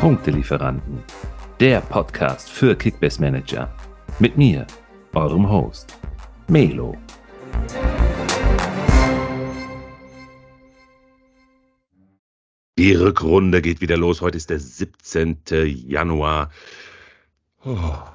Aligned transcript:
Punktelieferanten, 0.00 1.02
der 1.60 1.82
Podcast 1.82 2.48
für 2.48 2.74
Kickbase 2.74 3.20
Manager. 3.20 3.70
Mit 4.18 4.38
mir, 4.38 4.66
eurem 5.12 5.46
Host, 5.46 5.98
Melo. 6.48 6.96
Die 12.78 12.94
Rückrunde 12.94 13.60
geht 13.60 13.82
wieder 13.82 13.98
los. 13.98 14.22
Heute 14.22 14.38
ist 14.38 14.48
der 14.48 14.58
17. 14.58 15.42
Januar. 15.66 16.50
Oh. 17.62 17.74
Ein 17.74 18.08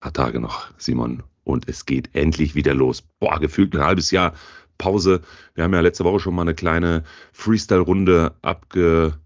paar 0.00 0.12
Tage 0.14 0.40
noch, 0.40 0.72
Simon. 0.78 1.24
Und 1.44 1.68
es 1.68 1.84
geht 1.84 2.14
endlich 2.14 2.54
wieder 2.54 2.72
los. 2.72 3.02
Boah, 3.02 3.38
gefühlt 3.38 3.74
ein 3.74 3.84
halbes 3.84 4.10
Jahr 4.12 4.32
Pause. 4.78 5.20
Wir 5.54 5.64
haben 5.64 5.74
ja 5.74 5.80
letzte 5.80 6.04
Woche 6.04 6.20
schon 6.20 6.34
mal 6.34 6.42
eine 6.42 6.54
kleine 6.54 7.04
Freestyle-Runde 7.32 8.34
abge, 8.40 9.18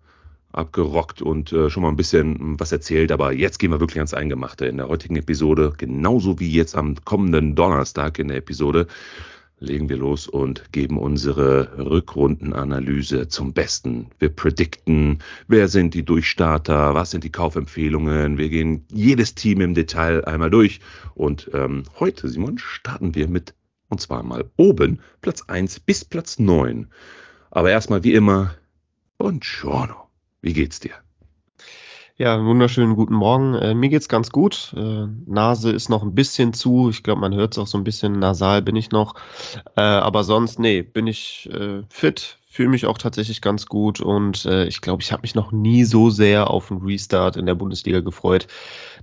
abgerockt 0.52 1.22
und 1.22 1.52
äh, 1.52 1.70
schon 1.70 1.82
mal 1.82 1.88
ein 1.90 1.96
bisschen 1.96 2.58
was 2.58 2.72
erzählt. 2.72 3.12
Aber 3.12 3.32
jetzt 3.32 3.58
gehen 3.58 3.70
wir 3.70 3.80
wirklich 3.80 3.98
ans 3.98 4.14
Eingemachte 4.14 4.66
in 4.66 4.76
der 4.76 4.88
heutigen 4.88 5.16
Episode. 5.16 5.72
Genauso 5.76 6.40
wie 6.40 6.50
jetzt 6.50 6.76
am 6.76 6.96
kommenden 7.04 7.54
Donnerstag 7.54 8.18
in 8.18 8.28
der 8.28 8.38
Episode 8.38 8.86
legen 9.60 9.88
wir 9.88 9.98
los 9.98 10.26
und 10.26 10.72
geben 10.72 10.98
unsere 10.98 11.76
Rückrundenanalyse 11.78 13.28
zum 13.28 13.52
Besten. 13.52 14.08
Wir 14.18 14.30
predikten, 14.30 15.18
wer 15.48 15.68
sind 15.68 15.94
die 15.94 16.02
Durchstarter, 16.02 16.94
was 16.94 17.10
sind 17.10 17.24
die 17.24 17.32
Kaufempfehlungen. 17.32 18.38
Wir 18.38 18.48
gehen 18.48 18.86
jedes 18.90 19.34
Team 19.34 19.60
im 19.60 19.74
Detail 19.74 20.24
einmal 20.24 20.50
durch. 20.50 20.80
Und 21.14 21.50
ähm, 21.52 21.84
heute, 22.00 22.28
Simon, 22.28 22.58
starten 22.58 23.14
wir 23.14 23.28
mit, 23.28 23.54
und 23.88 24.00
zwar 24.00 24.22
mal 24.22 24.50
oben, 24.56 25.00
Platz 25.20 25.42
1 25.46 25.80
bis 25.80 26.04
Platz 26.04 26.38
9. 26.38 26.88
Aber 27.50 27.70
erstmal 27.70 28.02
wie 28.02 28.14
immer, 28.14 28.54
Buongiorno. 29.18 30.09
Wie 30.42 30.52
geht's 30.52 30.80
dir? 30.80 30.92
Ja, 32.16 32.44
wunderschönen 32.44 32.96
guten 32.96 33.14
Morgen. 33.14 33.54
Äh, 33.54 33.74
mir 33.74 33.88
geht's 33.88 34.08
ganz 34.08 34.30
gut. 34.30 34.74
Äh, 34.76 35.06
Nase 35.26 35.70
ist 35.70 35.88
noch 35.88 36.02
ein 36.02 36.14
bisschen 36.14 36.52
zu. 36.52 36.90
Ich 36.90 37.02
glaube, 37.02 37.20
man 37.20 37.34
hört 37.34 37.54
es 37.54 37.58
auch 37.58 37.66
so 37.66 37.78
ein 37.78 37.84
bisschen 37.84 38.18
nasal 38.18 38.60
bin 38.60 38.76
ich 38.76 38.90
noch. 38.90 39.14
Äh, 39.76 39.80
aber 39.80 40.22
sonst, 40.24 40.58
nee, 40.58 40.82
bin 40.82 41.06
ich 41.06 41.48
äh, 41.50 41.82
fit, 41.88 42.38
fühle 42.46 42.68
mich 42.68 42.84
auch 42.84 42.98
tatsächlich 42.98 43.40
ganz 43.40 43.66
gut 43.66 44.00
und 44.00 44.44
äh, 44.44 44.66
ich 44.66 44.82
glaube, 44.82 45.02
ich 45.02 45.12
habe 45.12 45.22
mich 45.22 45.34
noch 45.34 45.50
nie 45.50 45.84
so 45.84 46.10
sehr 46.10 46.50
auf 46.50 46.70
einen 46.70 46.82
Restart 46.82 47.36
in 47.36 47.46
der 47.46 47.54
Bundesliga 47.54 48.00
gefreut. 48.00 48.48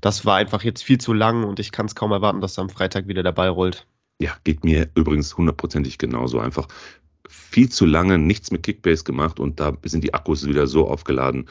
Das 0.02 0.26
war 0.26 0.36
einfach 0.36 0.64
jetzt 0.64 0.84
viel 0.84 1.00
zu 1.00 1.14
lang 1.14 1.44
und 1.44 1.60
ich 1.60 1.72
kann 1.72 1.88
es 1.88 1.96
kaum 1.96 2.12
erwarten, 2.12 2.42
dass 2.42 2.60
am 2.60 2.70
Freitag 2.70 3.08
wieder 3.08 3.24
dabei 3.24 3.50
rollt. 3.50 3.88
Ja, 4.20 4.32
geht 4.44 4.64
mir 4.64 4.90
übrigens 4.96 5.38
hundertprozentig 5.38 5.98
genauso. 5.98 6.40
Einfach 6.40 6.68
viel 7.28 7.70
zu 7.70 7.86
lange 7.86 8.18
nichts 8.18 8.52
mit 8.52 8.64
Kickbase 8.64 9.04
gemacht 9.04 9.40
und 9.40 9.60
da 9.60 9.76
sind 9.84 10.04
die 10.04 10.14
Akkus 10.14 10.48
wieder 10.48 10.68
so 10.68 10.88
aufgeladen. 10.88 11.48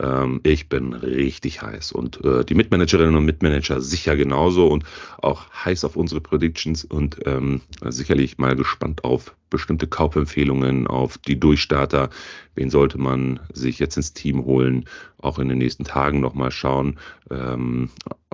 Ähm, 0.00 0.40
ich 0.44 0.68
bin 0.68 0.92
richtig 0.92 1.62
heiß 1.62 1.92
und 1.92 2.24
äh, 2.24 2.44
die 2.44 2.54
Mitmanagerinnen 2.54 3.16
und 3.16 3.24
Mitmanager 3.24 3.80
sicher 3.80 4.16
genauso 4.16 4.68
und 4.68 4.84
auch 5.20 5.50
heiß 5.64 5.84
auf 5.84 5.96
unsere 5.96 6.20
Predictions 6.20 6.84
und 6.84 7.18
ähm, 7.26 7.60
sicherlich 7.84 8.38
mal 8.38 8.54
gespannt 8.54 9.04
auf 9.04 9.34
bestimmte 9.50 9.86
Kaufempfehlungen, 9.86 10.86
auf 10.86 11.18
die 11.18 11.40
Durchstarter. 11.40 12.10
Wen 12.54 12.70
sollte 12.70 12.98
man 12.98 13.40
sich 13.52 13.78
jetzt 13.78 13.96
ins 13.96 14.12
Team 14.12 14.44
holen? 14.44 14.84
Auch 15.18 15.38
in 15.38 15.48
den 15.48 15.58
nächsten 15.58 15.84
Tagen 15.84 16.20
nochmal 16.20 16.50
schauen. 16.50 16.98
Ähm, 17.30 17.90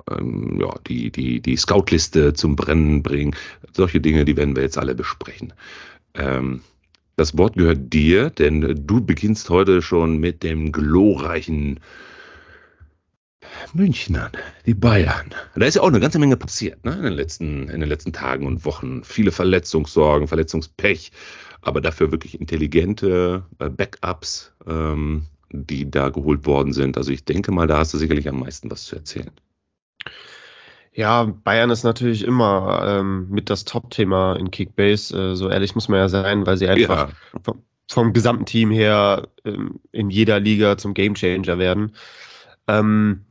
ja, 0.07 0.75
die, 0.87 1.11
die, 1.11 1.41
die 1.41 1.57
Scoutliste 1.57 2.33
zum 2.33 2.55
Brennen 2.55 3.01
bringen. 3.01 3.35
Solche 3.73 4.01
Dinge, 4.01 4.25
die 4.25 4.37
werden 4.37 4.55
wir 4.55 4.61
jetzt 4.61 4.77
alle 4.77 4.93
besprechen. 4.93 5.53
Das 7.15 7.37
Wort 7.37 7.55
gehört 7.55 7.93
dir, 7.93 8.29
denn 8.29 8.85
du 8.85 9.01
beginnst 9.01 9.49
heute 9.49 9.81
schon 9.81 10.17
mit 10.17 10.43
dem 10.43 10.71
glorreichen 10.71 11.79
Münchnern, 13.73 14.31
die 14.65 14.73
Bayern. 14.73 15.33
Da 15.55 15.65
ist 15.65 15.75
ja 15.75 15.81
auch 15.81 15.87
eine 15.87 15.99
ganze 15.99 16.19
Menge 16.19 16.37
passiert 16.37 16.83
ne? 16.83 16.93
in, 16.93 17.03
den 17.03 17.13
letzten, 17.13 17.69
in 17.69 17.79
den 17.79 17.89
letzten 17.89 18.13
Tagen 18.13 18.47
und 18.47 18.65
Wochen. 18.65 19.03
Viele 19.03 19.31
Verletzungssorgen, 19.31 20.27
Verletzungspech, 20.27 21.11
aber 21.61 21.81
dafür 21.81 22.11
wirklich 22.11 22.39
intelligente 22.39 23.43
äh, 23.59 23.69
Backups, 23.69 24.53
ähm, 24.67 25.25
die 25.51 25.89
da 25.89 26.09
geholt 26.09 26.45
worden 26.45 26.73
sind. 26.73 26.97
Also 26.97 27.11
ich 27.11 27.23
denke 27.23 27.51
mal, 27.51 27.67
da 27.67 27.77
hast 27.77 27.93
du 27.93 27.97
sicherlich 27.97 28.27
am 28.27 28.39
meisten 28.39 28.69
was 28.69 28.85
zu 28.85 28.95
erzählen. 28.95 29.31
Ja, 30.95 31.25
Bayern 31.25 31.71
ist 31.71 31.83
natürlich 31.83 32.23
immer 32.23 32.81
ähm, 32.87 33.27
mit 33.29 33.49
das 33.49 33.65
Top-Thema 33.65 34.37
in 34.37 34.49
Kickbase. 34.49 35.31
Äh, 35.31 35.35
so 35.35 35.49
ehrlich 35.49 35.75
muss 35.75 35.89
man 35.89 35.99
ja 35.99 36.07
sein, 36.07 36.45
weil 36.45 36.55
sie 36.55 36.69
einfach 36.69 37.09
ja. 37.09 37.39
vom, 37.43 37.63
vom, 37.89 38.13
gesamten 38.13 38.45
Team 38.45 38.71
her 38.71 39.27
ähm, 39.43 39.81
in 39.91 40.09
jeder 40.09 40.39
Liga 40.39 40.77
zum 40.77 40.93
Gamechanger 40.93 41.59
werden. 41.59 41.95
Ähm, 42.69 43.25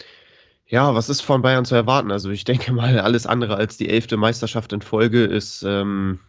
ja, 0.67 0.95
was 0.95 1.09
ist 1.09 1.23
von 1.23 1.41
Bayern 1.41 1.65
zu 1.65 1.75
erwarten? 1.75 2.11
Also 2.11 2.29
ich 2.29 2.45
denke 2.45 2.71
mal, 2.73 3.01
alles 3.01 3.27
andere 3.27 3.57
als 3.57 3.79
die 3.79 3.89
elfte 3.89 4.19
Meisterschaft 4.19 4.75
in 4.75 4.83
Folge 4.83 5.25
ist, 5.25 5.63
ähm, 5.63 6.21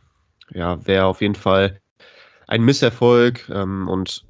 ja, 0.53 0.85
wäre 0.87 1.05
auf 1.05 1.19
jeden 1.19 1.35
Fall 1.35 1.81
ein 2.47 2.63
Misserfolg. 2.63 3.49
Ähm, 3.49 3.89
und 3.89 4.23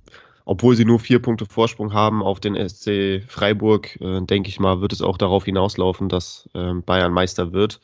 obwohl 0.46 0.76
sie 0.76 0.86
nur 0.86 1.00
vier 1.00 1.20
Punkte 1.20 1.46
Vorsprung 1.46 1.94
haben 1.94 2.24
auf 2.24 2.40
den 2.40 2.56
SC 2.56 3.24
Freiburg, 3.28 4.00
äh, 4.00 4.22
denke 4.22 4.50
ich 4.50 4.60
mal, 4.60 4.80
wird 4.80 4.94
es 4.94 5.02
auch 5.02 5.18
darauf 5.18 5.46
hinauslaufen, 5.46 6.08
dass 6.08 6.50
äh, 6.54 6.74
Bayern 6.74 7.12
Meister 7.12 7.52
wird. 7.52 7.82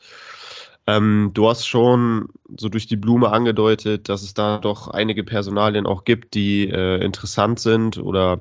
Ähm, 0.86 1.30
du 1.34 1.48
hast 1.48 1.66
schon 1.66 2.28
so 2.56 2.68
durch 2.68 2.86
die 2.86 2.96
Blume 2.96 3.30
angedeutet, 3.30 4.08
dass 4.08 4.22
es 4.22 4.34
da 4.34 4.58
doch 4.58 4.88
einige 4.88 5.22
Personalien 5.24 5.86
auch 5.86 6.04
gibt, 6.04 6.34
die 6.34 6.68
äh, 6.68 7.04
interessant 7.04 7.60
sind 7.60 7.98
oder 7.98 8.40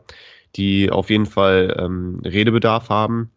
die 0.55 0.91
auf 0.91 1.09
jeden 1.09 1.27
Fall 1.27 1.75
ähm, 1.79 2.21
Redebedarf 2.23 2.89
haben. 2.89 3.31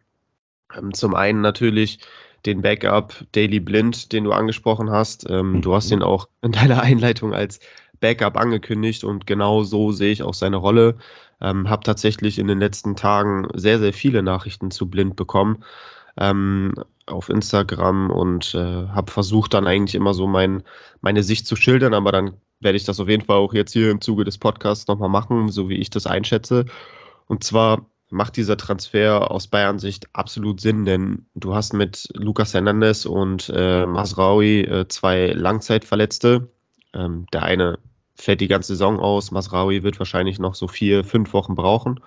Ähm, 0.75 0.93
zum 0.93 1.15
einen 1.15 1.41
natürlich 1.41 1.99
den 2.45 2.61
Backup 2.61 3.25
Daily 3.31 3.59
Blind, 3.59 4.11
den 4.11 4.23
du 4.23 4.31
angesprochen 4.31 4.91
hast. 4.91 5.27
Ähm, 5.29 5.61
du 5.61 5.73
hast 5.73 5.91
ihn 5.91 6.03
auch 6.03 6.27
in 6.41 6.51
deiner 6.51 6.81
Einleitung 6.81 7.33
als 7.33 7.59
Backup 8.05 8.37
angekündigt 8.37 9.03
und 9.03 9.25
genau 9.25 9.63
so 9.63 9.91
sehe 9.91 10.11
ich 10.11 10.21
auch 10.21 10.35
seine 10.35 10.57
Rolle. 10.57 10.97
Ähm, 11.41 11.69
habe 11.69 11.83
tatsächlich 11.83 12.37
in 12.37 12.47
den 12.47 12.59
letzten 12.59 12.95
Tagen 12.95 13.47
sehr, 13.55 13.79
sehr 13.79 13.93
viele 13.93 14.21
Nachrichten 14.21 14.69
zu 14.69 14.87
Blind 14.87 15.15
bekommen 15.15 15.63
ähm, 16.17 16.75
auf 17.07 17.29
Instagram 17.29 18.11
und 18.11 18.53
äh, 18.53 18.59
habe 18.59 19.11
versucht 19.11 19.55
dann 19.55 19.65
eigentlich 19.65 19.95
immer 19.95 20.13
so 20.13 20.27
mein, 20.27 20.61
meine 21.01 21.23
Sicht 21.23 21.47
zu 21.47 21.55
schildern, 21.55 21.95
aber 21.95 22.11
dann 22.11 22.33
werde 22.59 22.77
ich 22.77 22.85
das 22.85 22.99
auf 22.99 23.09
jeden 23.09 23.25
Fall 23.25 23.37
auch 23.37 23.55
jetzt 23.55 23.73
hier 23.73 23.89
im 23.89 24.01
Zuge 24.01 24.23
des 24.23 24.37
Podcasts 24.37 24.87
nochmal 24.87 25.09
machen, 25.09 25.49
so 25.49 25.67
wie 25.67 25.77
ich 25.77 25.89
das 25.89 26.05
einschätze. 26.05 26.65
Und 27.25 27.43
zwar 27.43 27.87
macht 28.11 28.37
dieser 28.37 28.55
Transfer 28.55 29.31
aus 29.31 29.47
Bayern 29.47 29.79
Sicht 29.79 30.09
absolut 30.13 30.61
Sinn, 30.61 30.85
denn 30.85 31.25
du 31.33 31.55
hast 31.55 31.73
mit 31.73 32.07
Lucas 32.13 32.53
Hernandez 32.53 33.07
und 33.07 33.51
äh, 33.53 33.87
Masraui 33.87 34.61
äh, 34.61 34.87
zwei 34.87 35.31
Langzeitverletzte, 35.31 36.51
ähm, 36.93 37.25
der 37.33 37.43
eine 37.43 37.79
fällt 38.15 38.41
die 38.41 38.47
ganze 38.47 38.73
Saison 38.73 38.99
aus. 38.99 39.31
Masraui 39.31 39.83
wird 39.83 39.99
wahrscheinlich 39.99 40.39
noch 40.39 40.55
so 40.55 40.67
vier, 40.67 41.03
fünf 41.03 41.33
Wochen 41.33 41.55
brauchen. 41.55 41.99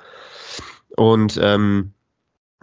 Und 0.96 1.38
ähm, 1.42 1.92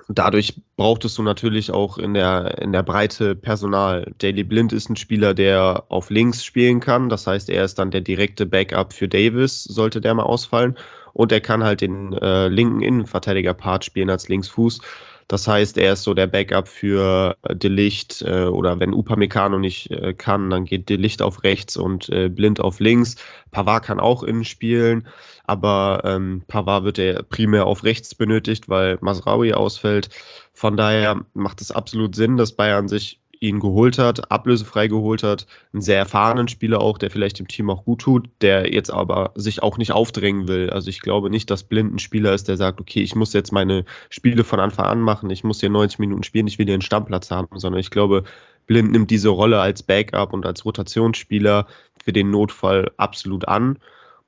dadurch 0.10 0.62
brauchtest 0.76 1.18
du 1.18 1.24
natürlich 1.24 1.72
auch 1.72 1.98
in 1.98 2.14
der, 2.14 2.60
in 2.60 2.72
der 2.72 2.84
Breite 2.84 3.36
Personal. 3.36 4.14
Daily 4.18 4.44
Blind 4.44 4.74
ist 4.74 4.90
ein 4.90 4.96
Spieler, 4.96 5.34
der 5.34 5.86
auf 5.90 6.10
links 6.10 6.44
spielen 6.44 6.80
kann. 6.80 7.10
Das 7.10 7.28
heißt, 7.28 7.50
er 7.50 7.64
ist 7.66 7.80
dann 7.80 7.92
der 7.92 8.02
direkte 8.02 8.46
Backup 8.46 8.94
für 8.94 9.08
Davis, 9.08 9.64
sollte 9.64 10.02
der 10.02 10.14
mal 10.14 10.24
ausfallen. 10.24 10.78
Und 11.14 11.32
er 11.32 11.40
kann 11.40 11.64
halt 11.64 11.82
den 11.82 12.14
äh, 12.14 12.50
linken 12.50 12.82
Innenverteidiger-Part 12.82 13.86
spielen 13.86 14.10
als 14.10 14.28
Linksfuß. 14.28 14.82
Das 15.28 15.48
heißt, 15.48 15.78
er 15.80 15.94
ist 15.94 16.04
so 16.04 16.14
der 16.14 16.28
Backup 16.28 16.68
für 16.68 17.36
äh, 17.42 17.56
Delicht 17.56 18.22
äh, 18.22 18.46
oder 18.46 18.80
wenn 18.80 18.94
Upamecano 18.94 19.58
nicht 19.58 19.90
äh, 19.90 20.14
kann, 20.14 20.52
dann 20.52 20.66
geht 20.66 20.90
Delicht 20.90 21.22
auf 21.24 21.44
rechts 21.44 21.78
und 21.78 22.10
äh, 22.10 22.30
Blind 22.30 22.60
auf 22.60 22.80
links. 22.80 23.16
Pavard 23.52 23.84
kann 23.84 24.00
auch 24.00 24.22
innen 24.22 24.44
spielen, 24.44 25.08
aber 25.46 26.02
ähm, 26.06 26.44
Pavard 26.48 26.84
wird 26.84 27.00
er 27.00 27.24
primär 27.24 27.66
auf 27.66 27.84
rechts 27.84 28.14
benötigt, 28.14 28.70
weil 28.70 29.00
Masraoui 29.02 29.54
ausfällt. 29.54 30.10
Von 30.54 30.78
daher 30.78 31.26
macht 31.34 31.60
es 31.62 31.72
absolut 31.72 32.16
Sinn, 32.16 32.38
dass 32.38 32.54
Bayern 32.54 32.88
sich 32.88 33.20
ihn 33.42 33.60
geholt 33.60 33.98
hat, 33.98 34.32
ablösefrei 34.32 34.88
geholt 34.88 35.24
hat, 35.24 35.48
einen 35.74 35.82
sehr 35.82 35.98
erfahrenen 35.98 36.48
Spieler 36.48 36.82
auch, 36.82 36.98
der 36.98 37.12
vielleicht 37.12 37.40
dem 37.40 37.48
Team 37.48 37.70
auch 37.70 37.86
gut 37.86 38.02
tut, 38.02 38.30
der 38.42 38.74
jetzt 38.74 38.92
aber 38.92 39.32
sich 39.36 39.64
auch 39.64 39.78
nicht 39.78 39.92
aufdrängen 39.92 40.48
will. 40.48 40.70
Also 40.70 40.90
ich 40.90 41.02
glaube 41.02 41.30
nicht, 41.30 41.50
dass 41.50 41.64
Blind 41.64 41.94
ein 41.94 42.00
Spieler 42.00 42.34
ist, 42.34 42.48
der 42.48 42.58
sagt, 42.58 42.82
okay, 42.82 43.02
ich 43.02 43.16
muss 43.16 43.34
jetzt 43.34 43.52
meine 43.52 43.86
Spiele 44.10 44.44
von 44.44 44.60
Anfang 44.60 44.86
an 44.86 45.02
machen, 45.02 45.30
ich 45.30 45.44
muss 45.44 45.60
hier 45.60 45.70
90 45.70 46.00
Minuten 46.00 46.24
spielen, 46.24 46.48
ich 46.48 46.60
will 46.60 46.66
hier 46.66 46.74
einen 46.74 46.82
Stammplatz 46.82 47.32
haben, 47.32 47.60
sondern 47.60 47.80
ich 47.80 47.92
glaube, 47.92 48.24
Blind 48.68 48.92
nimmt 48.92 49.12
diese 49.12 49.30
Rolle 49.30 49.60
als 49.60 49.84
Backup 49.84 50.34
und 50.34 50.46
als 50.46 50.66
Rotationsspieler 50.66 51.68
für 52.04 52.14
den 52.14 52.32
Notfall 52.32 52.92
absolut 52.98 53.48
an. 53.48 53.80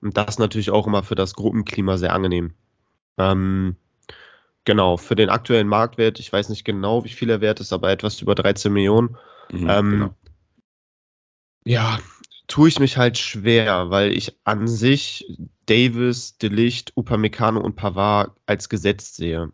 Und 0.02 0.16
das 0.16 0.38
natürlich 0.38 0.70
auch 0.70 0.86
immer 0.86 1.04
für 1.04 1.16
das 1.16 1.34
Gruppenklima 1.34 1.98
sehr 1.98 2.14
angenehm. 2.14 2.54
Ähm, 3.18 3.76
Genau, 4.68 4.98
für 4.98 5.16
den 5.16 5.30
aktuellen 5.30 5.70
Marktwert, 5.70 6.20
ich 6.20 6.34
weiß 6.34 6.50
nicht 6.50 6.66
genau, 6.66 7.06
wie 7.06 7.10
viel 7.10 7.30
er 7.30 7.40
wert 7.40 7.62
ist, 7.62 7.72
aber 7.72 7.90
etwas 7.90 8.22
über 8.22 8.36
13 8.36 8.74
Millionen. 8.74 9.16
Mhm, 9.50 9.70
ähm, 9.70 9.92
genau. 9.92 10.16
Ja, 11.64 12.00
tue 12.48 12.68
ich 12.68 12.78
mich 12.78 12.98
halt 12.98 13.18
schwer, 13.18 13.92
weil 13.92 14.12
ich 14.12 14.36
an 14.44 14.68
sich 14.68 15.26
Davis, 15.68 16.38
Delicht, 16.38 16.92
Upamecano 16.98 17.62
und 17.62 17.78
Pavard 17.78 18.32
als 18.46 18.68
gesetzt 18.68 19.16
sehe. 19.16 19.54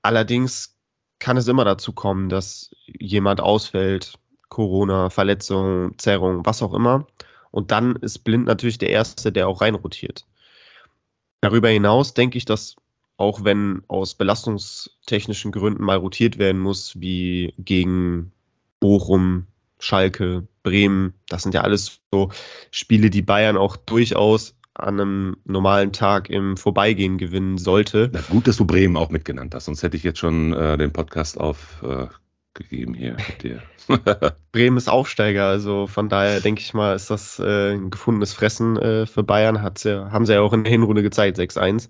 Allerdings 0.00 0.78
kann 1.18 1.36
es 1.36 1.46
immer 1.46 1.66
dazu 1.66 1.92
kommen, 1.92 2.30
dass 2.30 2.70
jemand 2.86 3.42
ausfällt, 3.42 4.18
Corona, 4.48 5.10
Verletzung, 5.10 5.98
Zerrung, 5.98 6.46
was 6.46 6.62
auch 6.62 6.72
immer. 6.72 7.06
Und 7.50 7.70
dann 7.70 7.96
ist 7.96 8.20
Blind 8.20 8.46
natürlich 8.46 8.78
der 8.78 8.88
Erste, 8.88 9.30
der 9.30 9.46
auch 9.46 9.60
reinrotiert. 9.60 10.24
Darüber 11.42 11.68
hinaus 11.68 12.14
denke 12.14 12.38
ich, 12.38 12.46
dass 12.46 12.76
auch 13.16 13.44
wenn 13.44 13.82
aus 13.88 14.14
belastungstechnischen 14.14 15.52
Gründen 15.52 15.84
mal 15.84 15.96
rotiert 15.96 16.38
werden 16.38 16.60
muss, 16.60 17.00
wie 17.00 17.54
gegen 17.58 18.32
Bochum, 18.80 19.46
Schalke, 19.78 20.46
Bremen, 20.62 21.14
das 21.28 21.42
sind 21.42 21.54
ja 21.54 21.60
alles 21.60 22.00
so 22.10 22.30
Spiele, 22.70 23.10
die 23.10 23.22
Bayern 23.22 23.56
auch 23.56 23.76
durchaus 23.76 24.54
an 24.74 25.00
einem 25.00 25.36
normalen 25.44 25.92
Tag 25.92 26.28
im 26.30 26.56
Vorbeigehen 26.56 27.16
gewinnen 27.16 27.58
sollte. 27.58 28.10
Na 28.12 28.20
gut, 28.22 28.48
dass 28.48 28.56
du 28.56 28.64
Bremen 28.64 28.96
auch 28.96 29.10
mitgenannt 29.10 29.54
hast, 29.54 29.66
sonst 29.66 29.82
hätte 29.82 29.96
ich 29.96 30.02
jetzt 30.02 30.18
schon 30.18 30.52
äh, 30.52 30.76
den 30.76 30.92
Podcast 30.92 31.38
aufgegeben 31.38 32.08
äh, 32.10 32.23
hier 32.68 33.16
mit 33.16 33.42
dir. 33.42 33.62
Bremen 34.52 34.76
ist 34.76 34.88
Aufsteiger, 34.88 35.46
also 35.46 35.86
von 35.86 36.08
daher 36.08 36.40
denke 36.40 36.60
ich 36.60 36.74
mal, 36.74 36.94
ist 36.94 37.10
das 37.10 37.38
äh, 37.38 37.72
ein 37.72 37.90
gefundenes 37.90 38.32
Fressen 38.32 38.76
äh, 38.76 39.06
für 39.06 39.22
Bayern. 39.22 39.62
Hat's 39.62 39.84
ja, 39.84 40.10
haben 40.10 40.26
sie 40.26 40.34
ja 40.34 40.40
auch 40.40 40.52
in 40.52 40.64
der 40.64 40.70
Hinrunde 40.70 41.02
gezeigt, 41.02 41.38
6-1. 41.38 41.88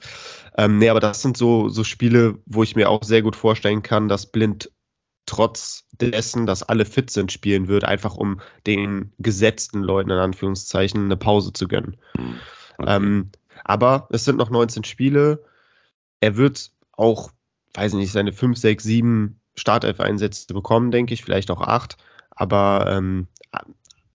Ähm, 0.56 0.78
nee, 0.78 0.88
aber 0.88 1.00
das 1.00 1.22
sind 1.22 1.37
so, 1.37 1.69
so 1.69 1.84
Spiele, 1.84 2.38
wo 2.46 2.62
ich 2.62 2.76
mir 2.76 2.88
auch 2.88 3.02
sehr 3.02 3.22
gut 3.22 3.37
vorstellen 3.37 3.82
kann, 3.82 4.08
dass 4.08 4.26
Blind 4.26 4.70
trotz 5.26 5.87
dessen, 5.93 6.46
dass 6.46 6.62
alle 6.62 6.84
fit 6.84 7.10
sind, 7.10 7.32
spielen 7.32 7.69
wird, 7.69 7.84
einfach 7.84 8.17
um 8.17 8.40
den 8.67 9.12
gesetzten 9.19 9.82
Leuten 9.82 10.10
in 10.10 10.19
Anführungszeichen 10.19 11.05
eine 11.05 11.17
Pause 11.17 11.52
zu 11.52 11.69
gönnen. 11.69 11.96
Hm, 12.17 12.34
okay. 12.78 12.96
Ähm, 12.96 13.31
aber 13.64 14.08
es 14.10 14.25
sind 14.25 14.37
noch 14.37 14.50
19 14.50 14.84
Spiele. 14.84 15.44
Er 16.20 16.37
wird 16.37 16.72
auch, 16.93 17.31
weiß 17.75 17.93
ich 17.93 17.99
nicht, 17.99 18.12
seine 18.12 18.32
5, 18.32 18.58
6, 18.58 18.84
7 18.84 19.40
Startelf-Einsätze 19.56 20.52
bekommen, 20.52 20.90
denke 20.90 21.14
ich, 21.14 21.24
vielleicht 21.24 21.50
auch 21.50 21.60
8. 21.60 21.96
Aber 22.30 22.86
ähm, 22.88 23.28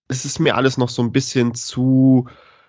es 0.07 0.25
ist 0.25 0.39
mir 0.39 0.55
alles 0.55 0.77
noch 0.77 0.89
so 0.89 1.01
ein 1.01 1.11
bisschen 1.11 1.53
zu 1.53 2.27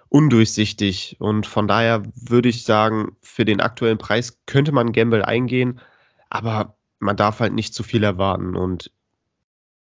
undurchsichtig 0.08 1.16
und 1.20 1.46
von 1.46 1.68
daher 1.68 2.02
würde 2.14 2.48
ich 2.48 2.64
sagen, 2.64 3.16
für 3.22 3.44
den 3.44 3.60
aktuellen 3.60 3.98
Preis 3.98 4.38
könnte 4.44 4.72
man 4.72 4.92
Gamble 4.92 5.24
eingehen, 5.24 5.80
aber 6.28 6.76
man 6.98 7.16
darf 7.16 7.40
halt 7.40 7.52
nicht 7.52 7.74
zu 7.74 7.82
viel 7.82 8.02
erwarten 8.02 8.56
und 8.56 8.92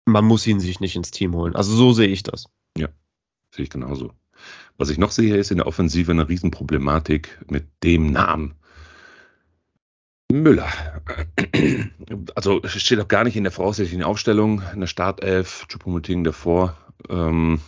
man 0.06 0.24
muss 0.24 0.46
ihn 0.46 0.60
sich 0.60 0.80
nicht 0.80 0.96
ins 0.96 1.10
Team 1.10 1.34
holen. 1.34 1.54
Also 1.54 1.74
so 1.74 1.92
sehe 1.92 2.08
ich 2.08 2.22
das. 2.22 2.46
Ja, 2.76 2.88
sehe 3.50 3.64
ich 3.64 3.70
genauso. 3.70 4.12
Was 4.76 4.90
ich 4.90 4.98
noch 4.98 5.10
sehe, 5.10 5.36
ist 5.36 5.50
in 5.50 5.58
der 5.58 5.66
Offensive 5.66 6.10
eine 6.10 6.28
Riesenproblematik 6.28 7.44
mit 7.48 7.66
dem 7.82 8.10
Namen. 8.10 8.54
Müller. 10.42 10.68
Also 12.34 12.60
steht 12.66 13.00
auch 13.00 13.08
gar 13.08 13.24
nicht 13.24 13.36
in 13.36 13.44
der 13.44 13.52
voraussichtlichen 13.52 14.02
Aufstellung, 14.02 14.62
in 14.72 14.80
der 14.80 14.86
Startelf, 14.86 15.66
Chupomoting 15.68 16.24
davor. 16.24 16.76
Ähm, 17.08 17.60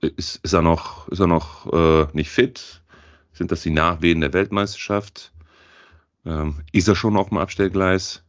ist, 0.00 0.36
ist, 0.44 0.52
er 0.52 0.62
noch, 0.62 1.08
ist 1.08 1.20
er 1.20 1.26
noch 1.26 1.72
äh, 1.72 2.06
nicht 2.12 2.30
fit? 2.30 2.82
Sind 3.32 3.50
das 3.50 3.62
die 3.62 3.70
Nachwehen 3.70 4.20
der 4.20 4.32
Weltmeisterschaft? 4.32 5.32
Ähm, 6.24 6.60
ist 6.72 6.88
er 6.88 6.94
schon 6.94 7.16
auf 7.16 7.30
dem 7.30 7.38
Abstellgleis? 7.38 8.22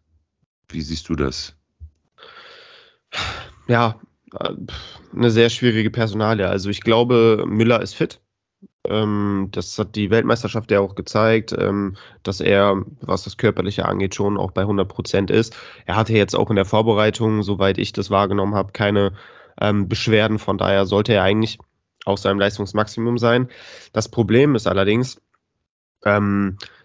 Wie 0.69 0.81
siehst 0.81 1.09
du 1.09 1.15
das? 1.15 1.55
Ja, 3.67 3.99
äh, 4.39 4.53
eine 5.13 5.31
sehr 5.31 5.49
schwierige 5.49 5.91
Personalie. 5.91 6.47
Also 6.47 6.69
ich 6.69 6.81
glaube, 6.81 7.45
Müller 7.47 7.81
ist 7.81 7.93
fit. 7.93 8.21
Ähm, 8.89 9.49
das 9.51 9.77
hat 9.77 9.95
die 9.95 10.09
Weltmeisterschaft 10.09 10.71
ja 10.71 10.79
auch 10.79 10.95
gezeigt, 10.95 11.53
ähm, 11.57 11.95
dass 12.23 12.41
er, 12.41 12.83
was 13.01 13.23
das 13.23 13.37
Körperliche 13.37 13.85
angeht, 13.85 14.15
schon 14.15 14.37
auch 14.37 14.51
bei 14.51 14.61
100 14.61 14.87
Prozent 14.87 15.31
ist. 15.31 15.55
Er 15.85 15.95
hatte 15.95 16.13
jetzt 16.13 16.35
auch 16.35 16.49
in 16.49 16.55
der 16.55 16.65
Vorbereitung, 16.65 17.43
soweit 17.43 17.77
ich 17.77 17.93
das 17.93 18.09
wahrgenommen 18.09 18.55
habe, 18.55 18.71
keine 18.71 19.13
ähm, 19.59 19.87
Beschwerden. 19.87 20.39
Von 20.39 20.57
daher 20.57 20.85
sollte 20.85 21.13
er 21.13 21.23
eigentlich 21.23 21.59
auf 22.05 22.19
seinem 22.19 22.39
Leistungsmaximum 22.39 23.17
sein. 23.17 23.49
Das 23.91 24.09
Problem 24.09 24.55
ist 24.55 24.67
allerdings, 24.67 25.19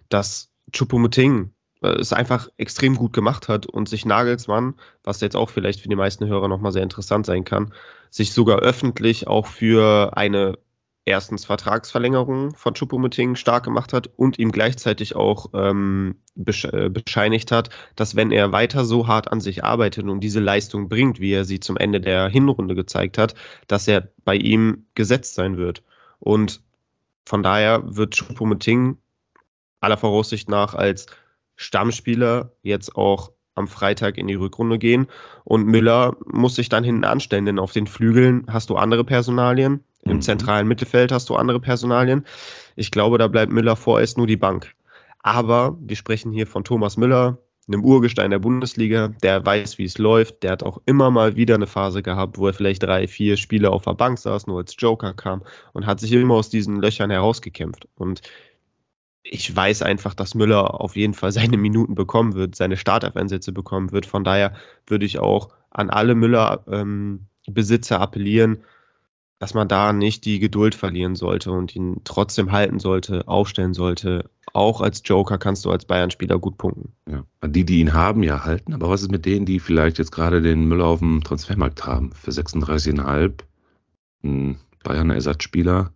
dass 0.08 0.50
Chupomuting 0.72 1.52
es 1.82 2.12
einfach 2.12 2.48
extrem 2.56 2.96
gut 2.96 3.12
gemacht 3.12 3.48
hat 3.48 3.66
und 3.66 3.88
sich 3.88 4.06
Nagelsmann, 4.06 4.74
was 5.02 5.20
jetzt 5.20 5.36
auch 5.36 5.50
vielleicht 5.50 5.80
für 5.80 5.90
die 5.90 5.96
meisten 5.96 6.26
Hörer 6.26 6.48
nochmal 6.48 6.72
sehr 6.72 6.82
interessant 6.82 7.26
sein 7.26 7.44
kann, 7.44 7.74
sich 8.10 8.32
sogar 8.32 8.58
öffentlich 8.58 9.26
auch 9.26 9.46
für 9.46 10.16
eine 10.16 10.58
erstens 11.04 11.44
Vertragsverlängerung 11.44 12.54
von 12.54 12.74
Choupo-Moting 12.74 13.36
stark 13.36 13.64
gemacht 13.64 13.92
hat 13.92 14.10
und 14.16 14.38
ihm 14.38 14.52
gleichzeitig 14.52 15.16
auch 15.16 15.50
ähm, 15.54 16.16
äh, 16.36 16.88
bescheinigt 16.88 17.52
hat, 17.52 17.70
dass 17.96 18.16
wenn 18.16 18.30
er 18.30 18.52
weiter 18.52 18.84
so 18.84 19.06
hart 19.06 19.30
an 19.32 19.40
sich 19.40 19.64
arbeitet 19.64 20.04
und 20.04 20.20
diese 20.20 20.40
Leistung 20.40 20.88
bringt, 20.88 21.20
wie 21.20 21.32
er 21.32 21.44
sie 21.44 21.60
zum 21.60 21.76
Ende 21.76 22.00
der 22.00 22.28
Hinrunde 22.28 22.74
gezeigt 22.74 23.18
hat, 23.18 23.34
dass 23.66 23.88
er 23.88 24.08
bei 24.24 24.36
ihm 24.36 24.86
gesetzt 24.94 25.34
sein 25.34 25.56
wird. 25.56 25.82
Und 26.18 26.62
von 27.24 27.42
daher 27.42 27.82
wird 27.84 28.14
Choupo-Moting 28.14 28.98
aller 29.80 29.96
Voraussicht 29.96 30.48
nach 30.48 30.74
als 30.74 31.06
Stammspieler 31.56 32.52
jetzt 32.62 32.96
auch 32.96 33.32
am 33.54 33.68
Freitag 33.68 34.16
in 34.18 34.28
die 34.28 34.34
Rückrunde 34.34 34.78
gehen. 34.78 35.06
Und 35.44 35.66
Müller 35.66 36.16
muss 36.24 36.54
sich 36.54 36.68
dann 36.68 36.84
hinten 36.84 37.04
anstellen, 37.04 37.46
denn 37.46 37.58
auf 37.58 37.72
den 37.72 37.86
Flügeln 37.86 38.46
hast 38.48 38.70
du 38.70 38.76
andere 38.76 39.04
Personalien. 39.04 39.84
Im 40.02 40.16
mhm. 40.16 40.20
zentralen 40.22 40.68
Mittelfeld 40.68 41.12
hast 41.12 41.28
du 41.28 41.36
andere 41.36 41.60
Personalien. 41.60 42.24
Ich 42.76 42.90
glaube, 42.90 43.18
da 43.18 43.28
bleibt 43.28 43.52
Müller 43.52 43.76
vorerst 43.76 44.16
nur 44.16 44.26
die 44.26 44.36
Bank. 44.36 44.74
Aber 45.22 45.76
wir 45.80 45.96
sprechen 45.96 46.32
hier 46.32 46.46
von 46.46 46.64
Thomas 46.64 46.96
Müller, 46.96 47.38
einem 47.68 47.84
Urgestein 47.84 48.30
der 48.30 48.38
Bundesliga, 48.38 49.08
der 49.22 49.44
weiß, 49.44 49.78
wie 49.78 49.84
es 49.84 49.98
läuft. 49.98 50.42
Der 50.42 50.52
hat 50.52 50.62
auch 50.62 50.80
immer 50.86 51.10
mal 51.10 51.36
wieder 51.36 51.54
eine 51.54 51.66
Phase 51.66 52.02
gehabt, 52.02 52.38
wo 52.38 52.46
er 52.46 52.54
vielleicht 52.54 52.82
drei, 52.82 53.06
vier 53.06 53.36
Spiele 53.36 53.70
auf 53.70 53.82
der 53.82 53.94
Bank 53.94 54.18
saß, 54.18 54.46
nur 54.46 54.58
als 54.58 54.74
Joker 54.78 55.12
kam 55.12 55.42
und 55.72 55.86
hat 55.86 56.00
sich 56.00 56.12
immer 56.12 56.34
aus 56.34 56.48
diesen 56.48 56.80
Löchern 56.80 57.10
herausgekämpft. 57.10 57.86
Und 57.96 58.22
ich 59.22 59.54
weiß 59.54 59.82
einfach, 59.82 60.14
dass 60.14 60.34
Müller 60.34 60.80
auf 60.80 60.96
jeden 60.96 61.14
Fall 61.14 61.32
seine 61.32 61.56
Minuten 61.56 61.94
bekommen 61.94 62.34
wird, 62.34 62.56
seine 62.56 62.76
Startelf-Einsätze 62.76 63.52
bekommen 63.52 63.92
wird. 63.92 64.06
Von 64.06 64.24
daher 64.24 64.54
würde 64.86 65.06
ich 65.06 65.18
auch 65.18 65.50
an 65.70 65.90
alle 65.90 66.14
Müller-Besitzer 66.14 67.96
ähm, 67.96 68.02
appellieren, 68.02 68.64
dass 69.40 69.54
man 69.54 69.66
da 69.66 69.92
nicht 69.92 70.24
die 70.24 70.38
Geduld 70.38 70.76
verlieren 70.76 71.16
sollte 71.16 71.50
und 71.50 71.74
ihn 71.74 72.02
trotzdem 72.04 72.52
halten 72.52 72.78
sollte, 72.78 73.26
aufstellen 73.26 73.74
sollte. 73.74 74.30
Auch 74.52 74.80
als 74.80 75.02
Joker 75.04 75.38
kannst 75.38 75.64
du 75.64 75.70
als 75.70 75.86
Bayern-Spieler 75.86 76.38
gut 76.38 76.58
punkten. 76.58 76.92
Ja. 77.10 77.24
Die, 77.48 77.64
die 77.64 77.80
ihn 77.80 77.92
haben, 77.92 78.22
ja 78.22 78.44
halten. 78.44 78.74
Aber 78.74 78.88
was 78.88 79.02
ist 79.02 79.10
mit 79.10 79.26
denen, 79.26 79.46
die 79.46 79.58
vielleicht 79.58 79.98
jetzt 79.98 80.12
gerade 80.12 80.42
den 80.42 80.66
Müller 80.66 80.86
auf 80.86 81.00
dem 81.00 81.24
Transfermarkt 81.24 81.86
haben? 81.86 82.12
Für 82.12 82.30
36,5 82.30 83.32
ein 84.22 84.58
Bayern-Ersatzspieler 84.84 85.92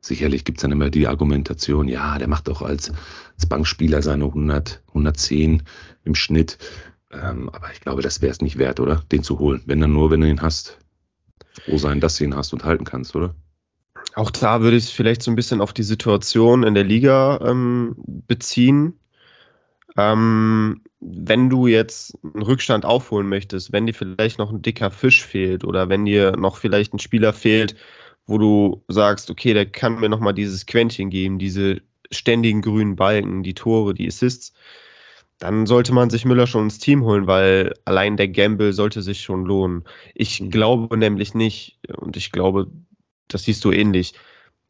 Sicherlich 0.00 0.44
gibt 0.44 0.58
es 0.58 0.62
dann 0.62 0.72
immer 0.72 0.90
die 0.90 1.08
Argumentation, 1.08 1.88
ja, 1.88 2.18
der 2.18 2.28
macht 2.28 2.48
doch 2.48 2.62
als, 2.62 2.92
als 3.34 3.46
Bankspieler 3.46 4.00
seine 4.00 4.26
100, 4.26 4.82
110 4.88 5.64
im 6.04 6.14
Schnitt. 6.14 6.58
Ähm, 7.10 7.48
aber 7.50 7.72
ich 7.72 7.80
glaube, 7.80 8.02
das 8.02 8.22
wäre 8.22 8.30
es 8.30 8.40
nicht 8.40 8.58
wert, 8.58 8.80
oder? 8.80 9.02
Den 9.10 9.22
zu 9.22 9.38
holen. 9.38 9.62
Wenn 9.66 9.80
dann 9.80 9.92
nur, 9.92 10.10
wenn 10.10 10.20
du 10.20 10.28
ihn 10.28 10.42
hast. 10.42 10.78
Froh 11.64 11.78
sein, 11.78 12.00
dass 12.00 12.16
du 12.16 12.24
ihn 12.24 12.36
hast 12.36 12.52
und 12.52 12.64
halten 12.64 12.84
kannst, 12.84 13.14
oder? 13.16 13.34
Auch 14.14 14.30
da 14.30 14.62
würde 14.62 14.76
ich 14.76 14.84
es 14.84 14.90
vielleicht 14.90 15.22
so 15.22 15.30
ein 15.30 15.36
bisschen 15.36 15.60
auf 15.60 15.72
die 15.72 15.82
Situation 15.82 16.62
in 16.62 16.74
der 16.74 16.84
Liga 16.84 17.40
ähm, 17.42 17.94
beziehen. 17.96 18.98
Ähm, 19.96 20.82
wenn 21.00 21.48
du 21.50 21.66
jetzt 21.66 22.18
einen 22.22 22.42
Rückstand 22.42 22.84
aufholen 22.84 23.28
möchtest, 23.28 23.72
wenn 23.72 23.86
dir 23.86 23.94
vielleicht 23.94 24.38
noch 24.38 24.50
ein 24.50 24.62
dicker 24.62 24.90
Fisch 24.90 25.24
fehlt 25.24 25.64
oder 25.64 25.88
wenn 25.88 26.04
dir 26.04 26.32
noch 26.32 26.56
vielleicht 26.56 26.94
ein 26.94 26.98
Spieler 26.98 27.32
fehlt, 27.32 27.76
wo 28.26 28.38
du 28.38 28.84
sagst, 28.88 29.30
okay, 29.30 29.54
der 29.54 29.66
kann 29.66 30.00
mir 30.00 30.08
nochmal 30.08 30.34
dieses 30.34 30.66
Quäntchen 30.66 31.10
geben, 31.10 31.38
diese 31.38 31.80
ständigen 32.10 32.62
grünen 32.62 32.96
Balken, 32.96 33.42
die 33.42 33.54
Tore, 33.54 33.94
die 33.94 34.06
Assists, 34.06 34.52
dann 35.38 35.66
sollte 35.66 35.92
man 35.92 36.10
sich 36.10 36.24
Müller 36.24 36.46
schon 36.46 36.64
ins 36.64 36.78
Team 36.78 37.04
holen, 37.04 37.26
weil 37.26 37.74
allein 37.84 38.16
der 38.16 38.28
Gamble 38.28 38.72
sollte 38.72 39.02
sich 39.02 39.20
schon 39.20 39.44
lohnen. 39.44 39.84
Ich 40.14 40.40
mhm. 40.40 40.50
glaube 40.50 40.96
nämlich 40.96 41.34
nicht, 41.34 41.78
und 41.96 42.16
ich 42.16 42.32
glaube, 42.32 42.68
das 43.28 43.44
siehst 43.44 43.64
du 43.64 43.70
ähnlich, 43.70 44.14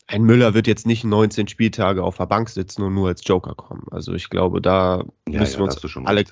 ein 0.07 0.23
Müller 0.23 0.55
wird 0.55 0.67
jetzt 0.67 0.87
nicht 0.87 1.05
19 1.05 1.49
Spieltage 1.49 2.03
auf 2.03 2.17
der 2.17 2.27
Bank 2.27 2.49
sitzen 2.49 2.83
und 2.83 2.95
nur 2.95 3.09
als 3.09 3.27
Joker 3.27 3.55
kommen. 3.55 3.87
Also 3.91 4.15
ich 4.15 4.31
glaube, 4.31 4.61
da 4.61 5.05
ja, 5.29 5.41
müssen 5.41 5.55
ja, 5.55 5.59
wir 5.59 5.65
uns 5.65 5.97
alle 6.07 6.25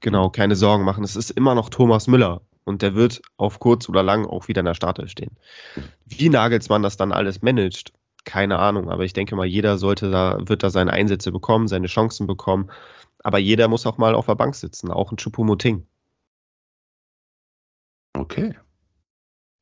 genau 0.00 0.30
keine 0.30 0.56
Sorgen 0.56 0.84
machen. 0.84 1.04
Es 1.04 1.16
ist 1.16 1.30
immer 1.30 1.54
noch 1.54 1.68
Thomas 1.68 2.08
Müller 2.08 2.42
und 2.64 2.82
der 2.82 2.94
wird 2.94 3.22
auf 3.36 3.60
kurz 3.60 3.88
oder 3.88 4.02
lang 4.02 4.26
auch 4.26 4.48
wieder 4.48 4.60
in 4.60 4.66
der 4.66 4.74
Startelf 4.74 5.10
stehen. 5.10 5.36
Wie 6.06 6.28
Nagelsmann 6.28 6.82
das 6.82 6.96
dann 6.96 7.12
alles 7.12 7.42
managt, 7.42 7.92
keine 8.24 8.58
Ahnung, 8.58 8.90
aber 8.90 9.04
ich 9.04 9.12
denke 9.12 9.36
mal, 9.36 9.46
jeder 9.46 9.78
sollte 9.78 10.10
da, 10.10 10.38
wird 10.40 10.62
da 10.62 10.70
seine 10.70 10.92
Einsätze 10.92 11.32
bekommen, 11.32 11.68
seine 11.68 11.86
Chancen 11.86 12.26
bekommen. 12.26 12.70
Aber 13.22 13.38
jeder 13.38 13.68
muss 13.68 13.86
auch 13.86 13.98
mal 13.98 14.14
auf 14.14 14.26
der 14.26 14.34
Bank 14.34 14.54
sitzen, 14.54 14.90
auch 14.90 15.12
ein 15.12 15.16
Chupomoting. 15.16 15.86
Okay. 18.14 18.54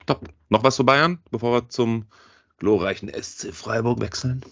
top. 0.06 0.28
Noch 0.48 0.64
was 0.64 0.76
zu 0.76 0.84
Bayern, 0.84 1.18
bevor 1.30 1.52
wir 1.52 1.68
zum 1.68 2.06
glorreichen 2.56 3.08
SC 3.08 3.52
Freiburg 3.52 4.00
wechseln? 4.00 4.42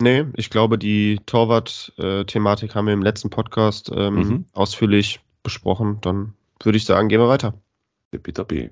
Nee, 0.00 0.26
ich 0.34 0.50
glaube, 0.50 0.78
die 0.78 1.20
Torwart-Thematik 1.26 2.74
haben 2.74 2.86
wir 2.86 2.94
im 2.94 3.02
letzten 3.02 3.30
Podcast 3.30 3.90
ähm, 3.92 4.14
mhm. 4.14 4.44
ausführlich 4.52 5.20
besprochen. 5.42 5.98
Dann 6.00 6.34
würde 6.62 6.78
ich 6.78 6.84
sagen, 6.84 7.08
gehen 7.08 7.20
wir 7.20 7.28
weiter. 7.28 7.54
Tippitoppi. 8.12 8.70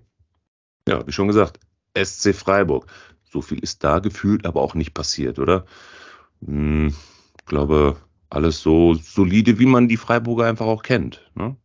Ja, 0.89 1.07
wie 1.07 1.13
schon 1.13 1.27
gesagt, 1.27 1.59
SC 1.97 2.35
Freiburg. 2.35 2.87
So 3.25 3.43
viel 3.43 3.59
ist 3.59 3.83
da 3.83 3.99
gefühlt, 3.99 4.47
aber 4.47 4.63
auch 4.63 4.75
nicht 4.75 4.95
passiert, 4.95 5.39
oder? 5.39 5.67
Hm, 6.45 6.95
ich 7.39 7.45
glaube, 7.47 7.97
alles 8.37 8.61
so 8.61 8.95
solide, 8.95 9.59
wie 9.59 9.67
man 9.67 9.89
die 9.89 9.97
Freiburger 9.97 10.45
einfach 10.45 10.67
auch 10.67 10.83
kennt. 10.83 11.29
Ne? 11.35 11.57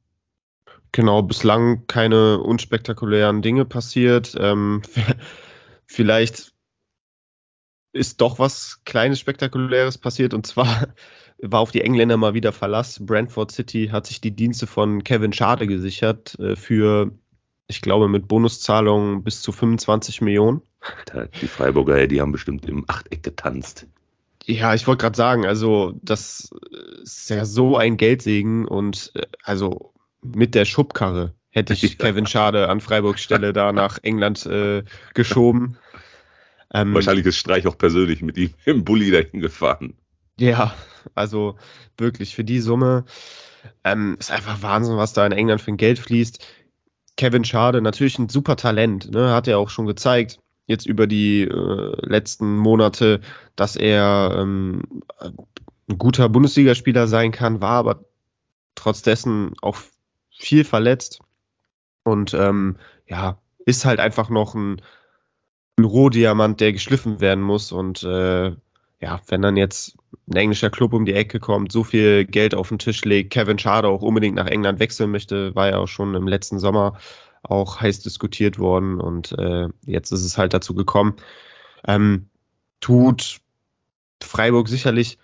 Genau, 0.92 1.22
bislang 1.22 1.86
keine 1.88 2.40
unspektakulären 2.40 3.42
Dinge 3.42 3.66
passiert. 3.66 4.36
Ähm, 4.40 4.82
vielleicht 5.86 6.54
ist 7.94 8.22
doch 8.22 8.40
was 8.40 8.82
kleines 8.86 9.20
Spektakuläres 9.20 9.98
passiert 9.98 10.34
und 10.34 10.48
zwar 10.48 10.88
war 11.42 11.60
auf 11.60 11.72
die 11.72 11.82
Engländer 11.82 12.18
mal 12.18 12.34
wieder 12.34 12.52
Verlass. 12.52 13.04
Brentford 13.06 13.52
City 13.52 13.90
hat 13.92 14.08
sich 14.08 14.22
die 14.22 14.36
Dienste 14.36 14.68
von 14.68 15.04
Kevin 15.04 15.34
Schade 15.34 15.68
gesichert 15.68 16.38
äh, 16.40 16.56
für, 16.56 17.12
ich 17.68 17.82
glaube, 17.82 18.08
mit 18.08 18.28
Bonuszahlungen 18.28 19.24
bis 19.24 19.42
zu 19.42 19.52
25 19.52 20.22
Millionen. 20.22 20.62
Die 21.42 21.48
Freiburger, 21.48 22.08
die 22.08 22.22
haben 22.22 22.32
bestimmt 22.32 22.66
im 22.68 22.90
Achteck 22.90 23.24
getanzt. 23.24 23.88
Ja, 24.46 24.74
ich 24.74 24.88
wollte 24.88 25.04
gerade 25.04 25.18
sagen, 25.18 25.46
also 25.46 25.94
das 26.02 26.50
ist 27.04 27.30
ja 27.30 27.46
so 27.46 27.78
ein 27.78 27.98
Geldsegen 27.98 28.68
und 28.68 29.12
äh, 29.16 29.28
also 29.44 29.94
mit 30.22 30.56
der 30.56 30.66
Schubkarre 30.66 31.34
hätte 31.50 31.74
ich 31.74 31.98
Kevin 31.98 32.26
Schade 32.26 32.70
an 32.70 32.82
Freiburgs 32.82 33.22
Stelle 33.22 33.54
da 33.54 33.72
nach 33.72 34.00
England 34.02 34.46
äh, 34.46 34.84
geschoben. 35.14 35.78
Ähm, 36.74 36.94
Wahrscheinlich 36.94 37.26
ist 37.26 37.38
Streich 37.38 37.68
auch 37.68 37.78
persönlich 37.78 38.22
mit 38.22 38.38
ihm 38.38 38.54
im 38.66 38.84
Bulli 38.84 39.12
dahin 39.12 39.42
gefahren. 39.42 39.96
Ja, 40.40 40.74
also 41.14 41.58
wirklich 41.98 42.36
für 42.36 42.44
die 42.44 42.60
Summe 42.60 43.06
ähm, 43.84 44.16
ist 44.20 44.32
einfach 44.32 44.62
Wahnsinn, 44.62 44.98
was 44.98 45.14
da 45.14 45.26
in 45.26 45.34
England 45.34 45.62
für 45.62 45.72
ein 45.72 45.78
Geld 45.78 46.00
fließt. 46.00 46.44
Kevin 47.18 47.44
Schade, 47.44 47.82
natürlich 47.82 48.18
ein 48.18 48.30
super 48.30 48.56
Talent, 48.56 49.12
ne, 49.12 49.34
hat 49.34 49.48
er 49.48 49.60
auch 49.60 49.70
schon 49.70 49.86
gezeigt, 49.86 50.40
jetzt 50.68 50.86
über 50.86 51.08
die 51.08 51.42
äh, 51.44 52.06
letzten 52.06 52.58
Monate, 52.58 53.22
dass 53.56 53.76
er 53.76 54.36
ähm, 54.38 54.82
ein 55.90 55.98
guter 55.98 56.30
Bundesligaspieler 56.30 57.08
sein 57.08 57.32
kann, 57.32 57.62
war 57.62 57.78
aber 57.78 58.06
trotz 58.76 59.02
dessen 59.02 59.54
auch 59.62 59.78
viel 60.30 60.64
verletzt 60.64 61.20
und 62.04 62.34
ähm, 62.34 62.78
ja, 63.08 63.38
ist 63.66 63.86
halt 63.86 64.00
einfach 64.00 64.30
noch 64.30 64.56
ein 64.56 64.82
ein 65.82 65.86
Rohdiamant, 65.86 66.60
der 66.60 66.74
geschliffen 66.74 67.20
werden 67.20 67.44
muss. 67.44 67.72
Und 67.72 68.04
äh, 68.04 68.52
ja, 69.00 69.22
wenn 69.28 69.42
dann 69.42 69.58
jetzt 69.58 69.98
ein 70.30 70.38
englischer 70.38 70.70
Club 70.70 70.94
um 70.94 71.06
die 71.06 71.14
Ecke 71.14 71.40
kommt, 71.40 71.72
so 71.72 71.84
viel 71.84 72.26
Geld 72.26 72.56
auf 72.56 72.70
den 72.70 72.80
Tisch 72.80 73.04
legt, 73.04 73.32
Kevin 73.32 73.60
Schade 73.60 73.88
auch 73.88 74.02
unbedingt 74.02 74.36
nach 74.36 74.48
England 74.48 74.80
wechseln 74.80 75.12
möchte, 75.12 75.56
war 75.56 75.70
ja 75.70 75.78
auch 75.78 75.88
schon 75.88 76.16
im 76.16 76.28
letzten 76.28 76.60
Sommer 76.60 76.98
auch 77.44 77.82
heiß 77.82 78.02
diskutiert 78.02 78.60
worden 78.60 79.00
und 79.00 79.38
äh, 79.38 79.68
jetzt 79.86 80.12
ist 80.12 80.24
es 80.24 80.38
halt 80.38 80.54
dazu 80.54 80.76
gekommen. 80.76 81.16
Ähm, 81.88 82.30
tut 82.80 83.42
Freiburg 84.22 84.68
sicherlich 84.68 85.18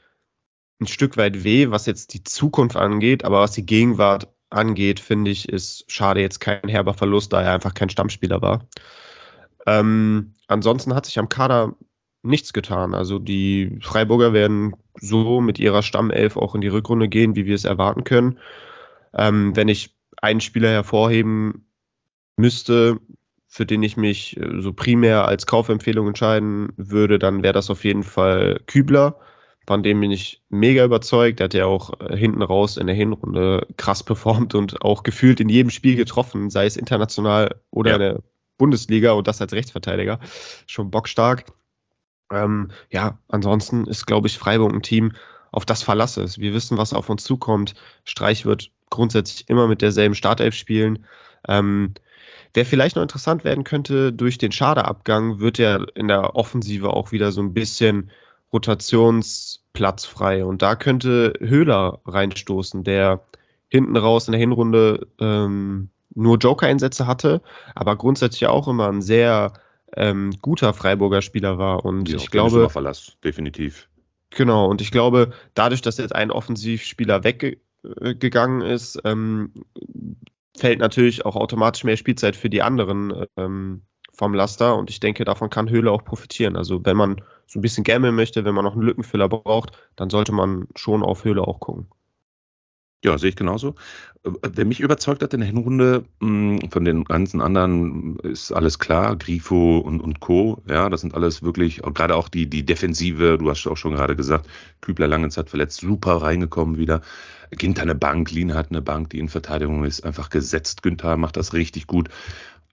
ein 0.79 0.87
Stück 0.87 1.17
weit 1.17 1.43
weh, 1.43 1.69
was 1.71 1.85
jetzt 1.85 2.13
die 2.13 2.23
Zukunft 2.23 2.75
angeht, 2.75 3.25
aber 3.25 3.41
was 3.41 3.51
die 3.51 3.65
Gegenwart 3.65 4.27
angeht, 4.49 4.99
finde 4.99 5.31
ich, 5.31 5.49
ist 5.49 5.85
Schade 5.91 6.21
jetzt 6.21 6.39
kein 6.39 6.67
herber 6.67 6.93
Verlust, 6.93 7.33
da 7.33 7.41
er 7.41 7.53
einfach 7.53 7.73
kein 7.73 7.89
Stammspieler 7.89 8.41
war. 8.41 8.67
Ähm, 9.65 10.33
ansonsten 10.47 10.93
hat 10.95 11.05
sich 11.05 11.19
am 11.19 11.29
Kader 11.29 11.75
nichts 12.23 12.53
getan. 12.53 12.93
Also 12.93 13.19
die 13.19 13.79
Freiburger 13.81 14.33
werden 14.33 14.75
so 14.99 15.41
mit 15.41 15.59
ihrer 15.59 15.83
Stammelf 15.83 16.37
auch 16.37 16.55
in 16.55 16.61
die 16.61 16.67
Rückrunde 16.67 17.09
gehen, 17.09 17.35
wie 17.35 17.45
wir 17.45 17.55
es 17.55 17.65
erwarten 17.65 18.03
können. 18.03 18.39
Ähm, 19.13 19.55
wenn 19.55 19.67
ich 19.67 19.95
einen 20.21 20.41
Spieler 20.41 20.69
hervorheben 20.69 21.66
müsste, 22.37 22.99
für 23.47 23.65
den 23.65 23.83
ich 23.83 23.97
mich 23.97 24.37
äh, 24.37 24.61
so 24.61 24.73
primär 24.73 25.27
als 25.27 25.45
Kaufempfehlung 25.45 26.07
entscheiden 26.07 26.69
würde, 26.77 27.19
dann 27.19 27.43
wäre 27.43 27.53
das 27.53 27.69
auf 27.69 27.83
jeden 27.83 28.03
Fall 28.03 28.61
Kübler. 28.67 29.19
Von 29.65 29.83
dem 29.83 29.99
bin 29.99 30.11
ich 30.11 30.41
mega 30.49 30.85
überzeugt. 30.85 31.39
Der 31.39 31.45
hat 31.45 31.53
ja 31.53 31.65
auch 31.65 31.99
äh, 31.99 32.15
hinten 32.15 32.41
raus 32.41 32.77
in 32.77 32.87
der 32.87 32.95
Hinrunde 32.95 33.67
krass 33.75 34.03
performt 34.03 34.55
und 34.55 34.81
auch 34.81 35.03
gefühlt 35.03 35.39
in 35.39 35.49
jedem 35.49 35.71
Spiel 35.71 35.95
getroffen, 35.95 36.49
sei 36.49 36.65
es 36.65 36.77
international 36.77 37.61
oder 37.69 37.89
ja. 37.89 37.95
in 37.95 38.01
der 38.01 38.23
Bundesliga 38.57 39.11
und 39.11 39.27
das 39.27 39.41
als 39.41 39.53
Rechtsverteidiger. 39.53 40.19
Schon 40.67 40.89
bockstark. 40.89 41.45
Ähm, 42.31 42.71
ja, 42.89 43.19
ansonsten 43.27 43.85
ist, 43.85 44.05
glaube 44.05 44.27
ich, 44.27 44.37
Freiburg 44.37 44.73
ein 44.73 44.81
Team, 44.81 45.13
auf 45.51 45.65
das 45.65 45.83
Verlass 45.83 46.17
ist. 46.17 46.39
Wir 46.39 46.53
wissen, 46.53 46.77
was 46.77 46.93
auf 46.93 47.09
uns 47.09 47.23
zukommt. 47.23 47.73
Streich 48.03 48.45
wird 48.45 48.71
grundsätzlich 48.89 49.49
immer 49.49 49.67
mit 49.67 49.81
derselben 49.81 50.15
Startelf 50.15 50.55
spielen. 50.55 51.05
Ähm, 51.47 51.93
wer 52.53 52.65
vielleicht 52.65 52.95
noch 52.95 53.03
interessant 53.03 53.43
werden 53.43 53.63
könnte 53.63 54.13
durch 54.13 54.37
den 54.37 54.51
Schadeabgang, 54.51 55.39
wird 55.39 55.57
ja 55.57 55.83
in 55.95 56.07
der 56.07 56.35
Offensive 56.35 56.91
auch 56.91 57.11
wieder 57.11 57.31
so 57.31 57.41
ein 57.41 57.53
bisschen 57.53 58.11
Rotationsplatz 58.53 60.05
frei. 60.05 60.45
Und 60.45 60.61
da 60.61 60.75
könnte 60.75 61.33
Höhler 61.39 61.99
reinstoßen, 62.05 62.83
der 62.83 63.21
hinten 63.69 63.97
raus 63.97 64.27
in 64.27 64.31
der 64.31 64.39
Hinrunde 64.39 65.07
ähm, 65.19 65.89
nur 66.15 66.37
Joker-Einsätze 66.37 67.05
hatte, 67.05 67.41
aber 67.75 67.95
grundsätzlich 67.95 68.47
auch 68.47 68.67
immer 68.67 68.87
ein 68.87 69.01
sehr 69.01 69.53
ähm, 69.95 70.33
guter 70.41 70.73
Freiburger 70.73 71.21
Spieler 71.21 71.57
war. 71.57 71.85
Und 71.85 72.09
ja, 72.09 72.17
ich 72.17 72.31
glaube. 72.31 72.69
Verlass, 72.69 73.17
definitiv. 73.23 73.87
Genau, 74.31 74.67
und 74.67 74.81
ich 74.81 74.91
glaube, 74.91 75.31
dadurch, 75.53 75.81
dass 75.81 75.97
jetzt 75.97 76.13
ein 76.15 76.31
Offensivspieler 76.31 77.23
weggegangen 77.23 78.61
ist, 78.61 78.99
ähm, 79.05 79.53
fällt 80.57 80.79
natürlich 80.79 81.25
auch 81.25 81.35
automatisch 81.35 81.83
mehr 81.83 81.97
Spielzeit 81.97 82.35
für 82.35 82.49
die 82.49 82.61
anderen 82.61 83.25
ähm, 83.37 83.83
vom 84.13 84.33
Laster 84.33 84.75
und 84.75 84.89
ich 84.89 84.99
denke, 84.99 85.23
davon 85.25 85.49
kann 85.49 85.69
Höhle 85.69 85.91
auch 85.91 86.03
profitieren. 86.03 86.57
Also 86.57 86.83
wenn 86.83 86.97
man 86.97 87.21
so 87.45 87.59
ein 87.59 87.61
bisschen 87.61 87.83
gammeln 87.83 88.15
möchte, 88.15 88.43
wenn 88.43 88.55
man 88.55 88.65
noch 88.65 88.73
einen 88.73 88.81
Lückenfüller 88.81 89.29
braucht, 89.29 89.77
dann 89.95 90.09
sollte 90.09 90.31
man 90.31 90.67
schon 90.75 91.03
auf 91.03 91.23
Höhle 91.23 91.43
auch 91.43 91.59
gucken. 91.59 91.87
Ja, 93.03 93.17
sehe 93.17 93.29
ich 93.29 93.35
genauso. 93.35 93.75
Äh, 94.23 94.31
wer 94.53 94.65
mich 94.65 94.79
überzeugt 94.79 95.21
hat 95.21 95.33
in 95.33 95.39
der 95.41 95.47
Hinrunde, 95.47 96.05
hm, 96.19 96.59
von 96.71 96.83
den 96.83 97.03
ganzen 97.03 97.41
anderen 97.41 98.17
ist 98.19 98.51
alles 98.51 98.79
klar, 98.79 99.15
Grifo 99.15 99.77
und, 99.79 100.01
und 100.01 100.19
Co. 100.19 100.63
Ja, 100.67 100.89
das 100.89 101.01
sind 101.01 101.13
alles 101.13 101.43
wirklich, 101.43 101.81
gerade 101.81 102.15
auch 102.15 102.27
die, 102.29 102.49
die 102.49 102.65
Defensive, 102.65 103.37
du 103.37 103.49
hast 103.49 103.67
auch 103.67 103.77
schon 103.77 103.93
gerade 103.93 104.15
gesagt, 104.15 104.47
Kübler 104.81 105.07
Langenzeit 105.07 105.49
verletzt, 105.49 105.79
super 105.81 106.21
reingekommen 106.21 106.77
wieder. 106.77 107.01
Ginter 107.51 107.83
eine 107.83 107.95
Bank, 107.95 108.31
Lina 108.31 108.55
hat 108.55 108.71
eine 108.71 108.81
Bank, 108.81 109.11
die 109.11 109.19
in 109.19 109.29
Verteidigung 109.29 109.85
ist 109.85 110.03
einfach 110.03 110.29
gesetzt. 110.29 110.83
Günther 110.83 111.17
macht 111.17 111.37
das 111.37 111.53
richtig 111.53 111.87
gut. 111.87 112.09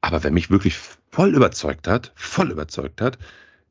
Aber 0.01 0.25
wer 0.25 0.31
mich 0.33 0.51
wirklich 0.51 0.77
voll 1.13 1.35
überzeugt 1.35 1.87
hat, 1.87 2.13
voll 2.17 2.51
überzeugt 2.51 3.01
hat, 3.01 3.19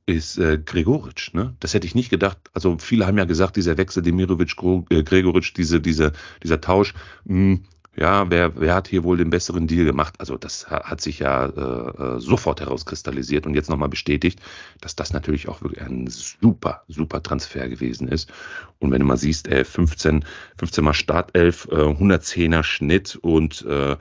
ist 0.06 0.38
äh, 0.38 0.58
Gregoritsch. 0.64 1.34
Ne? 1.34 1.56
Das 1.60 1.74
hätte 1.74 1.88
ich 1.88 1.96
nicht 1.96 2.10
gedacht. 2.10 2.38
Also 2.54 2.78
viele 2.78 3.08
haben 3.08 3.18
ja 3.18 3.26
gesagt, 3.26 3.56
dieser 3.56 3.78
Wechsel 3.78 4.04
Demirovic, 4.04 4.56
äh, 4.90 5.04
Gregoritsch, 5.04 5.54
diese, 5.56 5.80
diese, 5.80 6.12
dieser 6.44 6.62
Tausch, 6.62 6.94
mh, 7.26 7.34
hm, 7.34 7.64
ja, 7.96 8.30
wer, 8.32 8.60
wer 8.60 8.74
hat 8.74 8.88
hier 8.88 9.04
wohl 9.04 9.18
den 9.18 9.30
besseren 9.30 9.68
Deal 9.68 9.86
gemacht? 9.86 10.16
Also 10.18 10.36
das 10.36 10.68
hat 10.68 11.00
sich 11.00 11.20
ja 11.20 11.46
äh, 11.46 12.16
äh, 12.16 12.20
sofort 12.20 12.60
herauskristallisiert 12.60 13.46
und 13.46 13.54
jetzt 13.54 13.70
nochmal 13.70 13.90
bestätigt, 13.90 14.42
dass 14.82 14.96
das 14.96 15.14
natürlich 15.14 15.48
auch 15.48 15.62
wirklich 15.62 15.84
ein 15.84 16.08
super, 16.08 16.84
super 16.88 17.22
Transfer 17.22 17.70
gewesen 17.70 18.08
ist. 18.08 18.34
Und 18.80 18.92
wenn 18.92 19.00
du 19.00 19.06
mal 19.06 19.18
siehst, 19.18 19.48
äh, 19.48 19.64
15, 19.64 20.26
15 20.58 20.84
mal 20.84 20.96
Startelf, 20.96 21.68
äh, 21.72 21.76
110er 21.76 22.64
Schnitt 22.64 23.16
und 23.16 23.64
äh, 23.68 23.96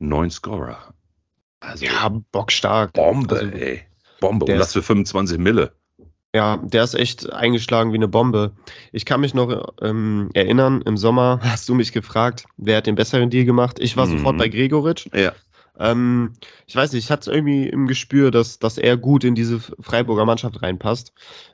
9 0.00 0.30
Scorer. 0.30 0.92
Also, 1.60 1.86
ja, 1.86 2.08
bockstark. 2.32 2.92
Bombe, 2.92 3.36
also, 3.36 3.52
ey. 3.52 3.86
Bombe. 4.20 4.46
Und 4.46 4.58
das 4.58 4.72
für 4.72 4.82
25 4.82 5.38
Mille. 5.38 5.72
Ja, 6.34 6.58
der 6.58 6.84
ist 6.84 6.94
echt 6.94 7.32
eingeschlagen 7.32 7.92
wie 7.92 7.96
eine 7.96 8.06
Bombe. 8.06 8.52
Ich 8.92 9.04
kann 9.04 9.20
mich 9.20 9.34
noch 9.34 9.74
ähm, 9.82 10.30
erinnern, 10.32 10.80
im 10.82 10.96
Sommer 10.96 11.40
hast 11.42 11.68
du 11.68 11.74
mich 11.74 11.92
gefragt, 11.92 12.44
wer 12.56 12.76
hat 12.76 12.86
den 12.86 12.94
besseren 12.94 13.30
Deal 13.30 13.44
gemacht. 13.44 13.78
Ich 13.80 13.96
war 13.96 14.06
mhm. 14.06 14.18
sofort 14.18 14.38
bei 14.38 14.48
Gregoritsch. 14.48 15.08
Ja. 15.12 15.32
Ähm, 15.78 16.34
ich 16.66 16.76
weiß 16.76 16.92
nicht, 16.92 17.04
ich 17.04 17.10
hatte 17.10 17.32
irgendwie 17.32 17.68
im 17.68 17.88
Gespür, 17.88 18.30
dass, 18.30 18.60
dass 18.60 18.78
er 18.78 18.96
gut 18.96 19.24
in 19.24 19.34
diese 19.34 19.58
Freiburger 19.58 20.24
Mannschaft 20.24 20.62
reinpasst. 20.62 21.12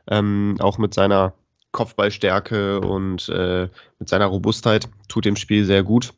Ähm, 0.08 0.56
auch 0.58 0.76
mit 0.76 0.92
seiner 0.92 1.32
Kopfballstärke 1.72 2.80
und 2.80 3.28
äh, 3.30 3.68
mit 3.98 4.08
seiner 4.08 4.26
Robustheit 4.26 4.88
tut 5.08 5.24
dem 5.24 5.36
Spiel 5.36 5.64
sehr 5.64 5.84
gut. 5.84 6.12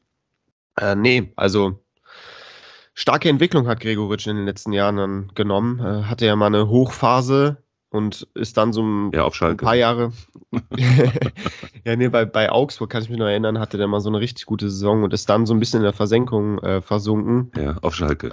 Äh, 0.76 0.96
nee, 0.96 1.32
also 1.36 1.78
starke 2.98 3.28
Entwicklung 3.28 3.68
hat 3.68 3.80
Gregoritsch 3.80 4.26
in 4.26 4.36
den 4.36 4.44
letzten 4.44 4.72
Jahren 4.72 4.96
dann 4.96 5.30
genommen. 5.34 5.78
Äh, 5.78 6.04
hatte 6.04 6.26
ja 6.26 6.34
mal 6.34 6.46
eine 6.46 6.68
Hochphase 6.68 7.58
und 7.90 8.26
ist 8.34 8.56
dann 8.56 8.72
so 8.72 8.82
ein, 8.82 9.12
ja, 9.12 9.26
ein 9.26 9.56
paar 9.56 9.76
Jahre. 9.76 10.12
ja, 11.84 11.96
nee, 11.96 12.08
bei, 12.08 12.24
bei 12.24 12.50
Augsburg 12.50 12.90
kann 12.90 13.02
ich 13.02 13.08
mich 13.08 13.18
noch 13.18 13.26
erinnern, 13.26 13.60
hatte 13.60 13.78
der 13.78 13.86
mal 13.86 14.00
so 14.00 14.08
eine 14.08 14.18
richtig 14.18 14.46
gute 14.46 14.68
Saison 14.68 15.04
und 15.04 15.14
ist 15.14 15.28
dann 15.30 15.46
so 15.46 15.54
ein 15.54 15.60
bisschen 15.60 15.78
in 15.78 15.84
der 15.84 15.92
Versenkung 15.92 16.58
äh, 16.58 16.82
versunken. 16.82 17.52
Ja, 17.56 17.76
auf 17.82 17.94
Schalke. 17.94 18.32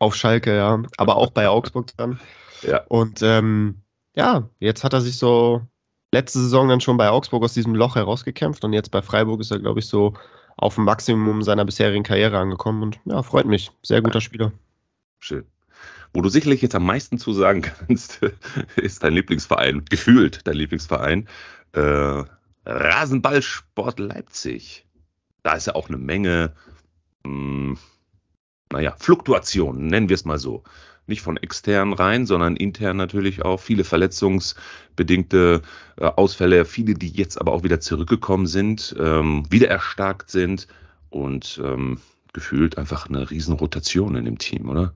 Auf 0.00 0.16
Schalke, 0.16 0.56
ja. 0.56 0.82
Aber 0.96 1.16
auch 1.16 1.30
bei 1.30 1.48
Augsburg 1.48 1.96
dann. 1.96 2.18
Ja. 2.62 2.82
Und 2.88 3.22
ähm, 3.22 3.82
ja, 4.16 4.48
jetzt 4.58 4.82
hat 4.82 4.92
er 4.92 5.00
sich 5.00 5.18
so 5.18 5.62
letzte 6.12 6.40
Saison 6.40 6.68
dann 6.68 6.80
schon 6.80 6.96
bei 6.96 7.10
Augsburg 7.10 7.44
aus 7.44 7.54
diesem 7.54 7.74
Loch 7.74 7.94
herausgekämpft 7.94 8.64
und 8.64 8.72
jetzt 8.72 8.90
bei 8.90 9.02
Freiburg 9.02 9.40
ist 9.40 9.52
er, 9.52 9.60
glaube 9.60 9.78
ich, 9.78 9.86
so 9.86 10.14
auf 10.58 10.74
dem 10.74 10.84
Maximum 10.84 11.42
seiner 11.42 11.64
bisherigen 11.64 12.02
Karriere 12.02 12.38
angekommen 12.38 12.82
und 12.82 13.00
ja, 13.04 13.22
freut 13.22 13.46
mich. 13.46 13.70
Sehr 13.82 14.02
guter 14.02 14.20
Spieler. 14.20 14.52
Schön. 15.20 15.44
Wo 16.12 16.20
du 16.20 16.28
sicherlich 16.28 16.62
jetzt 16.62 16.74
am 16.74 16.84
meisten 16.84 17.18
zu 17.18 17.32
sagen 17.32 17.62
kannst, 17.86 18.20
ist 18.76 19.02
dein 19.02 19.14
Lieblingsverein, 19.14 19.84
gefühlt 19.88 20.46
dein 20.46 20.56
Lieblingsverein, 20.56 21.28
äh, 21.72 22.24
Rasenballsport 22.66 24.00
Leipzig. 24.00 24.84
Da 25.44 25.54
ist 25.54 25.68
ja 25.68 25.74
auch 25.76 25.88
eine 25.88 25.98
Menge, 25.98 26.52
mh, 27.24 27.30
hm, 27.30 27.78
naja, 28.72 28.94
Fluktuationen, 28.98 29.86
nennen 29.86 30.08
wir 30.08 30.14
es 30.14 30.24
mal 30.24 30.38
so 30.38 30.64
nicht 31.08 31.22
von 31.22 31.36
extern 31.36 31.92
rein, 31.92 32.26
sondern 32.26 32.56
intern 32.56 32.96
natürlich 32.96 33.42
auch 33.42 33.60
viele 33.60 33.84
verletzungsbedingte 33.84 35.62
äh, 35.96 36.04
Ausfälle, 36.04 36.64
viele, 36.64 36.94
die 36.94 37.08
jetzt 37.08 37.40
aber 37.40 37.52
auch 37.52 37.62
wieder 37.62 37.80
zurückgekommen 37.80 38.46
sind, 38.46 38.94
ähm, 38.98 39.44
wieder 39.50 39.68
erstarkt 39.68 40.30
sind 40.30 40.68
und 41.10 41.60
ähm, 41.64 42.00
gefühlt 42.32 42.78
einfach 42.78 43.08
eine 43.08 43.30
Riesenrotation 43.30 44.14
in 44.16 44.24
dem 44.24 44.38
Team, 44.38 44.68
oder? 44.68 44.94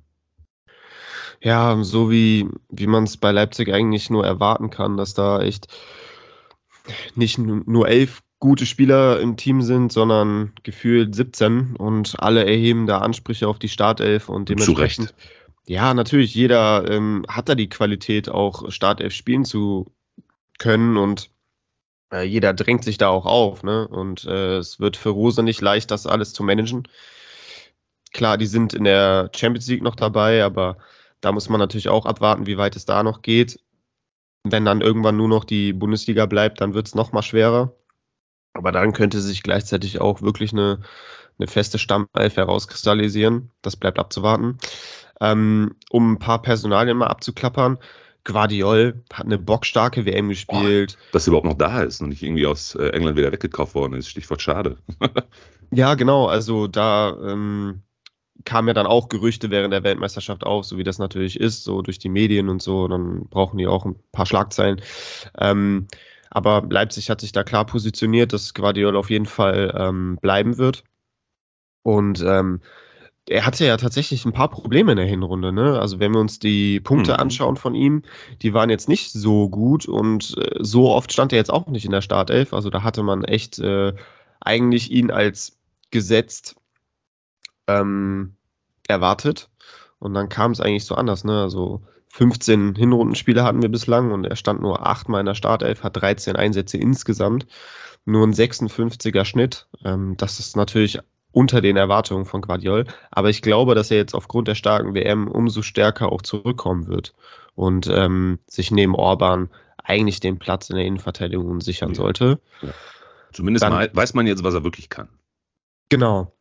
Ja, 1.41 1.83
so 1.83 2.11
wie, 2.11 2.49
wie 2.69 2.87
man 2.87 3.05
es 3.05 3.17
bei 3.17 3.33
Leipzig 3.33 3.73
eigentlich 3.73 4.11
nur 4.11 4.25
erwarten 4.25 4.71
kann, 4.71 4.97
dass 4.97 5.15
da 5.15 5.41
echt 5.41 5.67
nicht 7.15 7.39
nur 7.39 7.89
elf 7.89 8.23
gute 8.39 8.67
Spieler 8.67 9.21
im 9.21 9.37
Team 9.37 9.63
sind, 9.63 9.93
sondern 9.93 10.53
gefühlt 10.63 11.15
17 11.15 11.77
und 11.77 12.17
alle 12.19 12.45
erheben 12.45 12.87
da 12.87 12.99
Ansprüche 12.99 13.47
auf 13.47 13.59
die 13.59 13.69
Startelf 13.69 14.29
und 14.29 14.49
dementsprechend 14.49 15.11
Zu 15.11 15.15
Recht. 15.15 15.42
Ja, 15.67 15.95
natürlich, 15.95 16.35
jeder 16.35 16.91
ähm, 16.91 17.25
hat 17.29 17.49
da 17.49 17.55
die 17.55 17.69
Qualität, 17.69 18.29
auch 18.29 18.71
Startelf 18.71 19.15
spielen 19.15 19.45
zu 19.45 19.93
können 20.59 20.97
und 20.97 21.31
äh, 22.13 22.23
jeder 22.25 22.53
drängt 22.53 22.85
sich 22.85 22.99
da 22.99 23.09
auch 23.09 23.27
auf. 23.27 23.63
Ne? 23.63 23.87
Und 23.87 24.25
äh, 24.25 24.59
es 24.59 24.81
wird 24.81 24.97
für 24.97 25.11
Rose 25.11 25.43
nicht 25.43 25.61
leicht, 25.61 25.91
das 25.91 26.07
alles 26.07 26.33
zu 26.33 26.43
managen. 26.43 26.89
Klar, 28.13 28.39
die 28.39 28.47
sind 28.47 28.75
in 28.75 28.85
der 28.85 29.31
Champions 29.35 29.69
League 29.69 29.83
noch 29.83 29.97
dabei, 29.97 30.45
aber 30.45 30.79
da 31.21 31.33
muss 31.33 31.49
man 31.49 31.61
natürlich 31.61 31.89
auch 31.89 32.07
abwarten, 32.07 32.47
wie 32.47 32.59
weit 32.59 32.77
es 32.77 32.85
da 32.85 33.03
noch 33.03 33.23
geht. 33.23 33.61
Wenn 34.45 34.65
dann 34.65 34.81
irgendwann 34.81 35.17
nur 35.17 35.29
noch 35.29 35.45
die 35.45 35.73
Bundesliga 35.73 36.27
bleibt, 36.27 36.61
dann 36.61 36.75
wird 36.75 36.89
es 36.89 36.95
noch 36.95 37.13
mal 37.13 37.23
schwerer. 37.23 37.75
Aber 38.55 38.73
dann 38.73 38.93
könnte 38.93 39.21
sich 39.21 39.43
gleichzeitig 39.43 40.01
auch 40.01 40.21
wirklich 40.21 40.53
eine, 40.53 40.81
eine 41.39 41.47
feste 41.47 41.79
Stammelf 41.79 42.37
herauskristallisieren. 42.37 43.51
Das 43.63 43.77
bleibt 43.77 43.99
abzuwarten. 43.99 44.59
Ähm, 45.21 45.75
um 45.91 46.13
ein 46.13 46.19
paar 46.19 46.43
Personalien 46.43 46.97
mal 46.97 47.09
abzuklappern. 47.09 47.79
Guardiol 48.25 49.03
hat 49.13 49.27
eine 49.27 49.39
bockstarke 49.39 50.07
WM 50.07 50.29
gespielt. 50.29 50.97
Oh, 50.97 51.13
dass 51.13 51.27
er 51.27 51.29
überhaupt 51.29 51.47
noch 51.47 51.59
da 51.59 51.83
ist 51.83 52.01
und 52.01 52.11
nicht 52.11 52.23
irgendwie 52.23 52.47
aus 52.47 52.75
äh, 52.75 52.89
England 52.91 53.17
wieder 53.17 53.33
weggekauft 53.33 53.75
worden 53.75 53.95
ist. 53.95 54.09
Stichwort 54.09 54.41
schade. 54.41 54.79
ja, 55.71 55.95
genau. 55.95 56.27
Also 56.27 56.69
da 56.69 57.17
ähm, 57.27 57.83
kamen 58.45 58.69
ja 58.69 58.75
dann 58.75 58.87
auch 58.87 59.09
Gerüchte 59.09 59.51
während 59.51 59.73
der 59.73 59.83
Weltmeisterschaft 59.83 60.45
auf, 60.45 60.65
so 60.65 60.79
wie 60.79 60.85
das 60.85 60.99
natürlich 60.99 61.39
ist, 61.39 61.65
so 61.65 61.83
durch 61.83 61.99
die 61.99 62.09
Medien 62.09 62.49
und 62.49 62.63
so. 62.63 62.87
Dann 62.87 63.29
brauchen 63.29 63.59
die 63.59 63.67
auch 63.67 63.85
ein 63.85 63.97
paar 64.13 64.27
Schlagzeilen. 64.27 64.81
Ähm, 65.39 65.89
aber 66.31 66.65
Leipzig 66.69 67.11
hat 67.11 67.21
sich 67.21 67.33
da 67.33 67.45
klar 67.45 67.67
positioniert, 67.67 68.33
dass 68.33 68.55
Guardiol 68.55 68.97
auf 68.97 69.11
jeden 69.11 69.27
Fall 69.27 69.75
ähm, 69.77 70.19
bleiben 70.23 70.59
wird. 70.59 70.85
Und 71.83 72.23
ähm, 72.27 72.61
er 73.29 73.47
hatte 73.47 73.65
ja 73.65 73.77
tatsächlich 73.77 74.25
ein 74.25 74.33
paar 74.33 74.49
Probleme 74.49 74.93
in 74.93 74.97
der 74.97 75.07
Hinrunde. 75.07 75.53
Ne? 75.53 75.79
Also 75.79 76.01
wenn 76.01 76.13
wir 76.13 76.21
uns 76.21 76.39
die 76.39 76.81
Punkte 76.81 77.13
mhm. 77.13 77.19
anschauen 77.21 77.57
von 77.57 77.75
ihm, 77.75 78.03
die 78.43 78.53
waren 78.53 78.71
jetzt 78.71 78.89
nicht 78.89 79.13
so 79.13 79.49
gut 79.49 79.87
und 79.87 80.37
äh, 80.39 80.59
so 80.61 80.91
oft 80.91 81.13
stand 81.13 81.33
er 81.33 81.39
jetzt 81.39 81.53
auch 81.53 81.67
nicht 81.69 81.85
in 81.85 81.93
der 81.93 82.01
Startelf. 82.01 82.53
Also 82.53 82.69
da 82.71 82.83
hatte 82.83 83.03
man 83.03 83.25
echt 83.25 83.59
äh, 83.59 83.93
eigentlich 84.41 84.91
ihn 84.91 85.11
als 85.11 85.59
gesetzt 85.91 86.57
ähm, 87.69 88.35
erwartet. 88.89 89.51
Und 89.99 90.15
dann 90.15 90.29
kam 90.29 90.51
es 90.51 90.61
eigentlich 90.61 90.85
so 90.85 90.97
anders. 90.97 91.23
Ne? 91.23 91.41
Also 91.41 91.83
15 92.09 92.75
Hinrundenspiele 92.75 93.45
hatten 93.45 93.63
wir 93.63 93.69
bislang 93.69 94.11
und 94.11 94.25
er 94.25 94.37
stand 94.37 94.61
nur 94.61 94.85
achtmal 94.85 95.21
in 95.21 95.27
der 95.27 95.35
Startelf, 95.35 95.85
hat 95.85 95.97
13 95.97 96.35
Einsätze 96.35 96.77
insgesamt, 96.77 97.47
nur 98.05 98.27
ein 98.27 98.35
56er 98.35 99.25
Schnitt. 99.25 99.69
Ähm, 99.85 100.17
das 100.17 100.41
ist 100.41 100.57
natürlich 100.57 100.99
unter 101.33 101.61
den 101.61 101.77
Erwartungen 101.77 102.25
von 102.25 102.43
Guardiol. 102.43 102.87
Aber 103.11 103.31
ich 103.31 103.43
glaube, 103.43 103.75
dass 103.75 103.91
er 103.91 103.97
jetzt 103.97 104.15
aufgrund 104.15 104.49
der 104.49 104.55
starken 104.55 104.95
WM 104.95 105.29
umso 105.29 105.63
stärker 105.63 106.13
auch 106.13 106.23
zurückkommen 106.23 106.87
wird 106.87 107.15
und 107.55 107.89
ähm, 107.89 108.39
sich 108.47 108.71
neben 108.71 108.95
Orban 108.95 109.51
eigentlich 109.83 110.21
den 110.21 110.39
Platz 110.39 110.71
in 110.71 110.77
der 110.77 110.85
Innenverteidigung 110.85 111.61
sichern 111.61 111.91
ja. 111.91 111.95
sollte. 111.95 112.41
Ja. 112.61 112.69
Zumindest 113.33 113.65
Dann, 113.65 113.89
weiß 113.93 114.15
man 114.15 114.27
jetzt, 114.27 114.45
was 114.45 114.55
er 114.55 114.65
wirklich 114.65 114.89
kann. 114.89 115.09
Genau. 115.89 116.33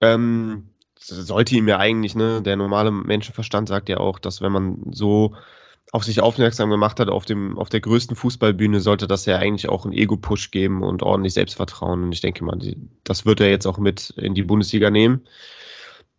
Ähm, 0.00 0.70
sollte 0.96 1.54
ihm 1.54 1.68
ja 1.68 1.78
eigentlich, 1.78 2.14
ne, 2.14 2.42
der 2.42 2.56
normale 2.56 2.90
Menschenverstand 2.90 3.68
sagt 3.68 3.88
ja 3.88 3.98
auch, 3.98 4.18
dass 4.18 4.40
wenn 4.40 4.52
man 4.52 4.78
so 4.90 5.34
auf 5.94 6.02
sich 6.02 6.20
aufmerksam 6.20 6.70
gemacht 6.70 6.98
hat 6.98 7.08
auf, 7.08 7.24
dem, 7.24 7.56
auf 7.56 7.68
der 7.68 7.80
größten 7.80 8.16
Fußballbühne, 8.16 8.80
sollte 8.80 9.06
das 9.06 9.26
ja 9.26 9.36
eigentlich 9.36 9.68
auch 9.68 9.84
einen 9.84 9.94
Ego-Push 9.94 10.50
geben 10.50 10.82
und 10.82 11.04
ordentlich 11.04 11.34
Selbstvertrauen. 11.34 12.02
Und 12.02 12.12
ich 12.12 12.20
denke 12.20 12.44
mal, 12.44 12.58
die, 12.58 12.76
das 13.04 13.26
wird 13.26 13.40
er 13.40 13.48
jetzt 13.48 13.64
auch 13.64 13.78
mit 13.78 14.10
in 14.16 14.34
die 14.34 14.42
Bundesliga 14.42 14.90
nehmen. 14.90 15.20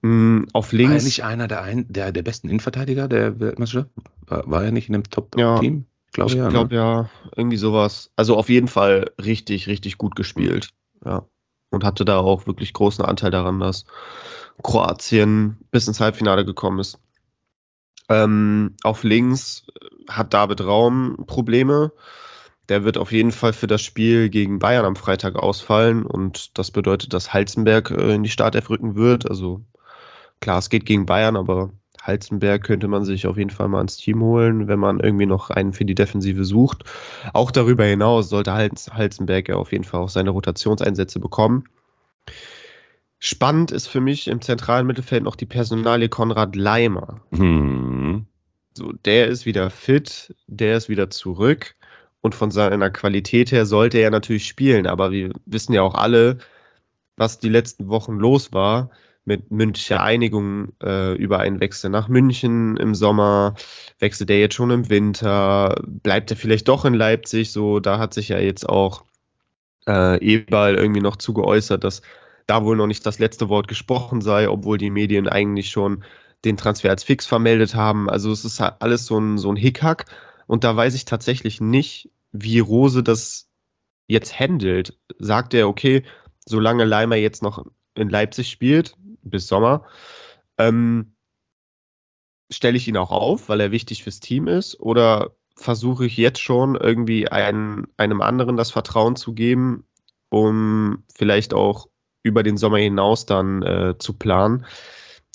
Mhm, 0.01 0.47
auf 0.53 0.71
links. 0.71 0.91
War 0.91 0.99
er 0.99 1.03
nicht 1.03 1.23
einer 1.25 1.47
der, 1.49 1.61
ein, 1.61 1.85
der, 1.89 2.13
der 2.13 2.23
besten 2.23 2.47
Innenverteidiger 2.47 3.09
der 3.09 3.37
Weltmeisterschaft? 3.41 3.89
War, 4.25 4.49
war 4.49 4.63
er 4.63 4.71
nicht 4.71 4.87
in 4.87 4.93
dem 4.93 5.03
Top-Team? 5.03 5.41
Ja, 5.41 5.59
glaube 6.13 6.31
ich 6.31 6.37
ja, 6.37 6.47
glaube 6.47 6.73
ne? 6.73 6.79
ja, 6.79 7.09
irgendwie 7.35 7.57
sowas. 7.57 8.11
Also 8.15 8.37
auf 8.37 8.47
jeden 8.47 8.69
Fall 8.69 9.11
richtig, 9.21 9.67
richtig 9.67 9.97
gut 9.97 10.15
gespielt. 10.15 10.69
Ja. 11.03 11.25
Und 11.69 11.83
hatte 11.83 12.05
da 12.05 12.19
auch 12.19 12.47
wirklich 12.47 12.71
großen 12.71 13.03
Anteil 13.03 13.31
daran, 13.31 13.59
dass 13.59 13.83
Kroatien 14.63 15.57
bis 15.69 15.89
ins 15.89 15.99
Halbfinale 15.99 16.45
gekommen 16.45 16.79
ist. 16.79 16.97
Ähm, 18.09 18.75
auf 18.83 19.03
links 19.03 19.65
hat 20.09 20.33
David 20.33 20.61
Raum 20.61 21.25
Probleme. 21.27 21.91
Der 22.69 22.83
wird 22.83 22.97
auf 22.97 23.11
jeden 23.11 23.31
Fall 23.31 23.53
für 23.53 23.67
das 23.67 23.81
Spiel 23.81 24.29
gegen 24.29 24.59
Bayern 24.59 24.85
am 24.85 24.95
Freitag 24.95 25.35
ausfallen 25.35 26.03
und 26.03 26.57
das 26.57 26.71
bedeutet, 26.71 27.13
dass 27.13 27.33
Halzenberg 27.33 27.91
äh, 27.91 28.15
in 28.15 28.23
die 28.23 28.29
Startelf 28.29 28.69
rücken 28.69 28.95
wird. 28.95 29.29
Also 29.29 29.61
klar, 30.41 30.57
es 30.57 30.69
geht 30.69 30.85
gegen 30.85 31.05
Bayern, 31.05 31.35
aber 31.37 31.71
Halzenberg 32.01 32.63
könnte 32.63 32.87
man 32.87 33.03
sich 33.03 33.27
auf 33.27 33.37
jeden 33.37 33.49
Fall 33.49 33.67
mal 33.67 33.81
ins 33.81 33.97
Team 33.97 34.21
holen, 34.21 34.67
wenn 34.67 34.79
man 34.79 34.99
irgendwie 34.99 35.25
noch 35.25 35.49
einen 35.49 35.73
für 35.73 35.85
die 35.85 35.95
Defensive 35.95 36.43
sucht. 36.43 36.83
Auch 37.33 37.51
darüber 37.51 37.83
hinaus 37.83 38.29
sollte 38.29 38.53
Halzenberg 38.53 39.49
ja 39.49 39.55
auf 39.55 39.71
jeden 39.71 39.83
Fall 39.83 40.01
auch 40.01 40.09
seine 40.09 40.29
Rotationseinsätze 40.31 41.19
bekommen. 41.19 41.65
Spannend 43.19 43.71
ist 43.71 43.87
für 43.87 44.01
mich 44.01 44.27
im 44.27 44.41
zentralen 44.41 44.85
Mittelfeld 44.85 45.23
noch 45.23 45.35
die 45.35 45.45
Personalie 45.45 46.09
Konrad 46.09 46.55
Leimer. 46.55 47.21
Mhm. 47.31 48.27
So, 48.73 48.91
der 48.91 49.27
ist 49.27 49.45
wieder 49.45 49.69
fit, 49.69 50.35
der 50.47 50.77
ist 50.77 50.89
wieder 50.89 51.09
zurück 51.09 51.75
und 52.21 52.35
von 52.35 52.51
seiner 52.51 52.89
Qualität 52.89 53.51
her 53.51 53.65
sollte 53.65 53.99
er 53.99 54.11
natürlich 54.11 54.47
spielen, 54.47 54.85
aber 54.87 55.11
wir 55.11 55.31
wissen 55.45 55.73
ja 55.73 55.81
auch 55.81 55.95
alle, 55.95 56.39
was 57.15 57.39
die 57.39 57.49
letzten 57.49 57.87
Wochen 57.87 58.17
los 58.17 58.51
war 58.51 58.89
mit 59.25 59.49
mündlicher 59.49 60.01
Einigung 60.01 60.73
äh, 60.83 61.15
über 61.15 61.39
einen 61.39 61.59
Wechsel 61.59 61.89
nach 61.89 62.07
München 62.07 62.77
im 62.77 62.93
Sommer, 62.93 63.55
wechselt 63.99 64.29
er 64.29 64.39
jetzt 64.39 64.55
schon 64.55 64.71
im 64.71 64.89
Winter, 64.89 65.81
bleibt 65.85 66.29
er 66.31 66.37
vielleicht 66.37 66.67
doch 66.67 66.85
in 66.85 66.93
Leipzig, 66.93 67.51
so, 67.51 67.79
da 67.79 67.97
hat 67.97 68.13
sich 68.13 68.29
ja 68.29 68.39
jetzt 68.39 68.67
auch 68.69 69.03
äh, 69.87 70.23
Eberl 70.23 70.75
irgendwie 70.75 71.01
noch 71.01 71.15
zu 71.15 71.33
geäußert, 71.33 71.83
dass 71.83 72.01
da 72.47 72.63
wohl 72.63 72.77
noch 72.77 72.87
nicht 72.87 73.05
das 73.05 73.19
letzte 73.19 73.49
Wort 73.49 73.67
gesprochen 73.67 74.21
sei, 74.21 74.49
obwohl 74.49 74.77
die 74.77 74.89
Medien 74.89 75.27
eigentlich 75.27 75.69
schon 75.69 76.03
den 76.43 76.57
Transfer 76.57 76.89
als 76.89 77.03
fix 77.03 77.25
vermeldet 77.25 77.75
haben. 77.75 78.09
Also 78.09 78.31
es 78.31 78.45
ist 78.45 78.59
halt 78.59 78.75
alles 78.79 79.05
so 79.05 79.17
ein, 79.17 79.37
so 79.37 79.51
ein 79.51 79.55
Hickhack. 79.55 80.05
Und 80.47 80.63
da 80.63 80.75
weiß 80.75 80.93
ich 80.93 81.05
tatsächlich 81.05 81.59
nicht, 81.59 82.11
wie 82.31 82.59
Rose 82.59 83.01
das 83.01 83.49
jetzt 84.07 84.39
handelt. 84.39 84.97
Sagt 85.17 85.53
er, 85.53 85.67
okay, 85.67 86.03
solange 86.45 86.85
Leimer 86.85 87.15
jetzt 87.15 87.41
noch 87.41 87.65
in 87.95 88.09
Leipzig 88.09 88.49
spielt, 88.49 88.95
bis 89.23 89.47
Sommer, 89.47 89.85
ähm, 90.57 91.15
stelle 92.51 92.77
ich 92.77 92.87
ihn 92.87 92.97
auch 92.97 93.11
auf, 93.11 93.49
weil 93.49 93.59
er 93.59 93.71
wichtig 93.71 94.03
fürs 94.03 94.19
Team 94.19 94.47
ist? 94.47 94.79
Oder 94.79 95.35
versuche 95.55 96.05
ich 96.05 96.17
jetzt 96.17 96.41
schon 96.41 96.75
irgendwie 96.75 97.27
einen, 97.29 97.87
einem 97.97 98.21
anderen 98.21 98.57
das 98.57 98.71
Vertrauen 98.71 99.15
zu 99.15 99.33
geben, 99.33 99.87
um 100.29 101.03
vielleicht 101.15 101.53
auch 101.53 101.87
über 102.25 102.41
den 102.41 102.57
Sommer 102.57 102.79
hinaus 102.79 103.27
dann 103.27 103.61
äh, 103.61 103.97
zu 103.99 104.13
planen. 104.13 104.65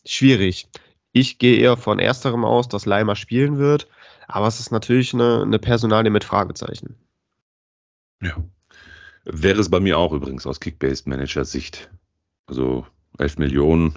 Schwierig. 0.05 0.69
Ich 1.13 1.39
gehe 1.39 1.57
eher 1.57 1.77
von 1.77 2.01
ersterem 2.01 2.45
aus, 2.45 2.69
dass 2.69 2.85
Leimer 2.85 3.15
spielen 3.15 3.59
wird, 3.59 3.87
aber 4.27 4.49
es 4.49 4.59
ist 4.59 4.73
natürlich 4.73 5.15
eine, 5.15 5.43
eine 5.43 5.61
Personalie 5.61 6.11
mit 6.11 6.25
Fragezeichen. 6.25 6.97
Ja. 8.21 8.37
Wäre 9.25 9.61
es 9.61 9.71
bei 9.71 9.79
mir 9.79 9.99
auch 9.99 10.13
übrigens 10.13 10.47
aus 10.47 10.59
Kickbase 10.59 11.09
Manager 11.09 11.45
Sicht. 11.45 11.91
Also 12.47 12.87
11 13.19 13.39
Millionen 13.39 13.97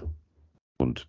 und 0.77 1.07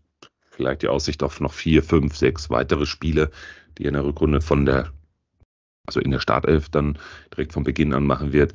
vielleicht 0.49 0.83
die 0.83 0.89
Aussicht 0.89 1.23
auf 1.23 1.41
noch 1.41 1.53
vier, 1.53 1.83
fünf, 1.83 2.17
sechs 2.17 2.49
weitere 2.49 2.87
Spiele, 2.87 3.31
die 3.77 3.85
in 3.85 3.93
der 3.93 4.05
Rückrunde 4.05 4.41
von 4.41 4.65
der, 4.65 4.91
also 5.87 6.01
in 6.01 6.13
der 6.13 6.21
Startelf 6.21 6.71
dann 6.71 6.99
direkt 7.31 7.53
von 7.53 7.65
Beginn 7.65 7.93
an 7.93 8.07
machen 8.07 8.33
wird. 8.33 8.55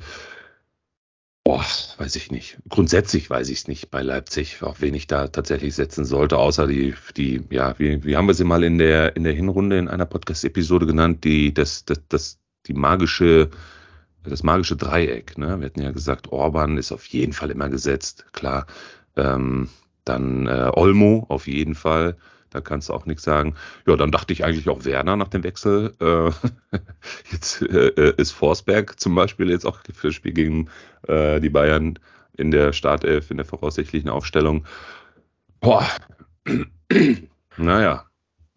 Boah, 1.44 1.64
weiß 1.96 2.16
ich 2.16 2.30
nicht. 2.30 2.58
Grundsätzlich 2.68 3.30
weiß 3.30 3.48
ich 3.48 3.60
es 3.60 3.68
nicht 3.68 3.90
bei 3.90 4.02
Leipzig, 4.02 4.62
auf 4.62 4.82
wen 4.82 4.94
ich 4.94 5.06
da 5.06 5.28
tatsächlich 5.28 5.74
setzen 5.74 6.04
sollte, 6.04 6.36
außer 6.36 6.66
die, 6.66 6.94
die, 7.16 7.42
ja, 7.50 7.78
wie, 7.78 8.04
wie 8.04 8.16
haben 8.16 8.26
wir 8.26 8.34
sie 8.34 8.44
mal 8.44 8.62
in 8.62 8.76
der, 8.76 9.16
in 9.16 9.24
der 9.24 9.32
Hinrunde 9.32 9.78
in 9.78 9.88
einer 9.88 10.04
Podcast-Episode 10.04 10.86
genannt, 10.86 11.24
die, 11.24 11.54
das, 11.54 11.86
das, 11.86 12.02
das, 12.08 12.38
die 12.66 12.74
magische, 12.74 13.48
das 14.22 14.42
magische 14.42 14.76
Dreieck, 14.76 15.38
ne? 15.38 15.58
Wir 15.60 15.66
hatten 15.66 15.82
ja 15.82 15.92
gesagt, 15.92 16.30
Orban 16.30 16.76
ist 16.76 16.92
auf 16.92 17.06
jeden 17.06 17.32
Fall 17.32 17.50
immer 17.50 17.70
gesetzt, 17.70 18.26
klar. 18.32 18.66
Ähm, 19.16 19.70
dann 20.04 20.46
äh, 20.46 20.70
Olmo 20.74 21.24
auf 21.28 21.46
jeden 21.46 21.74
Fall. 21.74 22.16
Da 22.50 22.60
kannst 22.60 22.88
du 22.88 22.92
auch 22.92 23.06
nichts 23.06 23.22
sagen. 23.22 23.54
Ja, 23.86 23.96
dann 23.96 24.10
dachte 24.10 24.32
ich 24.32 24.44
eigentlich 24.44 24.68
auch 24.68 24.84
Werner 24.84 25.16
nach 25.16 25.28
dem 25.28 25.44
Wechsel. 25.44 25.92
Äh, 26.00 26.30
jetzt 27.32 27.62
äh, 27.62 28.12
ist 28.16 28.32
Forsberg 28.32 28.98
zum 28.98 29.14
Beispiel 29.14 29.50
jetzt 29.50 29.64
auch 29.64 29.78
für 29.94 30.08
das 30.08 30.14
Spiel 30.14 30.32
gegen 30.32 30.68
äh, 31.06 31.40
die 31.40 31.50
Bayern 31.50 31.98
in 32.36 32.50
der 32.50 32.72
Startelf, 32.72 33.30
in 33.30 33.36
der 33.36 33.46
voraussichtlichen 33.46 34.10
Aufstellung. 34.10 34.64
Boah. 35.60 35.86
naja. 37.56 38.04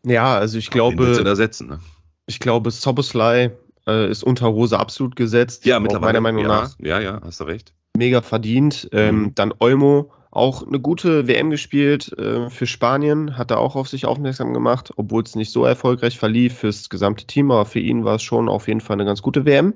Ja, 0.05 0.35
also 0.35 0.57
ich 0.57 0.69
glaube. 0.69 1.21
Ersetzen, 1.23 1.67
ne? 1.67 1.79
Ich 2.25 2.39
glaube, 2.39 2.71
Soboslai 2.71 3.51
äh, 3.87 4.09
ist 4.09 4.23
unter 4.23 4.47
Rose 4.47 4.77
absolut 4.77 5.15
gesetzt. 5.15 5.65
Ja, 5.65 5.79
mittlerweile. 5.79 6.19
Meiner 6.19 6.21
Meinung 6.21 6.41
ja, 6.43 6.47
nach. 6.47 6.75
Ja, 6.79 6.99
ja, 6.99 7.21
hast 7.23 7.39
du 7.39 7.43
recht. 7.45 7.73
Mega 7.95 8.21
verdient. 8.21 8.89
Ähm, 8.91 9.23
Mhm. 9.23 9.35
Dann 9.35 9.53
Olmo 9.59 10.11
auch 10.33 10.65
eine 10.65 10.79
gute 10.79 11.27
WM 11.27 11.51
gespielt 11.51 12.11
äh, 12.17 12.49
für 12.49 12.65
Spanien, 12.65 13.37
hat 13.37 13.51
er 13.51 13.59
auch 13.59 13.75
auf 13.75 13.87
sich 13.87 14.07
aufmerksam 14.07 14.53
gemacht, 14.53 14.91
obwohl 14.95 15.21
es 15.21 15.35
nicht 15.35 15.51
so 15.51 15.63
erfolgreich 15.63 16.17
verlief 16.17 16.57
fürs 16.57 16.89
gesamte 16.89 17.25
Team, 17.25 17.51
aber 17.51 17.65
für 17.65 17.79
ihn 17.79 18.03
war 18.03 18.15
es 18.15 18.23
schon 18.23 18.49
auf 18.49 18.67
jeden 18.67 18.81
Fall 18.81 18.95
eine 18.95 19.05
ganz 19.05 19.21
gute 19.21 19.45
WM. 19.45 19.73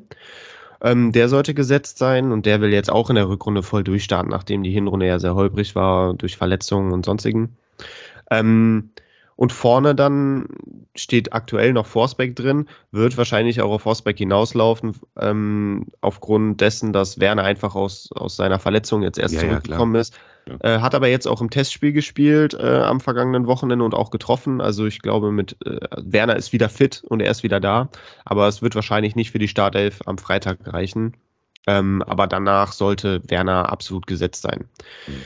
Ähm, 0.82 1.12
der 1.12 1.30
sollte 1.30 1.54
gesetzt 1.54 2.00
sein 2.00 2.32
und 2.32 2.46
der 2.48 2.60
will 2.62 2.74
jetzt 2.74 2.92
auch 2.92 3.10
in 3.10 3.16
der 3.16 3.30
Rückrunde 3.30 3.62
voll 3.62 3.84
durchstarten, 3.84 4.32
nachdem 4.32 4.64
die 4.64 4.72
Hinrunde 4.72 5.06
ja 5.06 5.20
sehr 5.20 5.36
holprig 5.36 5.76
war 5.76 6.16
durch 6.16 6.38
Verletzungen 6.38 6.92
und 6.92 7.06
sonstigen. 7.06 7.56
Ähm, 8.32 8.90
und 9.38 9.54
vorne 9.54 9.96
dann 9.96 10.48
steht 10.96 11.32
aktuell 11.32 11.72
noch 11.72 11.86
Forsberg 11.86 12.36
drin, 12.36 12.68
wird 12.92 13.18
wahrscheinlich 13.18 13.62
auch 13.62 13.72
auf 13.72 13.84
Forsberg 13.84 14.18
hinauslaufen, 14.18 14.98
ähm, 15.18 15.86
aufgrund 16.02 16.60
dessen, 16.60 16.92
dass 16.92 17.20
Werner 17.20 17.44
einfach 17.44 17.76
aus, 17.76 18.10
aus 18.14 18.36
seiner 18.36 18.60
Verletzung 18.60 19.04
jetzt 19.04 19.20
erst 19.20 19.36
Ja, 19.36 19.44
ja, 19.44 19.50
zurückgekommen 19.50 19.96
ist. 19.96 20.18
Ja. 20.48 20.78
Äh, 20.78 20.80
hat 20.80 20.96
aber 20.96 21.08
jetzt 21.08 21.28
auch 21.28 21.40
im 21.40 21.52
Testspiel 21.52 21.94
gespielt 21.94 22.56
äh, 22.56 22.80
am 22.80 23.00
vergangenen 23.00 23.48
Wochenende 23.48 23.86
und 23.86 23.94
auch 23.94 24.10
getroffen. 24.10 24.60
Also 24.60 24.86
ich 24.86 25.02
glaube, 25.02 25.32
mit 25.32 25.56
äh, 25.66 25.80
Werner 25.98 26.36
ist 26.36 26.52
wieder 26.52 26.68
fit 26.68 27.04
und 27.08 27.22
er 27.22 27.30
ist 27.30 27.44
wieder 27.44 27.60
da. 27.60 27.90
Aber 28.26 28.48
es 28.48 28.62
wird 28.62 28.74
wahrscheinlich 28.74 29.16
nicht 29.16 29.32
für 29.32 29.40
die 29.40 29.48
Startelf 29.48 30.00
am 30.06 30.18
Freitag 30.18 30.60
reichen. 30.66 31.16
Ähm, 31.68 32.02
aber 32.02 32.28
danach 32.28 32.72
sollte 32.72 33.22
Werner 33.28 33.72
absolut 33.72 34.08
gesetzt 34.08 34.42
sein. 34.42 34.66
Mhm. 35.06 35.22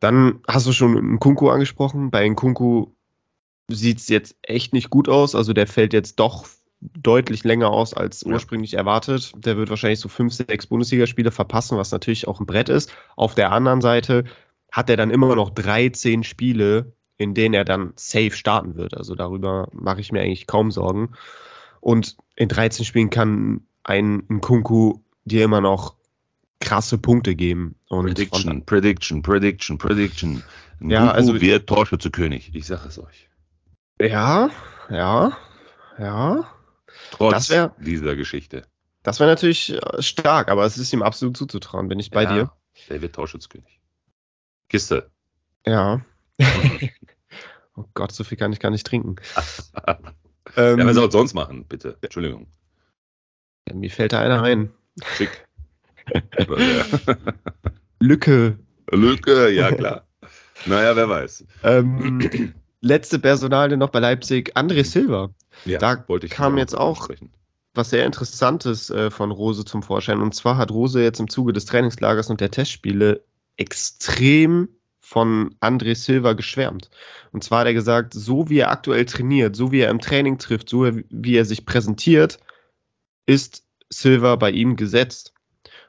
Dann 0.00 0.40
hast 0.46 0.66
du 0.66 0.72
schon 0.72 1.14
Nkunku 1.14 1.48
angesprochen. 1.48 2.10
Bei 2.10 2.28
Nkunku 2.28 2.88
sieht 3.68 3.98
es 3.98 4.08
jetzt 4.08 4.36
echt 4.42 4.72
nicht 4.72 4.90
gut 4.90 5.08
aus. 5.08 5.34
Also 5.34 5.52
der 5.52 5.66
fällt 5.66 5.92
jetzt 5.92 6.16
doch 6.20 6.46
deutlich 6.80 7.42
länger 7.44 7.70
aus 7.70 7.94
als 7.94 8.22
Ja. 8.22 8.32
ursprünglich 8.32 8.74
erwartet. 8.74 9.32
Der 9.36 9.56
wird 9.56 9.70
wahrscheinlich 9.70 10.00
so 10.00 10.08
fünf, 10.08 10.32
sechs 10.34 10.66
Bundesligaspiele 10.66 11.30
verpassen, 11.30 11.78
was 11.78 11.90
natürlich 11.90 12.28
auch 12.28 12.40
ein 12.40 12.46
Brett 12.46 12.68
ist. 12.68 12.92
Auf 13.16 13.34
der 13.34 13.50
anderen 13.52 13.80
Seite 13.80 14.24
hat 14.70 14.90
er 14.90 14.96
dann 14.96 15.10
immer 15.10 15.34
noch 15.34 15.50
13 15.50 16.22
Spiele, 16.22 16.92
in 17.16 17.34
denen 17.34 17.54
er 17.54 17.64
dann 17.64 17.92
safe 17.96 18.32
starten 18.32 18.76
wird. 18.76 18.96
Also 18.96 19.14
darüber 19.14 19.68
mache 19.72 20.00
ich 20.00 20.12
mir 20.12 20.20
eigentlich 20.20 20.46
kaum 20.46 20.70
Sorgen. 20.70 21.12
Und 21.80 22.16
in 22.36 22.48
13 22.48 22.84
Spielen 22.84 23.10
kann 23.10 23.62
ein 23.84 24.22
Nkunku 24.28 25.00
dir 25.24 25.44
immer 25.44 25.60
noch 25.60 25.94
krasse 26.60 26.98
Punkte 26.98 27.34
geben. 27.34 27.76
Und 27.88 28.06
Prediction, 28.06 28.64
Prediction, 28.66 29.22
Prediction, 29.22 29.78
Prediction. 29.78 30.42
Ja, 30.80 31.04
Nkunku 31.04 31.14
also- 31.14 31.40
wird 31.40 31.66
Torschützekönig. 31.68 32.50
Ich 32.54 32.66
sage 32.66 32.88
es 32.88 32.98
euch. 32.98 33.28
Ja, 34.00 34.50
ja, 34.90 35.36
ja. 35.98 36.52
Trotz 37.10 37.32
Das 37.32 37.50
wär- 37.50 37.74
dieser 37.78 38.16
Geschichte. 38.16 38.62
Das 39.02 39.20
wäre 39.20 39.30
natürlich 39.30 39.72
äh, 39.72 40.02
stark, 40.02 40.48
aber 40.48 40.64
es 40.64 40.78
ist 40.78 40.92
ihm 40.92 41.02
absolut 41.02 41.36
zuzutrauen, 41.36 41.88
bin 41.88 41.98
ich 42.00 42.10
bei 42.10 42.24
ja, 42.24 42.32
dir. 42.34 42.52
Der 42.88 43.00
wird 43.00 43.14
Torschützekönig. 43.14 43.80
Kiste. 44.68 45.10
Ja. 45.64 46.00
oh 47.76 47.84
Gott, 47.94 48.12
so 48.12 48.24
viel 48.24 48.36
kann 48.36 48.52
ich 48.52 48.60
gar 48.60 48.70
nicht 48.70 48.86
trinken. 48.86 49.16
ja, 49.86 49.98
Ähm, 50.56 50.86
was 50.86 50.94
soll 50.96 51.10
sonst 51.10 51.34
machen, 51.34 51.64
bitte? 51.66 51.96
Entschuldigung. 52.02 52.48
mir 53.72 53.90
fällt 53.90 54.12
da 54.12 54.20
einer 54.20 54.42
ein. 54.42 54.72
Schick. 55.16 55.46
Ja. 56.48 56.84
Lücke. 57.98 58.60
Lücke, 58.92 59.48
ja 59.50 59.72
klar. 59.72 60.06
Naja, 60.64 60.94
wer 60.94 61.08
weiß. 61.08 61.44
Ähm, 61.64 62.54
letzte 62.86 63.18
Personalie 63.18 63.76
noch 63.76 63.90
bei 63.90 63.98
Leipzig, 64.00 64.56
André 64.56 64.84
Silva. 64.84 65.30
Ja, 65.64 65.78
Da 65.78 65.96
kam 65.96 66.52
noch 66.52 66.58
jetzt 66.58 66.76
auch- 66.76 67.04
sprechen. 67.04 67.30
Was 67.74 67.90
sehr 67.90 68.06
Interessantes 68.06 68.88
äh, 68.88 69.10
von 69.10 69.30
Rose 69.30 69.66
zum 69.66 69.82
Vorschein. 69.82 70.22
Und 70.22 70.34
zwar 70.34 70.56
hat 70.56 70.70
Rose 70.70 71.02
jetzt 71.02 71.20
im 71.20 71.28
Zuge 71.28 71.52
des 71.52 71.66
Trainingslagers 71.66 72.30
und 72.30 72.40
der 72.40 72.50
Testspiele 72.50 73.22
extrem 73.58 74.70
von 74.98 75.54
André 75.60 75.94
Silva 75.94 76.32
geschwärmt. 76.32 76.88
Und 77.32 77.44
zwar 77.44 77.60
hat 77.60 77.66
er 77.66 77.74
gesagt, 77.74 78.14
so 78.14 78.48
wie 78.48 78.60
er 78.60 78.70
aktuell 78.70 79.04
trainiert, 79.04 79.56
so 79.56 79.72
wie 79.72 79.80
er 79.80 79.90
im 79.90 80.00
Training 80.00 80.38
trifft, 80.38 80.70
so 80.70 80.88
wie 81.10 81.36
er 81.36 81.44
sich 81.44 81.66
präsentiert, 81.66 82.38
ist 83.26 83.62
Silva 83.90 84.36
bei 84.36 84.52
ihm 84.52 84.76
gesetzt. 84.76 85.34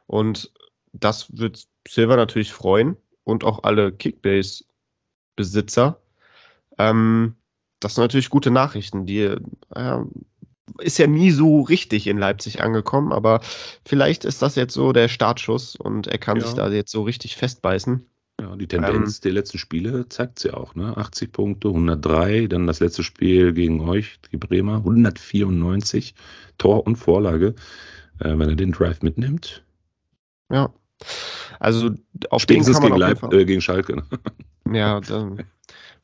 Und 0.07 0.51
das 0.91 1.37
wird 1.37 1.67
Silva 1.87 2.17
natürlich 2.17 2.51
freuen 2.51 2.97
und 3.23 3.45
auch 3.45 3.63
alle 3.63 3.93
Kickbase-Besitzer. 3.93 6.01
Ähm, 6.77 7.35
das 7.79 7.95
sind 7.95 8.03
natürlich 8.03 8.29
gute 8.29 8.51
Nachrichten, 8.51 9.05
die 9.05 9.21
äh, 9.21 9.99
ist 10.79 10.97
ja 10.97 11.07
nie 11.07 11.31
so 11.31 11.61
richtig 11.61 12.07
in 12.07 12.17
Leipzig 12.17 12.61
angekommen, 12.61 13.11
aber 13.13 13.39
vielleicht 13.85 14.25
ist 14.25 14.41
das 14.41 14.55
jetzt 14.55 14.73
so 14.73 14.91
der 14.93 15.07
Startschuss 15.07 15.75
und 15.75 16.07
er 16.07 16.17
kann 16.17 16.37
Ja. 16.37 16.43
sich 16.45 16.53
da 16.55 16.69
jetzt 16.69 16.91
so 16.91 17.03
richtig 17.03 17.35
festbeißen. 17.37 18.05
Ja, 18.39 18.55
die 18.55 18.63
Ähm, 18.65 18.69
Tendenz 18.69 19.19
der 19.21 19.31
letzten 19.31 19.57
Spiele 19.57 20.09
zeigt 20.09 20.37
es 20.37 20.43
ja 20.43 20.53
auch. 20.53 20.75
Ne? 20.75 20.95
80 20.95 21.31
Punkte, 21.31 21.69
103, 21.69 22.47
dann 22.47 22.67
das 22.67 22.79
letzte 22.79 23.03
Spiel 23.03 23.53
gegen 23.53 23.81
euch, 23.81 24.19
die 24.31 24.37
Bremer, 24.37 24.77
194, 24.77 26.13
Tor 26.57 26.85
und 26.85 26.97
Vorlage. 26.97 27.55
Äh, 28.19 28.37
wenn 28.37 28.49
er 28.49 28.55
den 28.55 28.71
Drive 28.71 29.01
mitnimmt, 29.01 29.63
Ja. 30.51 30.71
Also 31.59 31.91
auf 32.29 32.45
den 32.45 32.63
spätestens 32.63 32.79
kann 32.79 32.89
man 32.89 32.99
gegen, 33.09 33.19
Fall, 33.19 33.33
äh, 33.33 33.45
gegen 33.45 33.61
Schalke. 33.61 33.95
Ne? 33.95 34.77
ja, 34.77 34.99
dann, 35.01 35.43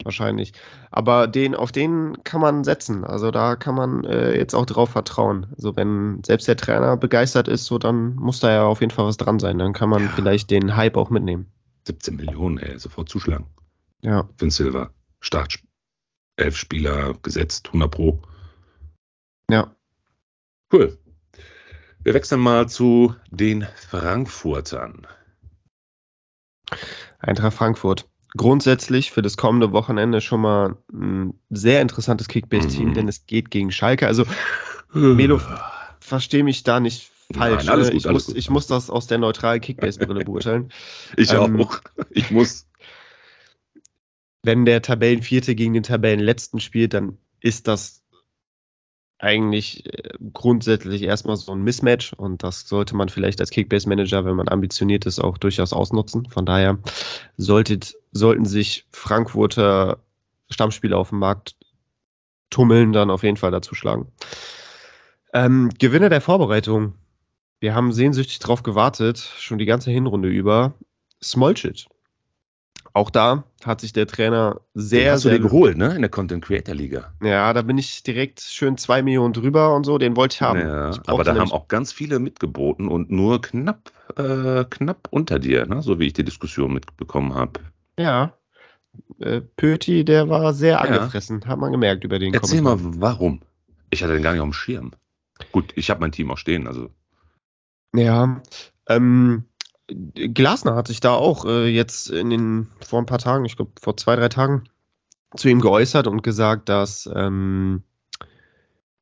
wahrscheinlich. 0.03 0.53
Aber 0.91 1.27
den, 1.27 1.56
auf 1.56 1.71
den 1.71 2.23
kann 2.23 2.41
man 2.41 2.63
setzen. 2.63 3.03
Also 3.03 3.32
da 3.32 3.56
kann 3.56 3.75
man 3.75 4.03
äh, 4.06 4.38
jetzt 4.38 4.53
auch 4.53 4.65
drauf 4.65 4.89
vertrauen. 4.91 5.47
Also 5.56 5.75
wenn 5.75 6.23
selbst 6.23 6.47
der 6.47 6.58
Trainer 6.58 6.97
begeistert 6.97 7.47
ist, 7.47 7.65
so 7.65 7.77
dann 7.77 8.15
muss 8.15 8.39
da 8.39 8.51
ja 8.51 8.63
auf 8.65 8.82
jeden 8.82 8.91
Fall 8.91 9.06
was 9.06 9.17
dran 9.17 9.39
sein. 9.39 9.58
Dann 9.60 9.73
kann 9.73 9.89
man 9.89 10.03
Ja. 10.03 10.10
vielleicht 10.15 10.49
den 10.51 10.75
Hype 10.75 10.97
auch 10.97 11.10
mitnehmen. 11.10 11.51
17 11.88 12.15
Millionen, 12.15 12.58
ey, 12.60 12.79
sofort 12.79 13.10
zuschlagen. 13.10 13.45
Ja. 14.01 14.27
Finn 14.38 14.49
Silva, 14.49 14.89
Start, 15.19 15.60
elf 16.38 16.56
Spieler 16.58 17.13
gesetzt, 17.21 17.67
100 17.67 17.91
Pro. 17.91 18.21
Ja. 19.49 19.75
Cool. 20.71 20.97
Wir 22.03 22.13
wechseln 22.13 22.41
mal 22.41 22.67
zu 22.67 23.15
den 23.32 23.65
Frankfurtern. 23.89 25.08
Eintracht 27.19 27.53
Frankfurt. 27.53 28.10
Grundsätzlich 28.35 29.11
für 29.11 29.21
das 29.21 29.37
kommende 29.37 29.71
Wochenende 29.71 30.19
schon 30.21 30.41
mal 30.41 30.77
ein 30.91 31.33
sehr 31.49 31.81
interessantes 31.81 32.27
Kickbase-Team, 32.27 32.89
Mhm. 32.89 32.93
denn 32.93 33.07
es 33.07 33.25
geht 33.25 33.51
gegen 33.51 33.71
Schalke. 33.71 34.07
Also 34.07 34.25
Melo, 34.93 35.39
verstehe 35.99 36.43
mich 36.43 36.63
da 36.63 36.79
nicht 36.79 37.11
falsch. 37.33 37.65
Nein, 37.65 37.79
ne? 37.79 37.85
gut, 37.85 37.93
ich, 37.93 38.05
muss, 38.05 38.29
ich 38.29 38.49
muss 38.49 38.67
das 38.67 38.89
aus 38.89 39.07
der 39.07 39.17
neutralen 39.17 39.61
Kickbase-Brille 39.61 40.25
beurteilen. 40.25 40.71
Ich 41.17 41.31
ähm, 41.31 41.61
auch. 41.61 41.79
Ich 42.09 42.31
muss. 42.31 42.67
Wenn 44.43 44.65
der 44.65 44.81
Tabellenvierte 44.81 45.55
gegen 45.55 45.73
den 45.73 45.83
Tabellenletzten 45.83 46.59
spielt, 46.59 46.93
dann 46.93 47.17
ist 47.39 47.67
das 47.67 48.02
eigentlich 49.23 49.86
äh, 49.86 50.09
grundsätzlich 50.33 51.01
erstmal 51.03 51.38
so 51.38 51.53
ein 51.53 51.63
Mismatch 51.63 52.13
und 52.13 52.43
das 52.43 52.67
sollte 52.67 52.95
man 52.95 53.09
vielleicht 53.09 53.39
als 53.39 53.49
Kickbase-Manager, 53.49 54.25
wenn 54.25 54.36
man 54.36 54.49
ambitioniert 54.49 55.05
ist, 55.05 55.19
auch 55.19 55.38
durchaus 55.38 55.73
ausnutzen. 55.73 56.27
Von 56.29 56.45
daher 56.45 56.79
solltet, 57.38 57.95
sollten 58.12 58.45
sich 58.45 58.86
Frankfurter 58.91 59.99
Stammspieler 60.49 60.97
auf 60.97 61.09
dem 61.09 61.19
Markt 61.19 61.55
tummeln, 62.49 62.93
dann 62.93 63.09
auf 63.09 63.23
jeden 63.23 63.38
Fall 63.38 63.51
dazu 63.51 63.73
schlagen. 63.73 64.07
Ähm, 65.33 65.71
Gewinner 65.79 66.09
der 66.09 66.21
Vorbereitung. 66.21 66.93
Wir 67.59 67.73
haben 67.73 67.93
sehnsüchtig 67.93 68.39
drauf 68.39 68.62
gewartet, 68.62 69.17
schon 69.17 69.57
die 69.57 69.65
ganze 69.65 69.89
Hinrunde 69.89 70.29
über. 70.29 70.73
Smolcic. 71.23 71.88
Auch 72.95 73.10
da 73.10 73.43
hat 73.65 73.82
sich 73.82 73.91
der 73.91 74.06
Trainer 74.06 74.62
sehr, 74.75 75.06
Den 75.06 75.12
hast 75.13 75.21
sehr. 75.23 75.32
du 75.32 75.38
dir 75.39 75.43
geholt, 75.43 75.77
ne? 75.77 75.95
In 75.95 76.01
der 76.01 76.12
Content 76.12 76.45
Creator 76.45 76.75
Liga. 76.75 77.12
Ja, 77.23 77.51
da 77.53 77.63
bin 77.63 77.77
ich 77.79 78.03
direkt 78.03 78.39
schön 78.41 78.77
zwei 78.77 79.01
Millionen 79.01 79.34
drüber 79.34 79.75
und 79.75 79.84
so. 79.84 79.97
Den 79.97 80.15
wollte 80.15 80.36
ich 80.36 80.41
haben. 80.41 80.60
Ja, 80.60 80.91
ich 80.91 80.99
aber 81.08 81.23
da 81.23 81.36
haben 81.36 81.51
auch 81.51 81.67
ganz 81.67 81.91
viele 81.91 82.19
mitgeboten 82.19 82.88
und 82.88 83.10
nur 83.10 83.41
knapp, 83.41 83.91
äh, 84.15 84.63
knapp 84.65 85.08
unter 85.10 85.39
dir, 85.39 85.65
ne? 85.65 85.82
so 85.82 85.97
wie 85.99 86.06
ich 86.08 86.13
die 86.13 86.23
Diskussion 86.23 86.71
mitbekommen 86.73 87.34
habe. 87.34 87.62
Ja. 87.97 88.34
Äh, 89.19 89.41
Pöti, 89.41 90.06
der 90.06 90.29
war 90.29 90.53
sehr 90.53 90.73
Ja. 90.73 90.82
angefressen, 90.82 91.43
hat 91.47 91.58
man 91.58 91.71
gemerkt 91.71 92.03
über 92.03 92.19
den 92.19 92.32
Erzähl 92.34 92.62
mal, 92.62 92.77
Kommentar. 92.77 93.01
warum? 93.01 93.41
Ich 93.89 94.03
hatte 94.03 94.13
den 94.13 94.21
gar 94.21 94.34
nicht 94.34 94.41
auf 94.41 94.47
dem 94.49 94.53
Schirm. 94.53 94.91
Gut, 95.51 95.73
ich 95.75 95.89
habe 95.89 95.99
mein 95.99 96.12
Team 96.12 96.29
auch 96.29 96.38
stehen, 96.38 96.67
also. 96.67 96.91
Ja, 97.95 98.41
ähm, 98.88 99.45
Glasner 99.87 100.75
hat 100.75 100.87
sich 100.87 100.99
da 100.99 101.13
auch 101.13 101.45
äh, 101.45 101.67
jetzt 101.67 102.09
in 102.09 102.29
den, 102.29 102.67
vor 102.79 102.99
ein 102.99 103.05
paar 103.05 103.19
Tagen, 103.19 103.45
ich 103.45 103.55
glaube 103.55 103.71
vor 103.81 103.97
zwei, 103.97 104.15
drei 104.15 104.29
Tagen, 104.29 104.63
zu 105.35 105.49
ihm 105.49 105.61
geäußert 105.61 106.07
und 106.07 106.23
gesagt, 106.23 106.69
dass 106.69 107.09
ähm, 107.13 107.83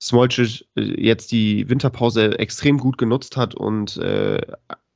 Smolcic 0.01 0.65
äh, 0.75 0.81
jetzt 0.81 1.31
die 1.31 1.69
Winterpause 1.69 2.39
extrem 2.39 2.77
gut 2.77 2.97
genutzt 2.97 3.37
hat 3.37 3.53
und 3.53 3.97
äh, 3.97 4.41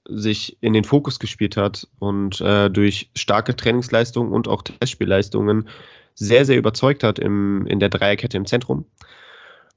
sich 0.07 0.57
in 0.61 0.73
den 0.73 0.83
Fokus 0.83 1.19
gespielt 1.19 1.57
hat 1.57 1.87
und 1.99 2.41
äh, 2.41 2.69
durch 2.69 3.09
starke 3.15 3.55
Trainingsleistungen 3.55 4.31
und 4.31 4.47
auch 4.47 4.61
Testspielleistungen 4.61 5.67
sehr, 6.13 6.45
sehr 6.45 6.57
überzeugt 6.57 7.03
hat 7.03 7.19
im, 7.19 7.65
in 7.67 7.79
der 7.79 7.89
Dreierkette 7.89 8.37
im 8.37 8.45
Zentrum. 8.45 8.85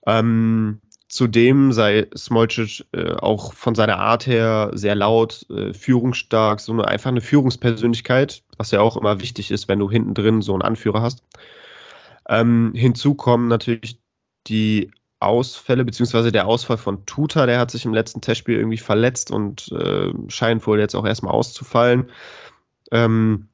Ähm, 0.06 0.80
zudem 1.08 1.72
sei 1.72 2.06
Smolcic 2.16 2.86
äh, 2.92 3.12
auch 3.12 3.54
von 3.54 3.74
seiner 3.74 3.98
Art 3.98 4.26
her 4.26 4.70
sehr 4.74 4.94
laut, 4.94 5.46
äh, 5.50 5.72
führungsstark, 5.72 6.60
so 6.60 6.72
eine 6.72 6.86
einfach 6.86 7.10
eine 7.10 7.22
Führungspersönlichkeit, 7.22 8.42
was 8.58 8.70
ja 8.70 8.80
auch 8.80 8.96
immer 8.96 9.20
wichtig 9.20 9.50
ist, 9.50 9.68
wenn 9.68 9.78
du 9.78 9.90
hinten 9.90 10.14
drin 10.14 10.42
so 10.42 10.52
einen 10.52 10.62
Anführer 10.62 11.00
hast. 11.00 11.22
Ähm, 12.28 12.72
hinzu 12.74 13.14
kommen 13.14 13.48
natürlich 13.48 14.00
die 14.46 14.90
Ausfälle, 15.18 15.84
beziehungsweise 15.84 16.30
der 16.30 16.46
Ausfall 16.46 16.76
von 16.76 17.06
Tuta, 17.06 17.46
der 17.46 17.58
hat 17.58 17.70
sich 17.70 17.84
im 17.84 17.94
letzten 17.94 18.20
Testspiel 18.20 18.56
irgendwie 18.56 18.76
verletzt 18.76 19.30
und 19.30 19.72
äh, 19.72 20.12
scheint 20.28 20.66
wohl 20.66 20.78
jetzt 20.78 20.94
auch 20.94 21.06
erstmal 21.06 21.34
auszufallen. 21.34 22.10
Ähm, 22.92 23.48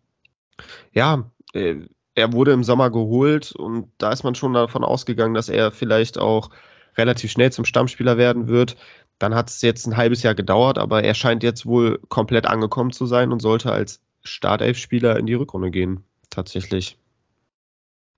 ja, 0.93 1.31
äh, 1.55 1.77
er 2.17 2.33
wurde 2.33 2.53
im 2.53 2.65
Sommer 2.65 2.91
geholt 2.91 3.53
und 3.53 3.91
da 3.99 4.13
ist 4.13 4.25
man 4.25 4.35
schon 4.35 4.53
davon 4.53 4.85
ausgegangen, 4.85 5.35
dass 5.35 5.49
er 5.49 5.71
vielleicht 5.71 6.19
auch 6.19 6.51
relativ 6.97 7.31
schnell 7.31 7.53
zum 7.53 7.65
Stammspieler 7.65 8.17
werden 8.17 8.49
wird. 8.49 8.77
Dann 9.19 9.35
hat 9.35 9.51
es 9.51 9.63
jetzt 9.63 9.87
ein 9.87 9.97
halbes 9.97 10.23
Jahr 10.23 10.35
gedauert, 10.35 10.79
aber 10.79 11.05
er 11.05 11.15
scheint 11.15 11.43
jetzt 11.43 11.67
wohl 11.67 12.01
komplett 12.09 12.47
angekommen 12.47 12.93
zu 12.93 13.07
sein 13.07 13.33
und 13.33 13.41
sollte 13.41 13.73
als 13.73 14.01
Startelf-Spieler 14.25 15.19
in 15.19 15.27
die 15.27 15.35
Rückrunde 15.35 15.71
gehen, 15.71 16.05
tatsächlich. 16.31 16.99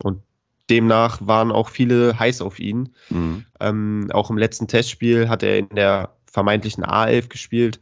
Und 0.02 0.22
demnach 0.70 1.20
waren 1.26 1.52
auch 1.52 1.68
viele 1.68 2.18
heiß 2.18 2.40
auf 2.40 2.58
ihn. 2.58 2.94
Mhm. 3.10 3.44
Ähm, 3.60 4.08
auch 4.12 4.30
im 4.30 4.38
letzten 4.38 4.68
Testspiel 4.68 5.28
hat 5.28 5.42
er 5.42 5.58
in 5.58 5.68
der 5.70 6.16
vermeintlichen 6.30 6.84
A11 6.84 7.28
gespielt. 7.28 7.80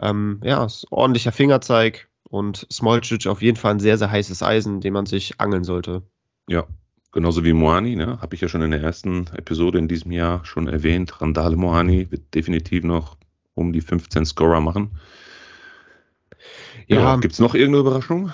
Ähm, 0.00 0.40
ja, 0.42 0.64
ist 0.64 0.86
ordentlicher 0.90 1.32
Fingerzeig 1.32 2.08
und 2.24 2.66
Smolcic 2.72 3.26
auf 3.26 3.42
jeden 3.42 3.56
Fall 3.56 3.72
ein 3.72 3.80
sehr, 3.80 3.98
sehr 3.98 4.10
heißes 4.10 4.42
Eisen, 4.42 4.80
dem 4.80 4.94
man 4.94 5.06
sich 5.06 5.40
angeln 5.40 5.64
sollte. 5.64 6.02
Ja, 6.48 6.66
genauso 7.12 7.44
wie 7.44 7.52
Moani, 7.52 7.96
ne? 7.96 8.20
habe 8.20 8.34
ich 8.34 8.40
ja 8.40 8.48
schon 8.48 8.62
in 8.62 8.70
der 8.70 8.82
ersten 8.82 9.26
Episode 9.36 9.78
in 9.78 9.88
diesem 9.88 10.12
Jahr 10.12 10.44
schon 10.44 10.68
erwähnt. 10.68 11.20
Randale 11.20 11.56
Moani 11.56 12.10
wird 12.10 12.34
definitiv 12.34 12.84
noch 12.84 13.16
um 13.54 13.72
die 13.72 13.80
15 13.80 14.24
Scorer 14.26 14.60
machen. 14.60 14.98
Ja, 16.86 17.00
Ja, 17.00 17.16
gibt 17.16 17.34
es 17.34 17.40
noch 17.40 17.54
irgendeine 17.54 17.80
Überraschung? 17.80 18.32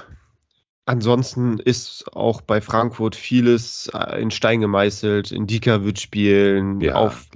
ansonsten 0.87 1.59
ist 1.59 2.05
auch 2.15 2.41
bei 2.41 2.61
Frankfurt 2.61 3.17
vieles 3.17 3.91
äh, 3.93 4.23
in 4.23 4.31
Stein 4.31 4.61
gemeißelt. 4.61 5.33
Indika 5.33 5.85
wird 5.85 6.01
spielen. 6.01 6.81
Ja, 6.81 6.95
Auf 6.95 7.29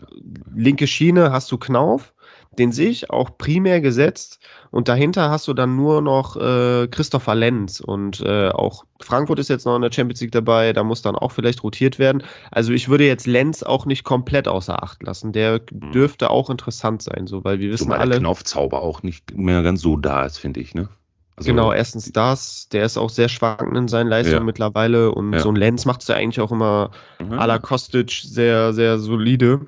linke 0.54 0.86
Schiene 0.86 1.32
hast 1.32 1.52
du 1.52 1.58
Knauf. 1.58 2.14
Den 2.58 2.72
sehe 2.72 2.88
ich 2.90 3.10
auch 3.10 3.38
primär 3.38 3.80
gesetzt. 3.80 4.40
Und 4.72 4.88
dahinter 4.88 5.30
hast 5.30 5.46
du 5.46 5.54
dann 5.54 5.76
nur 5.76 6.02
noch 6.02 6.36
äh, 6.36 6.88
Christopher 6.88 7.36
Lenz. 7.36 7.78
Und 7.80 8.20
äh, 8.20 8.48
auch 8.48 8.84
Frankfurt 9.00 9.38
ist 9.38 9.48
jetzt 9.48 9.66
noch 9.66 9.76
in 9.76 9.82
der 9.82 9.92
Champions 9.92 10.20
League 10.20 10.32
dabei. 10.32 10.72
Da 10.72 10.82
muss 10.82 11.00
dann 11.00 11.14
auch 11.14 11.30
vielleicht 11.30 11.62
rotiert 11.62 12.00
werden. 12.00 12.24
Also 12.50 12.72
ich 12.72 12.88
würde 12.88 13.06
jetzt 13.06 13.28
Lenz 13.28 13.62
auch 13.62 13.86
nicht 13.86 14.02
komplett 14.02 14.48
außer 14.48 14.82
Acht 14.82 15.02
lassen. 15.04 15.32
Der 15.32 15.60
dürfte 15.70 16.30
auch 16.30 16.50
interessant 16.50 17.02
sein, 17.02 17.28
so, 17.28 17.44
weil 17.44 17.60
wir 17.60 17.70
wissen 17.70 17.84
Zumal 17.84 18.00
alle. 18.00 18.10
der 18.10 18.18
Knaufzauber 18.20 18.82
auch 18.82 19.04
nicht 19.04 19.32
mehr 19.36 19.62
ganz 19.62 19.80
so 19.80 19.96
da 19.96 20.24
ist, 20.24 20.38
finde 20.38 20.58
ich. 20.60 20.74
Ne? 20.74 20.88
Also, 21.36 21.50
Genau, 21.52 21.72
erstens 21.72 22.10
das, 22.12 22.68
der 22.70 22.84
ist 22.84 22.98
auch 22.98 23.10
sehr 23.10 23.28
schwankend 23.28 23.76
in 23.76 23.88
seinen 23.88 24.08
Leistungen 24.08 24.38
Ja. 24.40 24.44
mittlerweile 24.44 25.12
und 25.12 25.34
Ja. 25.34 25.38
so 25.40 25.50
ein 25.50 25.56
Lenz 25.56 25.86
macht 25.86 26.02
es 26.02 26.08
ja 26.08 26.16
eigentlich 26.16 26.40
auch 26.40 26.50
immer 26.52 26.90
Mhm. 27.20 27.34
à 27.38 27.46
la 27.46 27.58
Kostic 27.58 28.10
sehr, 28.24 28.72
sehr 28.72 28.98
solide. 28.98 29.60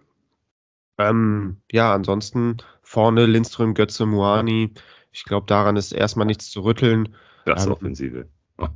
Ähm, 0.99 1.63
ja, 1.71 1.95
ansonsten 1.95 2.59
vorne 2.83 3.27
Lindström, 3.27 3.75
Götze, 3.75 4.07
Muani. 4.07 4.73
Ich 5.11 5.25
glaube, 5.25 5.47
daran 5.47 5.77
ist 5.77 5.93
erstmal 5.93 6.27
nichts 6.27 6.51
zu 6.51 6.63
rütteln. 6.63 7.15
Das 7.45 7.67
ähm, 7.67 7.73
Offensive. 7.73 8.29
Oh, 8.59 8.69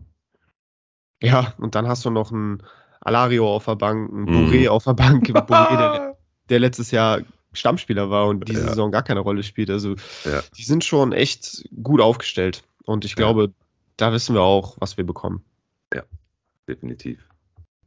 Ja, 1.23 1.55
und 1.59 1.75
dann 1.75 1.87
hast 1.89 2.05
du 2.05 2.11
noch 2.11 2.33
einen 2.33 2.63
Alario 3.01 3.55
auf 3.55 3.65
der 3.67 3.77
Bank, 3.77 4.11
einen. 4.11 4.27
Boré 4.27 4.69
auf 4.69 4.85
der 4.85 4.95
Bank, 4.95 5.29
Boré, 5.29 5.77
der, 5.77 6.17
der 6.49 6.59
letztes 6.61 6.91
Jahr 6.91 7.21
Stammspieler 7.53 8.11
war 8.11 8.27
und 8.29 8.47
diese 8.49 8.61
Ja. 8.61 8.69
Saison 8.69 8.91
gar 8.91 9.03
keine 9.03 9.21
Rolle 9.21 9.43
spielt. 9.43 9.71
Also 9.71 9.95
Ja. 10.25 10.43
die 10.57 10.63
sind 10.65 10.85
schon 10.85 11.13
echt 11.13 11.69
gut 11.83 12.01
aufgestellt. 12.01 12.65
Und 12.85 13.05
ich 13.05 13.13
Ja. 13.13 13.17
glaube, 13.17 13.53
da 13.97 14.13
wissen 14.13 14.35
wir 14.35 14.43
auch, 14.43 14.77
was 14.81 14.97
wir 14.97 15.05
bekommen. 15.05 15.45
definitiv. 16.69 17.25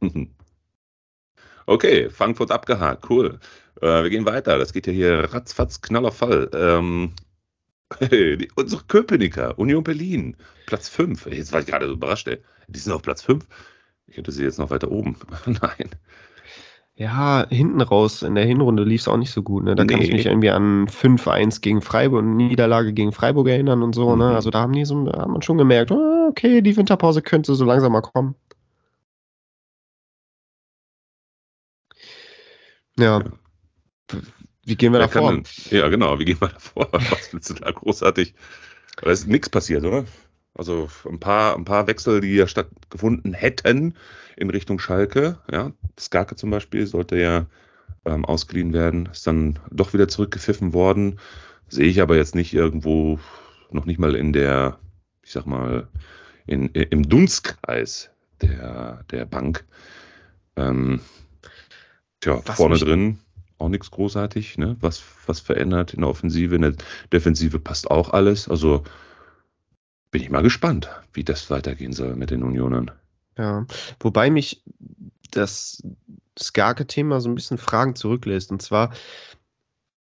Okay, 1.66 2.10
Frankfurt 2.10 2.50
abgehakt, 2.50 3.08
cool. 3.10 3.38
Äh, 3.80 4.02
wir 4.02 4.10
gehen 4.10 4.26
weiter. 4.26 4.58
Das 4.58 4.72
geht 4.72 4.86
ja 4.86 4.92
hier 4.92 5.32
ratzfatz, 5.32 5.80
knaller 5.80 6.12
Fall. 6.12 6.50
Ähm, 6.54 7.12
hey, 7.98 8.36
die, 8.36 8.48
unsere 8.56 8.82
Köpenicker, 8.84 9.58
Union 9.58 9.84
Berlin, 9.84 10.36
Platz 10.66 10.88
5. 10.88 11.26
Jetzt 11.26 11.52
war 11.52 11.60
ich 11.60 11.66
gerade 11.66 11.86
so 11.86 11.92
überrascht, 11.92 12.28
ey. 12.28 12.38
Die 12.68 12.78
sind 12.78 12.92
auf 12.92 13.02
Platz 13.02 13.22
5. 13.22 13.46
Ich 14.06 14.16
hätte 14.16 14.32
sie 14.32 14.44
jetzt 14.44 14.58
noch 14.58 14.70
weiter 14.70 14.90
oben. 14.90 15.16
Nein. 15.46 15.90
Ja, 16.94 17.46
hinten 17.48 17.80
raus 17.80 18.22
in 18.22 18.34
der 18.34 18.44
Hinrunde 18.44 18.84
lief 18.84 19.00
es 19.00 19.08
auch 19.08 19.16
nicht 19.16 19.30
so 19.30 19.42
gut. 19.42 19.64
Ne? 19.64 19.74
Da 19.74 19.84
kann 19.86 20.02
ich 20.02 20.08
Nee. 20.10 20.16
mich 20.16 20.26
irgendwie 20.26 20.50
an 20.50 20.86
5-1 20.86 21.62
gegen 21.62 21.80
Freiburg, 21.80 22.24
Niederlage 22.24 22.92
gegen 22.92 23.12
Freiburg 23.12 23.48
erinnern 23.48 23.82
und 23.82 23.94
so. 23.94 24.10
Mhm. 24.10 24.18
Ne? 24.18 24.34
Also 24.34 24.50
da 24.50 24.60
haben 24.60 24.72
die 24.74 24.84
so, 24.84 25.06
hat 25.06 25.28
man 25.28 25.40
schon 25.40 25.56
gemerkt, 25.56 25.92
oh, 25.92 26.26
okay, 26.28 26.60
die 26.60 26.76
Winterpause 26.76 27.22
könnte 27.22 27.54
so 27.54 27.64
langsam 27.64 27.92
mal 27.92 28.02
kommen. 28.02 28.34
Ja. 33.00 33.22
Wie 34.64 34.76
gehen 34.76 34.92
wir 34.92 34.98
da 35.00 35.08
vor? 35.08 35.32
denn- 35.32 35.44
Ja, 35.70 35.88
genau. 35.88 36.18
Wie 36.18 36.24
gehen 36.24 36.40
wir 36.40 36.48
da 36.48 36.58
vor? 36.58 36.88
Was 36.92 37.32
willst 37.32 37.50
du 37.50 37.54
da 37.54 37.70
großartig? 37.70 38.34
Da 39.00 39.10
ist 39.10 39.26
nichts 39.26 39.48
passiert, 39.48 39.84
oder? 39.84 40.04
Also 40.54 40.88
ein 41.08 41.20
paar, 41.20 41.54
ein 41.56 41.64
paar 41.64 41.86
Wechsel, 41.86 42.20
die 42.20 42.34
ja 42.34 42.46
stattgefunden 42.46 43.32
hätten 43.32 43.94
in 44.36 44.50
Richtung 44.50 44.78
Schalke. 44.78 45.38
Ja, 45.50 45.72
Skarke 45.98 46.36
zum 46.36 46.50
Beispiel 46.50 46.86
sollte 46.86 47.16
ja 47.16 47.46
ähm, 48.04 48.24
ausgeliehen 48.24 48.72
werden, 48.72 49.06
ist 49.12 49.26
dann 49.26 49.58
doch 49.70 49.92
wieder 49.94 50.08
zurückgepfiffen 50.08 50.72
worden. 50.72 51.18
Sehe 51.68 51.86
ich 51.86 52.00
aber 52.02 52.16
jetzt 52.16 52.34
nicht 52.34 52.52
irgendwo, 52.52 53.20
noch 53.70 53.86
nicht 53.86 54.00
mal 54.00 54.14
in 54.16 54.32
der, 54.32 54.78
ich 55.22 55.30
sag 55.32 55.46
mal, 55.46 55.88
in, 56.46 56.66
im 56.70 57.08
Dunstkreis 57.08 58.10
der, 58.42 59.04
der 59.10 59.24
Bank. 59.26 59.64
Ähm, 60.56 61.00
tja, 62.20 62.40
Was 62.44 62.56
vorne 62.56 62.78
drin 62.78 63.18
auch 63.58 63.68
nichts 63.68 63.90
großartig, 63.90 64.56
ne? 64.58 64.76
Was, 64.80 65.02
was 65.26 65.40
verändert 65.40 65.92
in 65.92 66.00
der 66.00 66.08
Offensive, 66.08 66.54
in 66.54 66.62
der 66.62 66.74
Defensive 67.12 67.58
passt 67.58 67.90
auch 67.90 68.10
alles. 68.10 68.48
Also 68.48 68.84
bin 70.10 70.22
ich 70.22 70.30
mal 70.30 70.42
gespannt, 70.42 70.88
wie 71.12 71.24
das 71.24 71.50
weitergehen 71.50 71.92
soll 71.92 72.16
mit 72.16 72.30
den 72.30 72.42
Unionern. 72.42 72.90
Ja, 73.36 73.66
wobei 74.00 74.30
mich 74.30 74.62
das 75.30 75.82
Skarke-Thema 76.38 77.20
so 77.20 77.28
ein 77.28 77.34
bisschen 77.34 77.58
Fragen 77.58 77.94
zurücklässt. 77.94 78.50
Und 78.50 78.62
zwar 78.62 78.92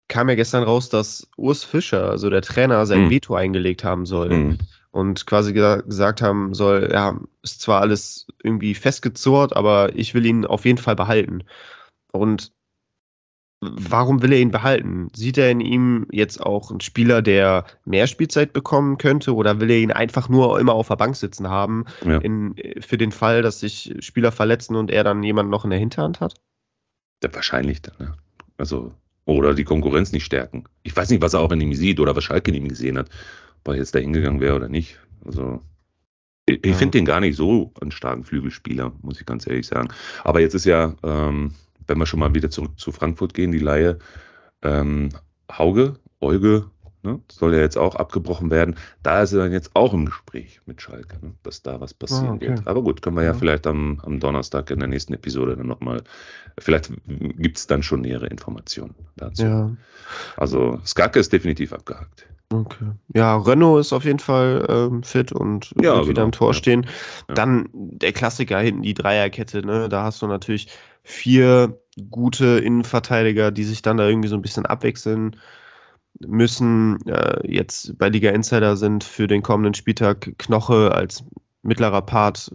kam 0.08 0.28
ja 0.28 0.34
gestern 0.34 0.62
raus, 0.62 0.88
dass 0.88 1.28
Urs 1.36 1.64
Fischer, 1.64 2.10
also 2.10 2.30
der 2.30 2.42
Trainer, 2.42 2.86
sein 2.86 3.04
Hm. 3.04 3.10
Veto 3.10 3.34
eingelegt 3.34 3.84
haben 3.84 4.06
soll. 4.06 4.30
Mhm. 4.30 4.58
Und 4.92 5.26
quasi 5.26 5.52
gesa- 5.52 5.82
gesagt 5.82 6.22
haben 6.22 6.54
soll, 6.54 6.88
ja, 6.92 7.20
ist 7.42 7.60
zwar 7.60 7.80
alles 7.80 8.26
irgendwie 8.42 8.74
festgezurrt, 8.74 9.54
aber 9.54 9.94
ich 9.94 10.14
will 10.14 10.26
ihn 10.26 10.46
auf 10.46 10.64
jeden 10.64 10.78
Fall 10.78 10.96
behalten. 10.96 11.44
Und 12.12 12.52
warum 13.60 14.22
will 14.22 14.32
er 14.32 14.40
ihn 14.40 14.50
behalten? 14.50 15.08
Sieht 15.14 15.36
er 15.36 15.50
in 15.50 15.60
ihm 15.60 16.06
jetzt 16.10 16.40
auch 16.40 16.70
einen 16.70 16.80
Spieler, 16.80 17.20
der 17.20 17.66
mehr 17.84 18.06
Spielzeit 18.06 18.52
bekommen 18.52 18.96
könnte, 18.98 19.34
oder 19.34 19.60
will 19.60 19.70
er 19.70 19.78
ihn 19.78 19.92
einfach 19.92 20.28
nur 20.28 20.58
immer 20.58 20.72
auf 20.72 20.88
der 20.88 20.96
Bank 20.96 21.14
sitzen 21.16 21.48
haben, 21.50 21.84
Ja. 22.04 22.18
in, 22.18 22.54
für 22.80 22.96
den 22.96 23.12
Fall, 23.12 23.42
dass 23.42 23.60
sich 23.60 23.94
Spieler 24.00 24.32
verletzen 24.32 24.76
und 24.76 24.90
er 24.90 25.04
dann 25.04 25.22
jemanden 25.22 25.50
noch 25.50 25.64
in 25.64 25.70
der 25.70 25.78
Hinterhand 25.78 26.20
hat? 26.20 26.34
Ja, 27.22 27.34
wahrscheinlich 27.34 27.82
dann, 27.82 27.94
ne? 27.98 28.14
Also, 28.56 28.92
oder 29.26 29.54
die 29.54 29.64
Konkurrenz 29.64 30.12
nicht 30.12 30.24
stärken. 30.24 30.64
Ich 30.82 30.96
weiß 30.96 31.10
nicht, 31.10 31.22
was 31.22 31.34
er 31.34 31.40
auch 31.40 31.52
in 31.52 31.60
ihm 31.60 31.74
sieht 31.74 32.00
oder 32.00 32.16
was 32.16 32.24
Schalke 32.24 32.50
in 32.50 32.56
ihm 32.56 32.68
gesehen 32.68 32.96
hat. 32.98 33.10
Ob 33.62 33.68
er 33.68 33.76
jetzt 33.76 33.94
da 33.94 33.98
hingegangen 33.98 34.40
wäre 34.40 34.56
oder 34.56 34.68
nicht. 34.68 34.98
Also, 35.24 35.60
Ich, 36.46 36.64
ich 36.64 36.76
finde 36.76 36.98
den 36.98 37.04
gar 37.04 37.20
nicht 37.20 37.36
so 37.36 37.72
einen 37.80 37.90
starken 37.90 38.24
Flügelspieler, 38.24 38.92
muss 39.02 39.20
ich 39.20 39.26
ganz 39.26 39.46
ehrlich 39.46 39.66
sagen. 39.66 39.88
Aber 40.24 40.40
jetzt 40.40 40.54
ist 40.54 40.64
ja, 40.64 40.94
ähm, 41.02 41.52
wenn 41.90 41.98
wir 41.98 42.06
schon 42.06 42.20
mal 42.20 42.34
wieder 42.34 42.50
zurück 42.50 42.78
zu 42.78 42.92
Frankfurt 42.92 43.34
gehen, 43.34 43.50
die 43.50 43.58
Laie, 43.58 43.98
ähm, 44.62 45.10
Hauge, 45.50 45.96
Euge, 46.20 46.66
ne, 47.02 47.20
soll 47.30 47.52
ja 47.52 47.60
jetzt 47.60 47.76
auch 47.76 47.96
abgebrochen 47.96 48.50
werden. 48.50 48.76
Da 49.02 49.22
ist 49.22 49.32
er 49.32 49.40
dann 49.40 49.52
jetzt 49.52 49.74
auch 49.74 49.92
im 49.92 50.06
Gespräch 50.06 50.60
mit 50.66 50.80
Schalke, 50.80 51.18
ne, 51.20 51.32
dass 51.42 51.62
da 51.62 51.80
was 51.80 51.92
passieren 51.92 52.28
ah, 52.28 52.34
okay. 52.34 52.48
wird. 52.50 52.68
Aber 52.68 52.82
gut, 52.82 53.02
können 53.02 53.16
wir 53.16 53.24
ja, 53.24 53.32
ja, 53.32 53.38
vielleicht 53.38 53.66
am, 53.66 54.00
am 54.04 54.20
Donnerstag 54.20 54.70
in 54.70 54.78
der 54.78 54.88
nächsten 54.88 55.12
Episode 55.14 55.56
dann 55.56 55.66
nochmal, 55.66 56.04
vielleicht 56.58 56.92
gibt 57.06 57.58
es 57.58 57.66
dann 57.66 57.82
schon 57.82 58.02
nähere 58.02 58.28
Informationen 58.28 58.94
dazu. 59.16 59.42
Ja. 59.42 59.70
Also 60.36 60.80
Skake 60.84 61.18
ist 61.18 61.32
definitiv 61.32 61.72
abgehakt. 61.72 62.26
Okay. 62.52 62.86
Ja, 63.14 63.36
Renault 63.36 63.80
ist 63.80 63.92
auf 63.92 64.04
jeden 64.04 64.18
Fall 64.18 64.66
ähm, 64.68 65.04
fit 65.04 65.30
und 65.30 65.72
ja, 65.80 65.94
wird 65.94 66.08
wieder 66.08 66.14
genau. 66.14 66.24
im 66.24 66.32
Tor 66.32 66.48
ja. 66.48 66.54
stehen. 66.54 66.86
Dann 67.28 67.68
der 67.72 68.12
Klassiker 68.12 68.58
hinten, 68.58 68.82
die 68.82 68.94
Dreierkette, 68.94 69.64
ne? 69.64 69.88
Da 69.88 70.02
hast 70.02 70.20
du 70.20 70.26
natürlich 70.26 70.66
vier 71.02 71.78
gute 72.10 72.58
Innenverteidiger, 72.58 73.50
die 73.50 73.64
sich 73.64 73.82
dann 73.82 73.96
da 73.96 74.08
irgendwie 74.08 74.28
so 74.28 74.36
ein 74.36 74.42
bisschen 74.42 74.66
abwechseln 74.66 75.36
müssen. 76.18 77.06
Äh, 77.06 77.40
jetzt 77.50 77.98
bei 77.98 78.08
Liga 78.08 78.30
Insider 78.30 78.76
sind 78.76 79.04
für 79.04 79.26
den 79.26 79.42
kommenden 79.42 79.74
Spieltag 79.74 80.32
Knoche 80.38 80.92
als 80.92 81.24
mittlerer 81.62 82.02
Part 82.02 82.50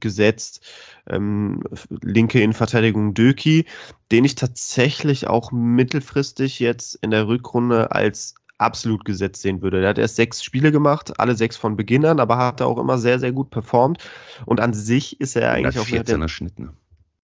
gesetzt. 0.00 0.64
Ähm, 1.08 1.62
linke 1.88 2.40
Innenverteidigung 2.40 3.14
Döki, 3.14 3.66
den 4.12 4.24
ich 4.24 4.36
tatsächlich 4.36 5.26
auch 5.26 5.52
mittelfristig 5.52 6.60
jetzt 6.60 6.94
in 6.96 7.10
der 7.10 7.26
Rückrunde 7.26 7.92
als 7.92 8.34
absolut 8.58 9.04
gesetzt 9.04 9.42
sehen 9.42 9.62
würde. 9.62 9.80
Der 9.80 9.90
hat 9.90 9.98
erst 9.98 10.16
sechs 10.16 10.42
Spiele 10.44 10.70
gemacht, 10.70 11.18
alle 11.18 11.34
sechs 11.34 11.56
von 11.56 11.76
Beginn 11.76 12.04
an, 12.04 12.20
aber 12.20 12.38
hat 12.38 12.62
auch 12.62 12.78
immer 12.78 12.98
sehr, 12.98 13.18
sehr 13.18 13.32
gut 13.32 13.50
performt. 13.50 13.98
Und 14.46 14.60
an 14.60 14.72
sich 14.72 15.20
ist 15.20 15.36
er 15.36 15.50
eigentlich 15.50 15.78
auch. 15.78 15.86
14er 15.86 16.28
Schnitt, 16.28 16.58
ne? 16.58 16.72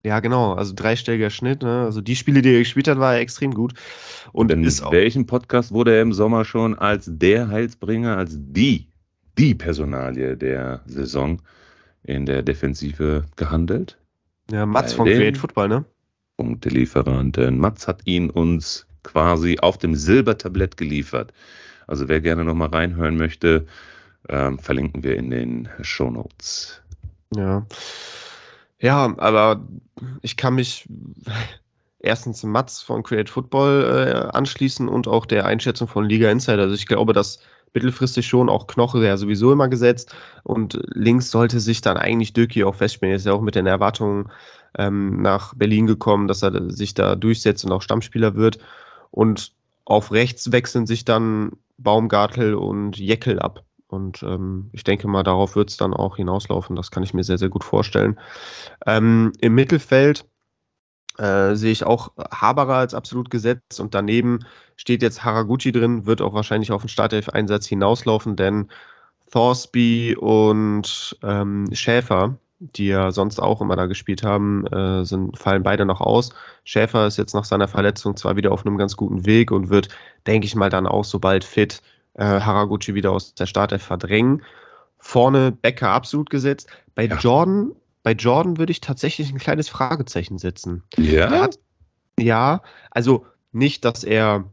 Ja, 0.03 0.21
genau, 0.21 0.55
also 0.55 0.73
dreistelliger 0.75 1.31
Schnitt. 1.31 1.63
Ne? 1.63 1.83
Also 1.83 2.01
die 2.01 2.17
Spiele, 2.17 2.41
die 2.41 2.53
er 2.53 2.59
gespielt 2.61 2.89
hat, 2.89 2.99
war 2.99 3.15
er 3.15 3.21
extrem 3.21 3.53
gut. 3.53 3.75
Und 4.33 4.51
in 4.51 4.65
welchem 4.65 5.27
Podcast 5.27 5.73
wurde 5.73 5.95
er 5.95 6.03
im 6.03 6.13
Sommer 6.13 6.45
schon 6.45 6.79
als 6.79 7.11
der 7.11 7.49
Heilsbringer, 7.49 8.17
als 8.17 8.35
die, 8.35 8.89
die 9.37 9.55
Personalie 9.55 10.37
der 10.37 10.81
Saison 10.87 11.43
in 12.03 12.25
der 12.25 12.43
Defensive 12.43 13.25
gehandelt? 13.37 13.99
Ja, 14.51 14.65
Mats 14.65 14.93
Bei 14.93 14.97
von 14.97 15.07
Create 15.07 15.37
Football, 15.37 15.69
ne? 15.69 15.85
Punktelieferanten. 16.39 17.59
Mats 17.59 17.87
hat 17.87 18.01
ihn 18.07 18.31
uns 18.31 18.87
quasi 19.03 19.59
auf 19.61 19.77
dem 19.77 19.95
Silbertablett 19.95 20.79
geliefert. 20.79 21.35
Also 21.87 22.09
wer 22.09 22.23
gerne 22.23 22.45
nochmal 22.45 22.69
reinhören 22.69 23.17
möchte, 23.17 23.67
ähm, 24.29 24.59
verlinken 24.59 25.03
wir 25.03 25.17
in 25.17 25.31
den 25.31 25.69
Show 25.83 26.11
Notes. 26.11 26.83
Ja. 27.35 27.67
Ja, 28.81 29.15
aber 29.19 29.67
ich 30.23 30.37
kann 30.37 30.55
mich 30.55 30.89
erstens 31.99 32.43
Mats 32.43 32.83
von 32.83 33.03
Create 33.03 33.29
Football 33.29 33.85
äh, 33.85 34.37
anschließen 34.37 34.89
und 34.89 35.07
auch 35.07 35.27
der 35.27 35.47
Einschätzung 35.47 35.87
von 35.87 36.05
Liga 36.05 36.31
Insider. 36.31 36.63
Also 36.63 36.75
ich 36.75 36.87
glaube, 36.87 37.13
dass 37.13 37.41
mittelfristig 37.75 38.27
schon 38.27 38.49
auch 38.49 38.67
Knoche 38.67 39.05
ja 39.05 39.17
sowieso 39.17 39.53
immer 39.53 39.69
gesetzt 39.69 40.15
und 40.43 40.81
links 40.87 41.31
sollte 41.31 41.61
sich 41.61 41.83
dann 41.83 41.97
eigentlich 41.97 42.33
Döki 42.33 42.65
auch 42.65 42.75
festspielen. 42.75 43.13
Er 43.13 43.17
ist 43.17 43.27
ja 43.27 43.33
auch 43.33 43.43
mit 43.43 43.55
den 43.55 43.67
Erwartungen 43.67 44.31
ähm, 44.77 45.23
nach 45.23 45.55
Berlin 45.55 45.87
gekommen, 45.87 46.27
dass 46.27 46.43
er 46.43 46.71
sich 46.71 46.95
da 46.95 47.15
durchsetzt 47.17 47.65
und 47.65 47.73
auch 47.73 47.83
Stammspieler 47.83 48.35
wird. 48.35 48.59
Und 49.11 49.53
auf 49.85 50.13
rechts 50.13 50.53
wechseln 50.53 50.87
sich 50.87 51.05
dann 51.05 51.53
Baumgartel 51.79 52.55
und 52.55 52.99
Jeckel 52.99 53.39
ab. 53.39 53.65
Und 53.91 54.23
ähm, 54.23 54.71
ich 54.73 54.85
denke 54.85 55.09
mal, 55.09 55.23
darauf 55.23 55.57
wird 55.57 55.71
es 55.71 55.77
dann 55.77 55.95
auch 55.95 56.17
hinauslaufen. 56.17 56.77
Das 56.77 56.91
kann 56.91 57.03
ich 57.03 57.15
mir 57.15 57.25
sehr, 57.25 57.39
sehr 57.39 57.49
gut 57.49 57.65
vorstellen. 57.65 58.19
Ähm, 58.87 59.33
Im 59.41 59.55
Mittelfeld 59.55 60.27
äh, 61.19 61.55
sehe 61.55 61.73
ich 61.73 61.85
auch 61.85 62.13
Haberer 62.31 62.77
als 62.77 62.95
absolut 62.95 63.31
gesetzt 63.31 63.81
und 63.81 63.95
daneben 63.95 64.41
steht 64.77 65.03
jetzt 65.03 65.25
Haraguchi 65.25 65.73
drin, 65.73 66.07
wird 66.07 66.23
auch 66.23 66.35
wahrscheinlich 66.35 66.73
auf 66.73 66.83
den 66.83 66.89
Startelf-Einsatz 66.89 67.67
hinauslaufen, 67.67 68.37
denn 68.37 68.71
Thorsby 69.31 70.17
und 70.17 71.19
ähm, 71.23 71.69
Schäfer 71.73 72.39
die 72.61 72.87
ja 72.89 73.11
sonst 73.11 73.41
auch 73.41 73.61
immer 73.63 73.75
da 73.75 73.87
gespielt 73.87 74.23
haben, 74.23 74.67
äh, 74.67 75.05
sind, 75.05 75.39
fallen 75.39 75.63
beide 75.63 75.87
noch 75.87 76.01
aus. 76.01 76.31
Schäfer 76.65 77.07
ist 77.07 77.17
jetzt 77.17 77.35
nach 77.35 77.45
seiner 77.45 77.69
Verletzung 77.69 78.17
zwar 78.17 78.37
wieder 78.37 78.53
auf 78.53 78.67
einem 78.67 78.77
ganz 78.77 78.97
guten 78.97 79.25
Weg 79.25 79.51
und 79.51 79.71
wird, 79.71 79.89
denke 80.27 80.47
ich 80.47 80.55
mal, 80.55 80.69
dann 80.69 80.87
auch 80.87 81.05
sobald 81.05 81.45
fit 81.45 81.81
äh, 82.21 82.41
Haraguchi 82.41 82.95
wieder 82.95 83.11
aus 83.11 83.35
der 83.35 83.47
Startelf 83.47 83.83
verdrängen. 83.83 84.43
Vorne 84.99 85.51
Becker 85.51 85.89
absolut 85.89 86.29
gesetzt. 86.29 86.69
Bei 86.95 87.07
ja. 87.07 87.17
Jordan, 87.17 87.73
bei 88.03 88.13
Jordan 88.13 88.59
würde 88.59 88.73
ich 88.73 88.81
tatsächlich 88.81 89.33
ein 89.33 89.39
kleines 89.39 89.71
Fragezeichen 89.71 90.39
setzen. 90.39 90.85
Ja. 90.99 91.31
Hat, 91.31 91.59
ja, 92.19 92.63
also 92.91 93.27
nicht, 93.53 93.85
dass 93.87 94.05
er 94.05 94.45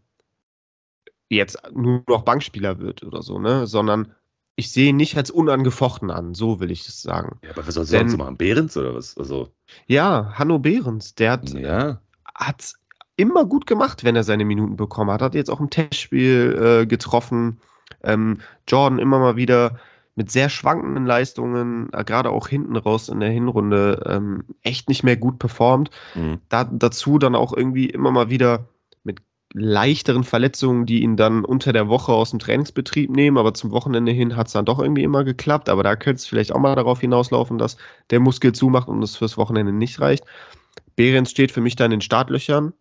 jetzt 1.29 1.61
nur 1.73 2.03
noch 2.07 2.23
Bankspieler 2.23 2.79
wird 2.79 3.03
oder 3.03 3.21
so, 3.21 3.37
ne, 3.37 3.67
sondern 3.67 4.13
ich 4.55 4.71
sehe 4.71 4.89
ihn 4.89 4.95
nicht 4.95 5.17
als 5.17 5.29
unangefochten 5.29 6.09
an, 6.09 6.33
so 6.33 6.61
will 6.61 6.71
ich 6.71 6.87
es 6.87 7.01
sagen. 7.01 7.37
Ja, 7.43 7.51
aber 7.51 7.67
was 7.67 7.75
soll 7.75 7.83
er 7.83 7.87
sonst 7.87 8.17
machen? 8.17 8.37
Behrens 8.37 8.77
oder 8.77 8.95
was? 8.95 9.17
Also. 9.17 9.49
Ja, 9.87 10.31
Hanno 10.35 10.57
Behrens, 10.57 11.15
der 11.15 11.31
hat, 11.33 11.49
ja. 11.49 11.99
hat 12.33 12.73
immer 13.17 13.45
gut 13.45 13.67
gemacht, 13.67 14.03
wenn 14.05 14.15
er 14.15 14.23
seine 14.23 14.45
Minuten 14.45 14.77
bekommen 14.77 15.11
hat. 15.11 15.21
Hat 15.21 15.35
jetzt 15.35 15.49
auch 15.49 15.59
im 15.59 15.69
Testspiel 15.69 16.81
äh, 16.81 16.85
getroffen. 16.85 17.59
Ähm, 18.03 18.39
Jordan 18.67 18.99
immer 18.99 19.19
mal 19.19 19.35
wieder 19.35 19.79
mit 20.15 20.31
sehr 20.31 20.49
schwankenden 20.49 21.05
Leistungen, 21.05 21.89
äh, 21.93 22.03
gerade 22.03 22.29
auch 22.29 22.47
hinten 22.47 22.75
raus 22.75 23.09
in 23.09 23.19
der 23.19 23.29
Hinrunde, 23.29 24.03
ähm, 24.07 24.43
echt 24.63 24.89
nicht 24.89 25.03
mehr 25.03 25.17
gut 25.17 25.39
performt. 25.39 25.91
Mhm. 26.15 26.39
Da, 26.49 26.63
dazu 26.63 27.19
dann 27.19 27.35
auch 27.35 27.53
irgendwie 27.53 27.89
immer 27.89 28.11
mal 28.11 28.29
wieder 28.29 28.67
leichteren 29.53 30.23
Verletzungen, 30.23 30.85
die 30.85 31.01
ihn 31.03 31.15
dann 31.15 31.45
unter 31.45 31.73
der 31.73 31.87
Woche 31.87 32.11
aus 32.11 32.31
dem 32.31 32.39
Trainingsbetrieb 32.39 33.09
nehmen, 33.09 33.37
aber 33.37 33.53
zum 33.53 33.71
Wochenende 33.71 34.11
hin 34.11 34.35
hat 34.35 34.47
es 34.47 34.53
dann 34.53 34.65
doch 34.65 34.79
irgendwie 34.79 35.03
immer 35.03 35.23
geklappt. 35.23 35.69
Aber 35.69 35.83
da 35.83 35.95
könnte 35.95 36.17
es 36.17 36.27
vielleicht 36.27 36.51
auch 36.51 36.59
mal 36.59 36.75
darauf 36.75 36.99
hinauslaufen, 36.99 37.57
dass 37.57 37.77
der 38.09 38.19
Muskel 38.19 38.53
zumacht 38.53 38.87
und 38.87 39.01
es 39.03 39.15
fürs 39.15 39.37
Wochenende 39.37 39.71
nicht 39.71 39.99
reicht. 39.99 40.25
Behrens 40.95 41.31
steht 41.31 41.51
für 41.51 41.61
mich 41.61 41.75
dann 41.75 41.91
in 41.91 41.97
den 41.97 42.01
Startlöchern, 42.01 42.73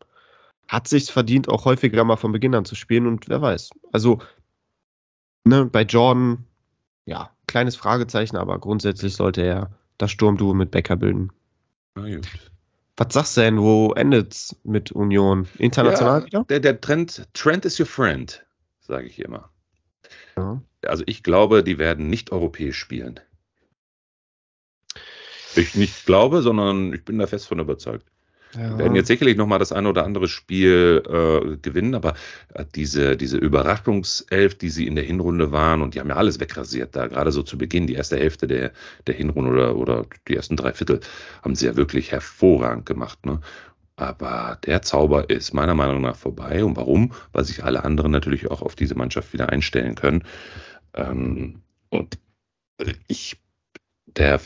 hat 0.69 0.89
sich 0.89 1.13
verdient, 1.13 1.49
auch 1.49 1.65
häufiger 1.65 2.05
mal 2.05 2.17
von 2.17 2.33
Beginn 2.33 2.55
an 2.55 2.65
zu 2.65 2.75
spielen 2.75 3.07
und 3.07 3.29
wer 3.29 3.41
weiß. 3.41 3.71
Also, 3.93 4.21
ne, 5.45 5.67
bei 5.67 5.83
Jordan, 5.83 6.45
ja, 7.05 7.31
kleines 7.47 7.77
Fragezeichen, 7.77 8.37
aber 8.37 8.59
grundsätzlich 8.59 9.15
sollte 9.15 9.43
er 9.43 9.71
das 9.99 10.11
Sturmduo 10.11 10.55
mit 10.55 10.71
Becker 10.71 10.97
bilden. 10.97 11.31
Na 11.95 12.15
gut. 12.15 12.29
Was 12.97 13.13
sagst 13.13 13.37
du 13.37 13.43
denn, 13.43 13.61
wo 13.61 13.93
endet 13.93 14.33
es 14.33 14.57
mit 14.65 14.91
Union? 14.91 15.47
International 15.59 16.21
ja, 16.21 16.27
wieder? 16.27 16.45
Der, 16.45 16.61
der 16.61 16.81
Trend, 16.81 17.29
Trend 17.35 17.65
is 17.65 17.79
your 17.79 17.87
friend, 17.87 18.45
sage 18.81 19.07
ich 19.07 19.19
immer. 19.19 19.51
Ja. 20.37 20.63
Also 20.83 21.05
ich 21.07 21.23
glaube, 21.23 21.63
die 21.63 21.79
werden 21.79 22.09
nicht 22.09 22.33
europäisch 22.33 22.79
spielen. 22.79 23.21
Ich 25.57 25.75
nicht 25.75 26.07
glaube, 26.07 26.43
sondern 26.43 26.93
ich 26.93 27.05
bin 27.05 27.19
da 27.19 27.27
fest 27.27 27.49
von 27.49 27.59
überzeugt. 27.59 28.07
Ja. 28.55 28.79
werden 28.79 28.95
jetzt 28.95 29.09
sicherlich 29.09 29.37
nochmal 29.37 29.59
das 29.59 29.73
eine 29.73 29.89
oder 29.89 30.05
andere 30.05 30.29
Spiel 30.29 31.03
äh, 31.07 31.57
gewinnen, 31.59 31.95
aber 31.95 32.15
äh, 32.55 32.65
diese, 32.75 33.17
diese 33.17 33.37
Überraschungself, 33.37 34.55
die 34.55 34.71
sie 34.71 34.87
in 34.87 34.95
der 34.95 35.05
Hinrunde 35.05 35.53
waren, 35.53 35.83
und 35.83 35.95
die 35.95 36.01
haben 36.01 36.09
ja 36.09 36.17
alles 36.17 36.41
wegrasiert 36.41 36.97
da, 36.97 37.07
gerade 37.07 37.33
so 37.33 37.43
zu 37.43 37.59
Beginn, 37.59 37.87
die 37.87 37.95
erste 37.95 38.17
Hälfte 38.17 38.47
der, 38.47 38.73
der 39.07 39.15
Hinrunde 39.15 39.51
oder, 39.51 39.77
oder 39.77 40.07
die 40.29 40.37
ersten 40.37 40.57
drei 40.57 40.73
Viertel, 40.73 41.01
haben 41.43 41.55
sie 41.55 41.67
ja 41.67 41.77
wirklich 41.77 42.13
hervorragend 42.13 42.87
gemacht. 42.87 43.27
Ne? 43.27 43.41
Aber 43.97 44.59
der 44.65 44.83
Zauber 44.83 45.31
ist 45.31 45.55
meiner 45.55 45.75
Meinung 45.75 46.03
nach 46.03 46.17
vorbei. 46.17 46.65
Und 46.65 46.77
warum? 46.77 47.13
Weil 47.33 47.45
sich 47.45 47.65
alle 47.65 47.85
anderen 47.85 48.13
natürlich 48.13 48.51
auch 48.51 48.61
auf 48.63 48.75
diese 48.75 48.95
Mannschaft 48.95 49.33
wieder 49.33 49.49
einstellen 49.49 49.95
können. 49.95 50.23
Ähm, 50.95 51.63
und 51.89 52.19
ich, 53.09 53.41
der 54.07 54.41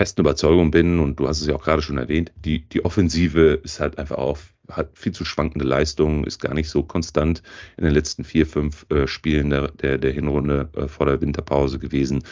festen 0.00 0.22
Überzeugung 0.22 0.70
bin, 0.70 0.98
und 0.98 1.20
du 1.20 1.28
hast 1.28 1.42
es 1.42 1.46
ja 1.46 1.54
auch 1.54 1.62
gerade 1.62 1.82
schon 1.82 1.98
erwähnt, 1.98 2.32
die, 2.34 2.66
die 2.66 2.86
Offensive 2.86 3.60
ist 3.62 3.80
halt 3.80 3.98
einfach 3.98 4.16
auch, 4.16 4.38
hat 4.70 4.88
viel 4.94 5.12
zu 5.12 5.26
schwankende 5.26 5.66
Leistungen, 5.66 6.24
ist 6.24 6.40
gar 6.40 6.54
nicht 6.54 6.70
so 6.70 6.82
konstant 6.82 7.42
in 7.76 7.84
den 7.84 7.92
letzten 7.92 8.24
vier, 8.24 8.46
fünf 8.46 8.86
äh, 8.88 9.06
Spielen 9.06 9.50
der, 9.50 9.68
der, 9.72 9.98
der 9.98 10.10
Hinrunde 10.10 10.70
äh, 10.74 10.88
vor 10.88 11.04
der 11.04 11.20
Winterpause 11.20 11.78
gewesen. 11.78 12.22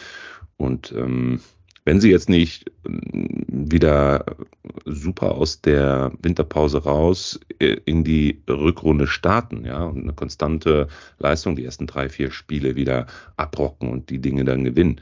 Und 0.57 0.91
ähm, 0.97 1.41
wenn 1.85 2.01
sie 2.01 2.09
jetzt 2.09 2.27
nicht 2.27 2.69
äh, 2.87 2.89
wieder 3.47 4.25
super 4.85 5.35
aus 5.35 5.61
der 5.61 6.11
Winterpause 6.23 6.79
raus 6.79 7.39
äh, 7.59 7.77
in 7.85 8.03
die 8.03 8.41
Rückrunde 8.49 9.05
starten, 9.05 9.63
ja, 9.63 9.83
und 9.83 10.01
eine 10.01 10.13
konstante 10.13 10.87
Leistung, 11.19 11.55
die 11.55 11.65
ersten 11.65 11.85
drei, 11.85 12.09
vier 12.09 12.31
Spiele 12.31 12.75
wieder 12.75 13.05
abrocken 13.37 13.91
und 13.91 14.09
die 14.09 14.19
Dinge 14.19 14.43
dann 14.43 14.63
gewinnen, 14.63 14.99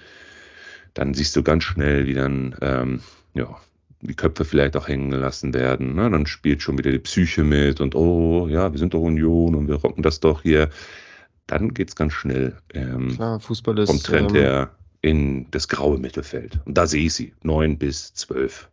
dann 0.98 1.14
siehst 1.14 1.36
du 1.36 1.43
ganz 1.43 1.64
schnell, 1.64 2.08
wie 2.08 2.16
dann 2.16 2.56
ähm, 2.62 3.02
ja, 3.36 3.56
die 4.02 4.16
Köpfe 4.16 4.45
vielleicht 4.45 4.76
auch 4.76 4.88
hängen 4.88 5.12
gelassen 5.12 5.54
werden. 5.54 5.93
Ne? 5.93 6.10
Dann 6.10 6.26
spielt 6.26 6.62
schon 6.62 6.78
wieder 6.78 6.91
die 6.91 7.00
Psyche 7.00 7.43
mit 7.43 7.80
und 7.82 7.93
oh, 7.93 8.48
ja, 8.48 8.72
wir 8.72 8.80
sind 8.80 8.93
doch 8.93 9.02
Union 9.02 9.56
und 9.56 9.68
wir 9.68 9.76
rocken 9.76 10.02
das 10.02 10.20
doch 10.20 10.41
hier. 10.41 10.70
Dann 11.45 11.74
geht 11.74 11.89
es 11.89 11.95
ganz 11.95 12.14
schnell. 12.14 12.58
Ähm, 12.74 13.16
Klar, 13.16 13.39
Fußball 13.39 13.78
ist. 13.80 13.89
Vom 13.89 14.02
Trend 14.02 14.32
ähm, 14.32 14.38
her 14.38 14.72
in 15.02 15.50
das 15.52 15.68
graue 15.68 16.00
Mittelfeld. 16.00 16.60
Und 16.66 16.78
da 16.78 16.88
sehe 16.88 17.06
ich 17.06 17.14
sie, 17.14 17.34
neun 17.43 17.78
bis 17.78 18.14
zwölf. 18.14 18.68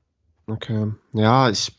Okay. 0.47 0.93
Ja, 1.13 1.51
ich. 1.51 1.73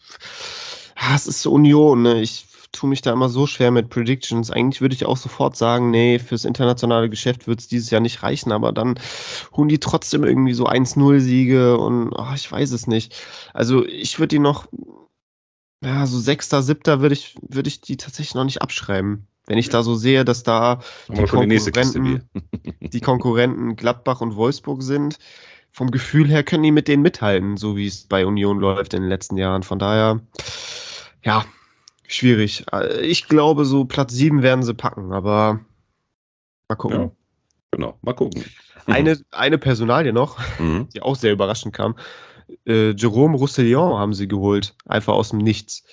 Ja, 1.01 1.15
es 1.15 1.27
ist 1.27 1.45
Union, 1.45 2.03
ne? 2.03 2.21
Ich 2.21 2.45
tue 2.75 2.89
mich 2.89 3.01
da 3.01 3.11
immer 3.11 3.29
so 3.29 3.47
schwer 3.47 3.71
mit 3.71 3.89
Predictions. 3.89 4.51
Eigentlich 4.51 4.81
würde 4.81 4.95
ich 4.95 5.05
auch 5.05 5.17
sofort 5.17 5.55
sagen, 5.55 5.89
nee, 5.91 6.19
fürs 6.19 6.45
internationale 6.45 7.09
Geschäft 7.09 7.47
wird 7.47 7.59
es 7.59 7.67
dieses 7.67 7.89
Jahr 7.89 8.01
nicht 8.01 8.23
reichen, 8.23 8.51
aber 8.51 8.71
dann 8.71 8.99
holen 9.55 9.69
die 9.69 9.79
trotzdem 9.79 10.23
irgendwie 10.23 10.53
so 10.53 10.67
1-0-Siege 10.67 11.77
und 11.77 12.13
oh, 12.13 12.33
ich 12.35 12.51
weiß 12.51 12.71
es 12.71 12.87
nicht. 12.87 13.15
Also 13.53 13.85
ich 13.85 14.19
würde 14.19 14.35
die 14.35 14.39
noch, 14.39 14.67
ja, 15.83 16.05
so 16.05 16.19
Sechster, 16.19 16.61
Siebter 16.61 17.01
würde 17.01 17.13
ich, 17.13 17.35
würde 17.41 17.67
ich 17.67 17.81
die 17.81 17.97
tatsächlich 17.97 18.35
noch 18.35 18.45
nicht 18.45 18.61
abschreiben. 18.61 19.27
Wenn 19.47 19.57
ich 19.57 19.69
da 19.69 19.83
so 19.83 19.95
sehe, 19.95 20.25
dass 20.25 20.43
da 20.43 20.79
die 21.07 21.23
Konkurrenten, 21.23 22.27
die, 22.81 22.87
die 22.89 23.01
Konkurrenten 23.01 23.75
Gladbach 23.75 24.21
und 24.21 24.35
Wolfsburg 24.35 24.81
sind, 24.81 25.17
vom 25.71 25.91
Gefühl 25.91 26.27
her 26.27 26.43
können 26.43 26.63
die 26.63 26.71
mit 26.71 26.87
denen 26.87 27.03
mithalten, 27.03 27.57
so 27.57 27.75
wie 27.75 27.85
es 27.85 28.05
bei 28.05 28.25
Union 28.25 28.59
läuft 28.59 28.93
in 28.93 29.01
den 29.01 29.09
letzten 29.09 29.37
Jahren. 29.37 29.61
Von 29.61 29.77
daher, 29.77 30.21
ja, 31.21 31.45
schwierig. 32.07 32.65
Ich 33.01 33.27
glaube, 33.27 33.65
so 33.65 33.85
Platz 33.85 34.13
7 34.13 34.41
werden 34.41 34.63
sie 34.63 34.73
packen, 34.73 35.13
aber 35.13 35.61
mal 36.69 36.75
gucken. 36.75 36.99
Ja, 36.99 37.11
genau, 37.71 37.97
mal 38.01 38.13
gucken. 38.13 38.43
Eine, 38.85 39.19
eine 39.31 39.57
Personalie 39.57 40.13
noch, 40.13 40.39
mhm. 40.59 40.87
die 40.93 41.01
auch 41.01 41.15
sehr 41.15 41.33
überraschend 41.33 41.73
kam. 41.73 41.95
Äh, 42.65 42.91
Jerome 42.91 43.37
Roussillon 43.37 43.97
haben 43.97 44.13
sie 44.13 44.27
geholt, 44.27 44.75
einfach 44.85 45.13
aus 45.13 45.29
dem 45.29 45.39
Nichts. 45.39 45.83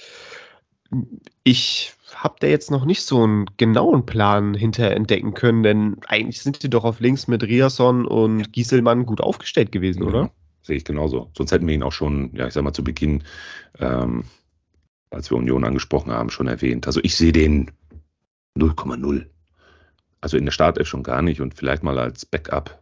Ich 1.43 1.95
habe 2.15 2.37
da 2.41 2.47
jetzt 2.47 2.71
noch 2.71 2.85
nicht 2.85 3.03
so 3.03 3.23
einen 3.23 3.47
genauen 3.57 4.05
Plan 4.05 4.53
hinter 4.53 4.91
entdecken 4.91 5.33
können, 5.33 5.63
denn 5.63 5.97
eigentlich 6.07 6.43
sind 6.43 6.63
die 6.63 6.69
doch 6.69 6.85
auf 6.85 7.01
links 7.01 7.27
mit 7.29 7.43
Riasson 7.43 8.07
und 8.07 8.53
Gieselmann 8.53 9.07
gut 9.07 9.23
aufgestellt 9.23 9.73
gewesen, 9.73 10.03
oder? 10.03 10.31
sehe 10.63 10.77
ich 10.77 10.85
genauso. 10.85 11.31
Sonst 11.37 11.53
hätten 11.53 11.67
wir 11.67 11.75
ihn 11.75 11.83
auch 11.83 11.93
schon, 11.93 12.31
ja, 12.35 12.47
ich 12.47 12.55
sag 12.55 12.63
mal, 12.63 12.73
zu 12.73 12.85
Beginn 12.85 13.25
ähm, 13.79 14.25
als 15.13 15.31
wir 15.31 15.37
Union 15.37 15.65
angesprochen 15.65 16.13
haben, 16.13 16.31
schon 16.31 16.49
erwähnt. 16.49 16.87
Also 16.87 17.01
ich 17.03 17.17
sehe 17.17 17.33
den 17.33 17.71
0,0. 18.59 19.27
Also 20.21 20.37
in 20.37 20.45
der 20.45 20.53
Startelf 20.53 20.89
schon 20.89 21.03
gar 21.03 21.23
nicht 21.23 21.41
und 21.41 21.55
vielleicht 21.55 21.83
mal 21.83 21.99
als 21.99 22.25
Backup. 22.27 22.81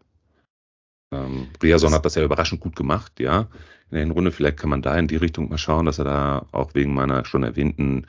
Ähm, 1.12 1.48
Riason 1.62 1.92
hat 1.92 2.04
das 2.04 2.14
ja 2.14 2.22
überraschend 2.22 2.60
gut 2.60 2.76
gemacht, 2.76 3.18
ja. 3.18 3.48
In 3.90 3.96
der 3.96 4.10
Runde 4.10 4.30
vielleicht 4.30 4.58
kann 4.58 4.70
man 4.70 4.82
da 4.82 4.96
in 4.96 5.08
die 5.08 5.16
Richtung 5.16 5.48
mal 5.48 5.58
schauen, 5.58 5.86
dass 5.86 5.98
er 5.98 6.04
da 6.04 6.46
auch 6.52 6.74
wegen 6.74 6.94
meiner 6.94 7.24
schon 7.24 7.42
erwähnten 7.42 8.06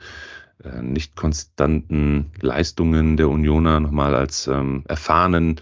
äh, 0.62 0.80
nicht 0.80 1.16
konstanten 1.16 2.30
Leistungen 2.40 3.16
der 3.16 3.28
Unioner 3.28 3.80
nochmal 3.80 4.14
als 4.14 4.46
ähm, 4.46 4.84
erfahrenen 4.86 5.60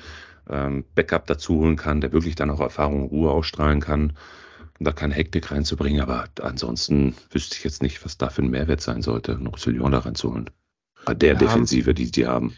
ähm, 0.51 0.85
Backup 0.95 1.27
dazu 1.27 1.61
holen 1.61 1.77
kann, 1.77 2.03
der 2.03 2.13
wirklich 2.13 2.35
dann 2.35 2.51
auch 2.51 2.61
Erfahrung 2.61 3.05
und 3.05 3.11
Ruhe 3.11 3.31
ausstrahlen 3.31 3.81
kann 3.81 4.13
da 4.81 4.93
keine 4.93 5.15
Hektik 5.15 5.51
reinzubringen. 5.51 6.01
Aber 6.01 6.25
ansonsten 6.41 7.15
wüsste 7.31 7.57
ich 7.57 7.65
jetzt 7.65 7.83
nicht, 7.83 8.05
was 8.05 8.19
da 8.19 8.31
für 8.31 8.43
ein 8.43 8.51
Mehrwert 8.51 8.81
sein 8.81 9.03
sollte, 9.03 9.39
noch 9.39 9.53
Roussillon 9.53 9.93
da 9.93 9.99
reinzuholen. 10.01 10.51
Bei 11.05 11.15
der 11.15 11.35
ja, 11.35 11.39
Defensive, 11.39 11.95
die 11.95 12.11
die 12.11 12.27
haben. 12.27 12.57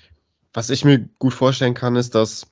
Was 0.52 0.70
ich 0.70 0.84
mir 0.84 1.08
gut 1.18 1.34
vorstellen 1.34 1.74
kann, 1.74 1.96
ist, 1.96 2.14
dass 2.14 2.46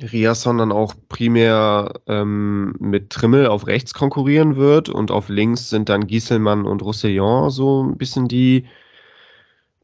Riasson 0.00 0.58
dann 0.58 0.72
auch 0.72 0.94
primär 1.08 2.00
ähm, 2.06 2.74
mit 2.80 3.10
Trimmel 3.10 3.46
auf 3.46 3.66
rechts 3.66 3.94
konkurrieren 3.94 4.56
wird 4.56 4.88
und 4.88 5.10
auf 5.10 5.28
links 5.28 5.70
sind 5.70 5.88
dann 5.88 6.06
Gieselmann 6.06 6.64
und 6.64 6.82
Roussillon 6.82 7.50
so 7.50 7.84
ein 7.84 7.96
bisschen 7.96 8.26
die, 8.26 8.66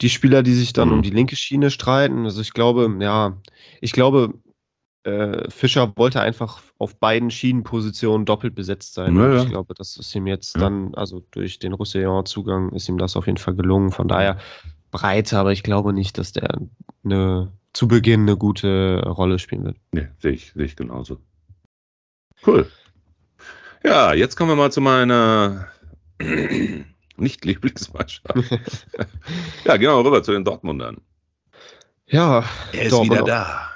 die 0.01 0.09
Spieler, 0.09 0.43
die 0.43 0.55
sich 0.55 0.73
dann 0.73 0.89
mhm. 0.89 0.95
um 0.95 1.03
die 1.03 1.11
linke 1.11 1.37
Schiene 1.37 1.71
streiten. 1.71 2.25
Also 2.25 2.41
ich 2.41 2.53
glaube, 2.53 2.93
ja, 3.01 3.37
ich 3.81 3.93
glaube, 3.93 4.35
äh, 5.05 5.51
Fischer 5.51 5.93
wollte 5.97 6.21
einfach 6.21 6.61
auf 6.79 6.99
beiden 6.99 7.31
Schienenpositionen 7.31 8.27
doppelt 8.27 8.55
besetzt 8.55 8.95
sein. 8.95 9.17
Ja, 9.17 9.35
ja. 9.35 9.43
Ich 9.43 9.49
glaube, 9.49 9.75
das 9.75 9.97
ist 9.97 10.15
ihm 10.15 10.27
jetzt 10.27 10.57
ja. 10.57 10.63
dann, 10.63 10.95
also 10.95 11.25
durch 11.31 11.59
den 11.59 11.73
Roussillon-Zugang 11.73 12.73
ist 12.73 12.89
ihm 12.89 12.99
das 12.99 13.17
auf 13.17 13.27
jeden 13.27 13.39
Fall 13.39 13.55
gelungen. 13.55 13.93
Von 13.93 14.09
daher 14.09 14.39
breiter, 14.91 15.41
aber 15.41 15.53
ich 15.53 15.63
glaube 15.63 15.93
nicht, 15.93 16.19
dass 16.19 16.33
der 16.33 16.61
eine, 17.05 17.53
zu 17.73 17.89
Beginn 17.89 18.23
eine 18.23 18.37
gute 18.37 19.03
Rolle 19.07 19.39
spielen 19.39 19.65
wird. 19.65 19.77
Nee, 19.93 20.09
sehe 20.19 20.33
ich, 20.33 20.53
sehe 20.53 20.65
ich 20.65 20.77
genauso. 20.77 21.19
Cool. 22.47 22.67
Ja, 23.85 24.13
jetzt 24.13 24.37
kommen 24.37 24.51
wir 24.51 24.57
mal 24.57 24.73
zu 24.73 24.81
meiner 24.81 25.69
nicht 27.17 27.45
Lieblingsmannschaft. 27.45 28.35
ja, 29.65 29.77
gehen 29.77 29.89
wir 29.89 29.95
mal 29.95 30.03
rüber 30.03 30.23
zu 30.23 30.33
den 30.33 30.45
Dortmundern. 30.45 30.99
Ja, 32.07 32.45
er 32.73 32.83
ist 32.83 32.93
Dortmund 32.93 33.21
wieder 33.21 33.25
da. 33.25 33.70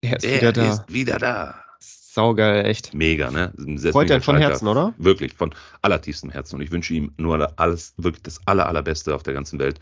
Er 0.00 0.16
ist 0.16 0.24
wieder 0.24 0.52
da. 0.52 0.72
ist 0.72 0.92
wieder 0.92 1.18
da. 1.18 1.64
Saugeil, 1.80 2.66
echt. 2.66 2.94
Mega, 2.94 3.30
ne? 3.30 3.52
Freut 3.92 4.10
er 4.10 4.20
von 4.20 4.36
Herzen, 4.36 4.66
oder? 4.66 4.94
Wirklich, 4.98 5.34
von 5.34 5.54
allertiefstem 5.82 6.30
Herzen. 6.30 6.56
Und 6.56 6.62
ich 6.62 6.70
wünsche 6.70 6.94
ihm 6.94 7.12
nur 7.16 7.52
alles, 7.58 7.94
wirklich 7.96 8.22
das 8.22 8.40
aller, 8.46 8.66
allerbeste 8.66 9.14
auf 9.14 9.22
der 9.22 9.34
ganzen 9.34 9.58
Welt, 9.58 9.78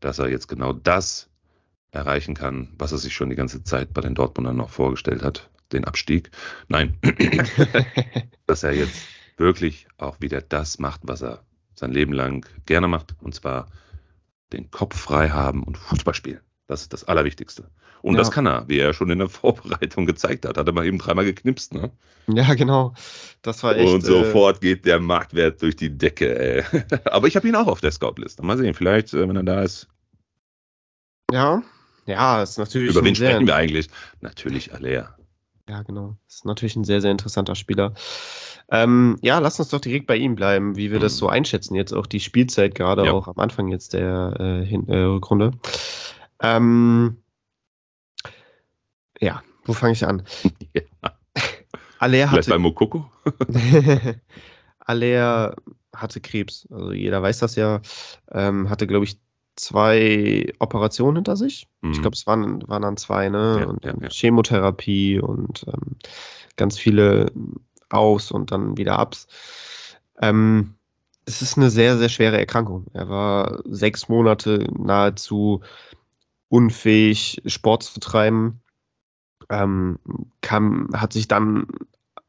dass 0.00 0.18
er 0.18 0.28
jetzt 0.28 0.48
genau 0.48 0.72
das 0.72 1.28
erreichen 1.90 2.34
kann, 2.34 2.68
was 2.78 2.92
er 2.92 2.98
sich 2.98 3.14
schon 3.14 3.30
die 3.30 3.36
ganze 3.36 3.64
Zeit 3.64 3.92
bei 3.92 4.00
den 4.00 4.14
Dortmundern 4.14 4.56
noch 4.56 4.70
vorgestellt 4.70 5.22
hat, 5.22 5.50
den 5.72 5.84
Abstieg. 5.84 6.30
Nein, 6.68 6.98
dass 8.46 8.62
er 8.62 8.72
jetzt 8.72 9.02
wirklich 9.36 9.88
auch 9.96 10.20
wieder 10.20 10.40
das 10.40 10.78
macht, 10.78 11.00
was 11.04 11.22
er 11.22 11.42
sein 11.74 11.92
Leben 11.92 12.12
lang 12.12 12.46
gerne 12.66 12.88
macht, 12.88 13.14
und 13.20 13.34
zwar 13.34 13.68
den 14.52 14.70
Kopf 14.70 14.98
frei 14.98 15.30
haben 15.30 15.62
und 15.62 15.78
Fußball 15.78 16.14
spielen. 16.14 16.40
Das 16.68 16.82
ist 16.82 16.92
das 16.92 17.04
Allerwichtigste. 17.04 17.64
Und 18.02 18.14
ja. 18.14 18.18
das 18.18 18.30
kann 18.30 18.46
er, 18.46 18.68
wie 18.68 18.78
er 18.78 18.92
schon 18.92 19.10
in 19.10 19.18
der 19.18 19.28
Vorbereitung 19.28 20.06
gezeigt 20.06 20.46
hat. 20.46 20.58
Hat 20.58 20.66
er 20.66 20.72
mal 20.72 20.86
eben 20.86 20.98
dreimal 20.98 21.24
geknipst, 21.24 21.74
ne? 21.74 21.90
Ja, 22.28 22.54
genau. 22.54 22.94
Das 23.42 23.62
war 23.62 23.74
echt. 23.74 23.92
Und 23.92 24.04
sofort 24.04 24.58
äh, 24.58 24.60
geht 24.60 24.84
der 24.84 25.00
Marktwert 25.00 25.62
durch 25.62 25.76
die 25.76 25.96
Decke, 25.96 26.38
ey. 26.38 26.64
Aber 27.06 27.26
ich 27.26 27.36
habe 27.36 27.48
ihn 27.48 27.56
auch 27.56 27.66
auf 27.66 27.80
der 27.80 27.90
Scout-Liste. 27.90 28.44
Mal 28.44 28.58
sehen, 28.58 28.74
vielleicht, 28.74 29.14
äh, 29.14 29.26
wenn 29.26 29.36
er 29.36 29.42
da 29.42 29.62
ist. 29.62 29.88
Ja, 31.32 31.62
ja, 32.06 32.42
ist 32.42 32.58
natürlich. 32.58 32.90
Über 32.90 33.02
wen 33.02 33.14
sprechen 33.14 33.46
wir 33.46 33.56
eigentlich? 33.56 33.88
Natürlich 34.20 34.74
Alea. 34.74 35.14
Ja, 35.68 35.82
genau. 35.82 36.16
Ist 36.26 36.44
natürlich 36.44 36.76
ein 36.76 36.84
sehr, 36.84 37.00
sehr 37.00 37.10
interessanter 37.10 37.54
Spieler. 37.54 37.94
Ähm, 38.70 39.16
ja, 39.22 39.38
lass 39.38 39.58
uns 39.58 39.68
doch 39.68 39.80
direkt 39.80 40.06
bei 40.06 40.16
ihm 40.16 40.34
bleiben, 40.34 40.76
wie 40.76 40.90
wir 40.90 40.98
mhm. 40.98 41.02
das 41.02 41.16
so 41.16 41.28
einschätzen. 41.28 41.74
Jetzt 41.74 41.92
auch 41.92 42.06
die 42.06 42.20
Spielzeit, 42.20 42.74
gerade 42.74 43.06
ja. 43.06 43.12
auch 43.12 43.28
am 43.28 43.38
Anfang 43.38 43.68
jetzt 43.68 43.94
der 43.94 44.36
äh, 44.38 44.66
Hin 44.66 44.88
äh, 44.88 44.98
Rückrunde. 44.98 45.52
Ähm, 46.40 47.22
ja, 49.20 49.42
wo 49.64 49.72
fange 49.72 49.92
ich 49.92 50.06
an? 50.06 50.22
Ja. 50.74 50.82
Aller 51.98 52.30
hatte. 52.30 52.50
bei 52.50 52.58
Mokoko? 52.58 53.10
Aller 54.78 55.56
hatte 55.94 56.20
Krebs. 56.20 56.68
Also 56.70 56.92
jeder 56.92 57.22
weiß 57.22 57.40
das 57.40 57.56
ja. 57.56 57.80
Ähm, 58.30 58.70
hatte, 58.70 58.86
glaube 58.86 59.04
ich, 59.04 59.18
zwei 59.56 60.52
Operationen 60.60 61.16
hinter 61.16 61.36
sich. 61.36 61.66
Mhm. 61.80 61.92
Ich 61.92 62.00
glaube, 62.00 62.14
es 62.14 62.26
waren, 62.26 62.66
waren 62.68 62.82
dann 62.82 62.96
zwei, 62.96 63.28
ne? 63.28 63.58
Ja, 63.60 63.66
und, 63.66 63.84
ja, 63.84 63.94
ja. 64.00 64.08
Chemotherapie 64.10 65.18
und 65.18 65.64
ähm, 65.66 65.96
ganz 66.56 66.78
viele 66.78 67.32
Aus 67.90 68.30
und 68.30 68.52
dann 68.52 68.76
wieder 68.76 68.98
Abs. 68.98 69.26
Ähm, 70.20 70.74
es 71.26 71.42
ist 71.42 71.58
eine 71.58 71.70
sehr, 71.70 71.98
sehr 71.98 72.08
schwere 72.08 72.38
Erkrankung. 72.38 72.86
Er 72.94 73.08
war 73.08 73.60
sechs 73.64 74.08
Monate 74.08 74.66
nahezu 74.78 75.62
unfähig, 76.48 77.42
Sport 77.46 77.82
zu 77.82 78.00
treiben. 78.00 78.60
Ähm, 79.50 79.98
kam, 80.40 80.90
hat 80.94 81.12
sich 81.12 81.28
dann, 81.28 81.66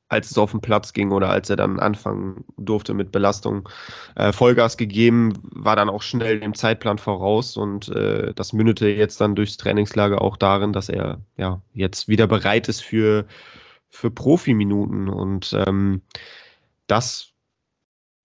als 0.07 0.31
es 0.31 0.37
auf 0.37 0.51
den 0.51 0.61
Platz 0.61 0.93
ging 0.93 1.11
oder 1.11 1.29
als 1.29 1.49
er 1.49 1.57
dann 1.57 1.79
anfangen 1.79 2.45
durfte 2.57 2.93
mit 2.93 3.11
Belastung, 3.11 3.67
äh, 4.15 4.31
Vollgas 4.31 4.77
gegeben, 4.77 5.33
war 5.43 5.75
dann 5.75 5.89
auch 5.89 6.01
schnell 6.01 6.39
dem 6.39 6.53
Zeitplan 6.53 6.97
voraus 6.97 7.57
und 7.57 7.89
äh, 7.89 8.33
das 8.33 8.53
mündete 8.53 8.87
jetzt 8.87 9.19
dann 9.21 9.35
durchs 9.35 9.57
Trainingslager 9.57 10.21
auch 10.21 10.37
darin, 10.37 10.73
dass 10.73 10.89
er 10.89 11.19
ja 11.37 11.61
jetzt 11.73 12.07
wieder 12.07 12.27
bereit 12.27 12.69
ist 12.69 12.81
für, 12.81 13.25
für 13.89 14.11
Profiminuten 14.11 15.09
und 15.09 15.53
ähm, 15.53 16.01
das 16.87 17.33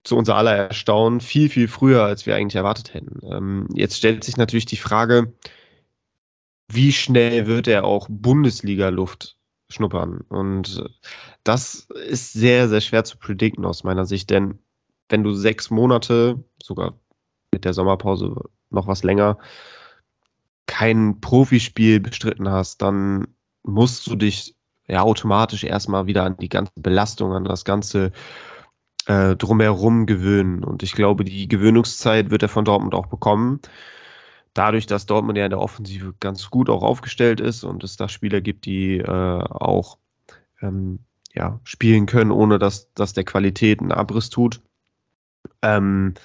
zu 0.05 0.15
unser 0.15 0.35
aller 0.35 0.55
Erstaunen 0.55 1.19
viel, 1.19 1.49
viel 1.49 1.67
früher, 1.67 2.03
als 2.03 2.25
wir 2.25 2.35
eigentlich 2.35 2.55
erwartet 2.55 2.93
hätten. 2.93 3.19
Ähm, 3.29 3.67
jetzt 3.73 3.97
stellt 3.97 4.23
sich 4.23 4.37
natürlich 4.37 4.65
die 4.65 4.77
Frage, 4.77 5.33
wie 6.67 6.91
schnell 6.91 7.47
wird 7.47 7.67
er 7.67 7.83
auch 7.83 8.07
Bundesliga-Luft 8.09 9.37
schnuppern? 9.69 10.21
Und 10.29 10.83
das 11.43 11.87
ist 12.07 12.33
sehr, 12.33 12.69
sehr 12.69 12.81
schwer 12.81 13.03
zu 13.03 13.17
predikten 13.17 13.65
aus 13.65 13.83
meiner 13.83 14.05
Sicht, 14.05 14.29
denn 14.29 14.59
wenn 15.09 15.23
du 15.23 15.33
sechs 15.33 15.69
Monate, 15.69 16.43
sogar 16.61 16.99
mit 17.51 17.65
der 17.65 17.73
Sommerpause 17.73 18.35
noch 18.69 18.87
was 18.87 19.03
länger, 19.03 19.37
kein 20.65 21.21
Profispiel 21.21 21.99
bestritten 21.99 22.49
hast, 22.49 22.81
dann 22.81 23.27
musst 23.63 24.07
du 24.07 24.15
dich 24.15 24.55
ja 24.87 25.01
automatisch 25.01 25.63
erstmal 25.63 26.07
wieder 26.07 26.23
an 26.23 26.37
die 26.37 26.49
ganze 26.49 26.71
Belastung, 26.75 27.33
an 27.33 27.43
das 27.43 27.65
ganze 27.65 28.11
äh, 29.05 29.35
drumherum 29.35 30.07
gewöhnen. 30.07 30.63
Und 30.63 30.81
ich 30.81 30.93
glaube, 30.93 31.23
die 31.23 31.47
Gewöhnungszeit 31.47 32.31
wird 32.31 32.41
er 32.41 32.49
von 32.49 32.65
Dortmund 32.65 32.95
auch 32.95 33.07
bekommen 33.07 33.61
dadurch, 34.55 34.87
dass 34.87 35.05
Dortmund 35.05 35.37
ja 35.37 35.45
in 35.45 35.51
der 35.51 35.59
Offensive 35.59 36.15
ganz 36.19 36.49
gut 36.49 36.69
auch 36.69 36.81
aufgestellt 36.81 37.39
ist 37.39 37.63
und 37.63 37.83
es 37.83 37.97
da 37.97 38.09
Spieler 38.09 38.41
gibt, 38.41 38.65
die 38.65 38.97
äh, 38.97 39.07
auch 39.07 39.99
ähm, 40.61 40.99
ja, 41.33 41.59
spielen 41.63 42.07
können, 42.07 42.31
ohne 42.31 42.57
dass, 42.57 42.91
dass 42.93 43.13
der 43.13 43.25
Qualität 43.25 43.81
einen 43.81 43.91
Abriss 43.91 44.29
tut. 44.29 44.61
Ähm, 45.61 46.15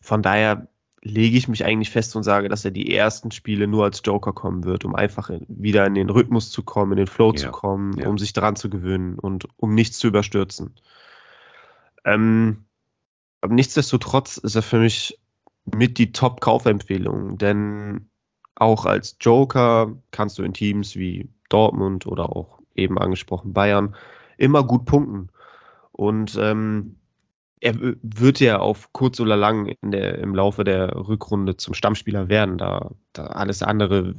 von 0.00 0.22
daher 0.22 0.68
lege 1.02 1.38
ich 1.38 1.48
mich 1.48 1.64
eigentlich 1.64 1.90
fest 1.90 2.14
und 2.16 2.22
sage, 2.22 2.48
dass 2.48 2.64
er 2.64 2.70
die 2.70 2.94
ersten 2.94 3.30
Spiele 3.30 3.66
nur 3.66 3.84
als 3.84 4.02
Joker 4.04 4.32
kommen 4.32 4.64
wird, 4.64 4.84
um 4.84 4.94
einfach 4.94 5.30
wieder 5.48 5.86
in 5.86 5.94
den 5.94 6.10
Rhythmus 6.10 6.50
zu 6.50 6.62
kommen, 6.62 6.92
in 6.92 6.98
den 6.98 7.06
Flow 7.06 7.30
ja, 7.32 7.36
zu 7.36 7.50
kommen, 7.50 7.96
ja. 7.98 8.08
um 8.08 8.18
sich 8.18 8.32
daran 8.34 8.56
zu 8.56 8.68
gewöhnen 8.68 9.18
und 9.18 9.48
um 9.56 9.74
nichts 9.74 9.98
zu 9.98 10.08
überstürzen. 10.08 10.74
Ähm, 12.04 12.64
aber 13.40 13.54
nichtsdestotrotz 13.54 14.36
ist 14.36 14.56
er 14.56 14.62
für 14.62 14.78
mich 14.78 15.18
mit 15.74 15.98
die 15.98 16.12
Top-Kaufempfehlung, 16.12 17.38
denn 17.38 18.10
auch 18.54 18.86
als 18.86 19.16
Joker 19.20 19.96
kannst 20.10 20.38
du 20.38 20.42
in 20.42 20.52
Teams 20.52 20.96
wie 20.96 21.28
Dortmund 21.48 22.06
oder 22.06 22.34
auch 22.34 22.58
eben 22.74 22.98
angesprochen 22.98 23.52
Bayern 23.52 23.94
immer 24.36 24.64
gut 24.64 24.84
punkten. 24.84 25.28
Und 25.92 26.36
ähm, 26.40 26.96
er 27.60 27.74
wird 28.02 28.40
ja 28.40 28.58
auf 28.58 28.92
kurz 28.92 29.20
oder 29.20 29.36
lang 29.36 29.66
in 29.66 29.90
der, 29.90 30.18
im 30.18 30.34
Laufe 30.34 30.64
der 30.64 30.94
Rückrunde 30.94 31.56
zum 31.56 31.74
Stammspieler 31.74 32.28
werden. 32.28 32.58
Da, 32.58 32.90
da 33.12 33.26
alles 33.26 33.62
andere 33.62 34.14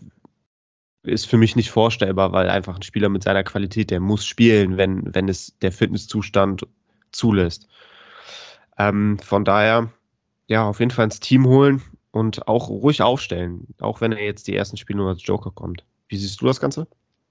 ist 1.04 1.26
für 1.26 1.38
mich 1.38 1.56
nicht 1.56 1.72
vorstellbar, 1.72 2.34
weil 2.34 2.50
einfach 2.50 2.76
ein 2.76 2.82
Spieler 2.82 3.10
mit 3.10 3.24
seiner 3.24 3.44
Qualität, 3.44 3.92
der 3.92 4.00
muss 4.00 4.26
spielen, 4.26 4.78
wenn, 4.78 5.14
wenn 5.16 5.30
es 5.30 5.58
der 5.60 5.72
Fitnesszustand 5.72 6.68
zulässt. 7.12 7.68
Ähm, 8.78 9.18
von 9.20 9.46
daher, 9.46 9.92
ja, 10.50 10.68
auf 10.68 10.80
jeden 10.80 10.92
Fall 10.92 11.06
ins 11.06 11.20
Team 11.20 11.46
holen 11.46 11.82
und 12.12 12.48
auch 12.48 12.70
ruhig 12.70 13.02
aufstellen, 13.02 13.68
auch 13.80 14.02
wenn 14.02 14.12
er 14.12 14.26
jetzt 14.26 14.48
die 14.48 14.56
ersten 14.56 14.78
Spiele 14.78 14.98
nur 14.98 15.10
als 15.10 15.26
Joker 15.26 15.52
kommt. 15.52 15.86
Wie 16.10 16.18
siehst 16.18 16.42
du 16.42 16.48
das 16.48 16.60
Ganze? 16.60 16.88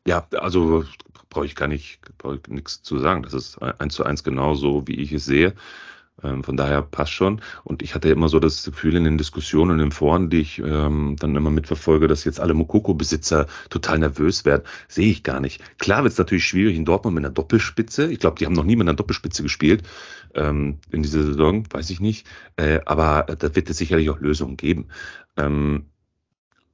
Ja, 0.07 0.27
also 0.39 0.85
brauche 1.29 1.45
ich 1.45 1.57
gar 1.57 1.67
nicht, 1.67 2.01
brauche 2.17 2.37
ich 2.37 2.49
nichts 2.49 2.83
zu 2.83 2.99
sagen. 2.99 3.25
Das 3.25 3.35
ist 3.35 3.61
eins 3.61 3.95
zu 3.95 4.05
eins 4.05 4.23
genauso, 4.23 4.87
wie 4.87 4.95
ich 4.95 5.13
es 5.13 5.25
sehe. 5.27 5.55
Ähm, 6.23 6.43
von 6.43 6.57
daher 6.57 6.83
passt 6.83 7.13
schon. 7.13 7.41
Und 7.65 7.83
ich 7.83 7.95
hatte 7.95 8.09
immer 8.09 8.29
so 8.29 8.41
das 8.41 8.65
Gefühl 8.65 8.97
in 8.97 9.05
den 9.05 9.19
Diskussionen 9.19 9.81
im 9.81 9.93
Foren, 9.93 10.31
die 10.31 10.41
ich 10.41 10.59
ähm, 10.59 11.17
dann 11.19 11.37
immer 11.37 11.51
mitverfolge, 11.51 12.09
dass 12.09 12.25
jetzt 12.25 12.41
alle 12.41 12.55
Mokoko-Besitzer 12.55 13.47
total 13.71 13.99
nervös 13.99 14.45
werden. 14.45 14.63
Sehe 14.89 15.11
ich 15.11 15.23
gar 15.23 15.41
nicht. 15.41 15.63
Klar 15.79 16.03
wird 16.03 16.13
es 16.13 16.19
natürlich 16.19 16.45
schwierig 16.45 16.77
in 16.77 16.85
Dortmund 16.85 17.15
mit 17.15 17.25
einer 17.25 17.35
Doppelspitze. 17.35 18.11
Ich 18.11 18.19
glaube, 18.19 18.37
die 18.39 18.47
haben 18.47 18.55
noch 18.55 18.65
nie 18.65 18.77
mit 18.77 18.89
einer 18.89 18.97
Doppelspitze 18.97 19.43
gespielt 19.43 19.83
ähm, 20.35 20.79
in 20.91 21.03
dieser 21.03 21.23
Saison, 21.23 21.65
weiß 21.71 21.91
ich 21.91 22.01
nicht. 22.01 22.27
Äh, 22.57 22.81
aber 22.85 23.27
da 23.39 23.55
wird 23.55 23.71
es 23.71 23.79
sicherlich 23.79 24.11
auch 24.11 24.21
Lösungen 24.21 24.57
geben. 24.57 24.87
Ähm, 25.37 25.87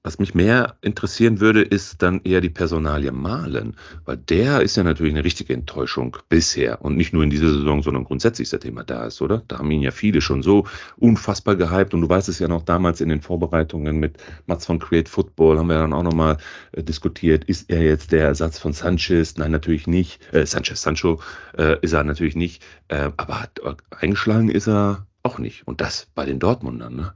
was 0.05 0.19
mich 0.19 0.35
mehr 0.35 0.77
interessieren 0.83 1.41
würde, 1.41 1.63
ist 1.63 2.03
dann 2.03 2.21
eher 2.25 2.43
die 2.43 2.51
Personalie 2.51 3.11
Malen, 3.11 3.75
weil 4.05 4.19
der 4.19 4.61
ist 4.61 4.77
ja 4.77 4.85
natürlich 4.85 5.15
eine 5.15 5.25
richtige 5.25 5.55
Enttäuschung 5.55 6.19
bisher 6.29 6.85
und 6.85 6.97
nicht 6.97 7.15
nur 7.15 7.25
in 7.25 7.31
dieser 7.31 7.49
Saison, 7.49 7.83
sondern 7.83 8.05
grundsätzlich 8.05 8.51
seitdem 8.51 8.77
er 8.77 8.85
da 8.85 9.07
ist, 9.07 9.23
oder? 9.23 9.43
Da 9.49 9.59
haben 9.59 9.71
ihn 9.71 9.81
ja 9.81 9.93
viele 9.93 10.21
schon 10.21 10.43
so 10.43 10.67
unfassbar 10.99 11.57
gehypt 11.57 11.95
und 11.95 12.03
du 12.03 12.09
weißt 12.09 12.29
es 12.29 12.39
ja 12.39 12.49
noch 12.49 12.63
damals 12.63 13.01
in 13.01 13.09
den 13.09 13.23
Vorbereitungen 13.23 13.99
mit 13.99 14.19
Mats 14.45 14.67
von 14.67 14.79
Create 14.79 15.09
Football 15.09 15.59
haben 15.59 15.69
wir 15.69 15.79
dann 15.79 15.95
auch 15.95 16.03
nochmal 16.03 16.37
äh, 16.73 16.83
diskutiert, 16.83 17.45
ist 17.45 17.71
er 17.71 17.83
jetzt 17.83 18.13
der 18.13 18.27
Ersatz 18.27 18.59
von 18.59 18.75
Sanchez? 18.75 19.39
Nein, 19.39 19.53
natürlich 19.53 19.87
nicht. 19.87 20.21
Äh, 20.35 20.45
Sanchez, 20.45 20.83
Sancho 20.83 21.23
äh, 21.57 21.79
ist 21.81 21.95
er 21.95 22.05
natürlich 22.05 22.37
nicht, 22.37 22.63
äh, 22.89 23.11
aber 23.17 23.41
hat, 23.41 23.59
eingeschlagen 23.91 24.51
ist 24.51 24.69
er 24.69 25.07
auch 25.23 25.39
nicht 25.39 25.67
und 25.67 25.81
das 25.81 26.09
bei 26.15 26.27
den 26.27 26.39
Dortmundern, 26.39 26.95
ne? 26.95 27.15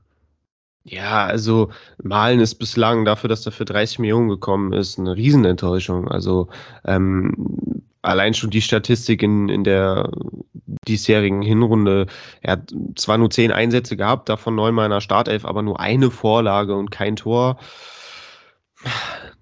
Ja, 0.84 1.26
also 1.26 1.70
Malen 2.02 2.40
ist 2.40 2.54
bislang 2.54 3.04
dafür, 3.04 3.28
dass 3.28 3.44
er 3.44 3.52
für 3.52 3.64
30 3.64 3.98
Millionen 3.98 4.28
gekommen 4.28 4.72
ist, 4.72 4.98
eine 4.98 5.16
Riesenenttäuschung. 5.16 6.08
Also 6.08 6.48
ähm, 6.84 7.82
allein 8.02 8.34
schon 8.34 8.50
die 8.50 8.62
Statistik 8.62 9.22
in, 9.22 9.48
in 9.48 9.64
der 9.64 10.10
diesjährigen 10.86 11.42
Hinrunde. 11.42 12.06
Er 12.40 12.52
hat 12.52 12.72
zwar 12.96 13.18
nur 13.18 13.30
zehn 13.30 13.52
Einsätze 13.52 13.96
gehabt, 13.96 14.28
davon 14.28 14.54
neunmal 14.54 14.86
in 14.86 14.92
der 14.92 15.00
Startelf, 15.00 15.44
aber 15.44 15.62
nur 15.62 15.80
eine 15.80 16.10
Vorlage 16.10 16.74
und 16.74 16.90
kein 16.90 17.16
Tor. 17.16 17.58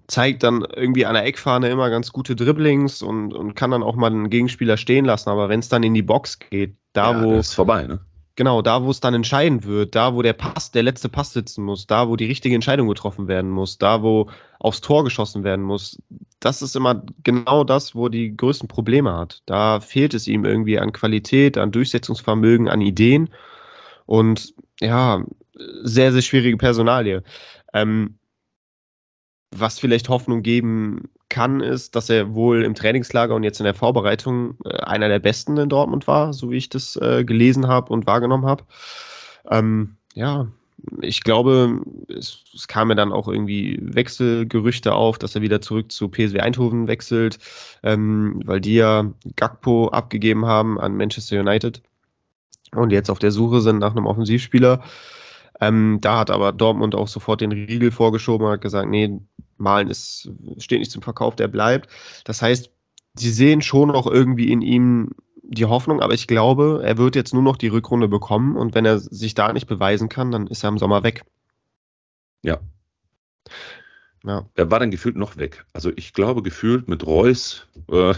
Zeigt 0.07 0.43
dann 0.43 0.65
irgendwie 0.75 1.05
an 1.05 1.13
der 1.13 1.25
Eckfahne 1.25 1.69
immer 1.69 1.89
ganz 1.89 2.11
gute 2.11 2.35
Dribblings 2.35 3.01
und, 3.01 3.33
und 3.33 3.55
kann 3.55 3.71
dann 3.71 3.83
auch 3.83 3.95
mal 3.95 4.07
einen 4.07 4.29
Gegenspieler 4.29 4.77
stehen 4.77 5.05
lassen. 5.05 5.29
Aber 5.29 5.49
wenn 5.49 5.59
es 5.59 5.69
dann 5.69 5.83
in 5.83 5.93
die 5.93 6.01
Box 6.01 6.39
geht, 6.39 6.75
da 6.93 7.11
ja, 7.11 7.23
wo. 7.23 7.33
ist 7.37 7.53
vorbei, 7.53 7.83
ne? 7.87 7.99
Genau, 8.37 8.61
da 8.61 8.83
wo 8.83 8.91
es 8.91 8.99
dann 8.99 9.15
entscheidend 9.15 9.65
wird, 9.65 9.95
da 9.95 10.13
wo 10.13 10.21
der 10.21 10.33
Pass, 10.33 10.69
der 10.69 10.83
letzte 10.83 11.09
Pass 11.09 11.33
sitzen 11.33 11.63
muss, 11.63 11.87
da 11.87 12.07
wo 12.07 12.15
die 12.15 12.27
richtige 12.27 12.53
Entscheidung 12.53 12.87
getroffen 12.87 13.27
werden 13.27 13.49
muss, 13.49 13.79
da 13.79 14.03
wo 14.03 14.29
aufs 14.59 14.79
Tor 14.79 15.03
geschossen 15.03 15.43
werden 15.43 15.65
muss, 15.65 15.99
das 16.39 16.61
ist 16.61 16.75
immer 16.75 17.03
genau 17.23 17.63
das, 17.63 17.95
wo 17.95 18.09
die 18.09 18.37
größten 18.37 18.67
Probleme 18.67 19.11
hat. 19.11 19.41
Da 19.47 19.79
fehlt 19.79 20.13
es 20.13 20.27
ihm 20.27 20.45
irgendwie 20.45 20.77
an 20.77 20.93
Qualität, 20.93 21.57
an 21.57 21.71
Durchsetzungsvermögen, 21.71 22.69
an 22.69 22.79
Ideen 22.79 23.29
und 24.05 24.53
ja, 24.79 25.25
sehr, 25.81 26.11
sehr 26.11 26.21
schwierige 26.21 26.57
Personalie. 26.57 27.23
Ähm, 27.73 28.19
was 29.49 29.79
vielleicht 29.79 30.09
Hoffnung 30.09 30.43
geben 30.43 31.09
kann, 31.29 31.61
ist, 31.61 31.95
dass 31.95 32.09
er 32.09 32.33
wohl 32.33 32.63
im 32.63 32.75
Trainingslager 32.75 33.35
und 33.35 33.43
jetzt 33.43 33.59
in 33.59 33.65
der 33.65 33.73
Vorbereitung 33.73 34.55
äh, 34.65 34.77
einer 34.77 35.09
der 35.09 35.19
Besten 35.19 35.57
in 35.57 35.69
Dortmund 35.69 36.07
war, 36.07 36.33
so 36.33 36.51
wie 36.51 36.57
ich 36.57 36.69
das 36.69 36.95
äh, 36.95 37.23
gelesen 37.23 37.67
habe 37.67 37.91
und 37.91 38.07
wahrgenommen 38.07 38.45
habe. 38.45 38.63
Ähm, 39.49 39.97
ja, 40.13 40.47
ich 41.01 41.23
glaube, 41.23 41.81
es, 42.07 42.43
es 42.53 42.67
kamen 42.67 42.95
dann 42.95 43.11
auch 43.11 43.27
irgendwie 43.27 43.79
Wechselgerüchte 43.81 44.93
auf, 44.93 45.17
dass 45.17 45.35
er 45.35 45.41
wieder 45.41 45.59
zurück 45.61 45.91
zu 45.91 46.07
PSW 46.07 46.39
Eindhoven 46.39 46.87
wechselt, 46.87 47.39
ähm, 47.83 48.41
weil 48.45 48.61
die 48.61 48.75
ja 48.75 49.11
Gakpo 49.35 49.89
abgegeben 49.89 50.45
haben 50.45 50.79
an 50.79 50.95
Manchester 50.95 51.39
United 51.39 51.81
und 52.75 52.91
jetzt 52.91 53.09
auf 53.09 53.19
der 53.19 53.31
Suche 53.31 53.61
sind 53.61 53.79
nach 53.79 53.91
einem 53.91 54.05
Offensivspieler. 54.05 54.83
Ähm, 55.59 55.99
da 56.01 56.19
hat 56.19 56.29
aber 56.29 56.51
Dortmund 56.51 56.95
auch 56.95 57.07
sofort 57.07 57.41
den 57.41 57.51
Riegel 57.51 57.91
vorgeschoben 57.91 58.45
und 58.45 58.53
hat 58.53 58.61
gesagt, 58.61 58.89
nee, 58.89 59.19
Malen 59.57 59.89
ist, 59.89 60.29
steht 60.57 60.79
nicht 60.79 60.91
zum 60.91 61.01
Verkauf, 61.01 61.35
der 61.35 61.47
bleibt. 61.47 61.89
Das 62.25 62.41
heißt, 62.41 62.71
sie 63.15 63.31
sehen 63.31 63.61
schon 63.61 63.89
noch 63.89 64.07
irgendwie 64.07 64.51
in 64.51 64.61
ihm 64.61 65.11
die 65.41 65.65
Hoffnung, 65.65 66.01
aber 66.01 66.13
ich 66.13 66.27
glaube, 66.27 66.81
er 66.83 66.97
wird 66.97 67.15
jetzt 67.15 67.33
nur 67.33 67.41
noch 67.41 67.57
die 67.57 67.69
Rückrunde 67.69 68.07
bekommen 68.07 68.57
und 68.57 68.75
wenn 68.75 68.85
er 68.85 68.99
sich 68.99 69.33
da 69.33 69.53
nicht 69.53 69.67
beweisen 69.67 70.09
kann, 70.09 70.31
dann 70.31 70.47
ist 70.47 70.63
er 70.63 70.69
im 70.69 70.77
Sommer 70.77 71.03
weg. 71.03 71.23
Ja. 72.43 72.59
Ja. 74.23 74.45
Er 74.55 74.69
war 74.69 74.79
dann 74.79 74.91
gefühlt 74.91 75.15
noch 75.15 75.37
weg. 75.37 75.65
Also 75.73 75.91
ich 75.95 76.13
glaube, 76.13 76.43
gefühlt 76.43 76.89
mit 76.89 77.05
Reus, 77.05 77.67
äh, 77.89 78.13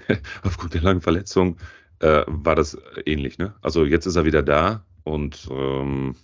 aufgrund 0.42 0.74
der 0.74 0.82
langen 0.82 1.00
Verletzung, 1.00 1.58
äh, 2.00 2.24
war 2.26 2.56
das 2.56 2.76
ähnlich. 3.06 3.38
Ne? 3.38 3.54
Also 3.62 3.84
jetzt 3.84 4.06
ist 4.06 4.16
er 4.16 4.24
wieder 4.24 4.42
da 4.42 4.84
und 5.04 5.48
ähm, 5.50 6.16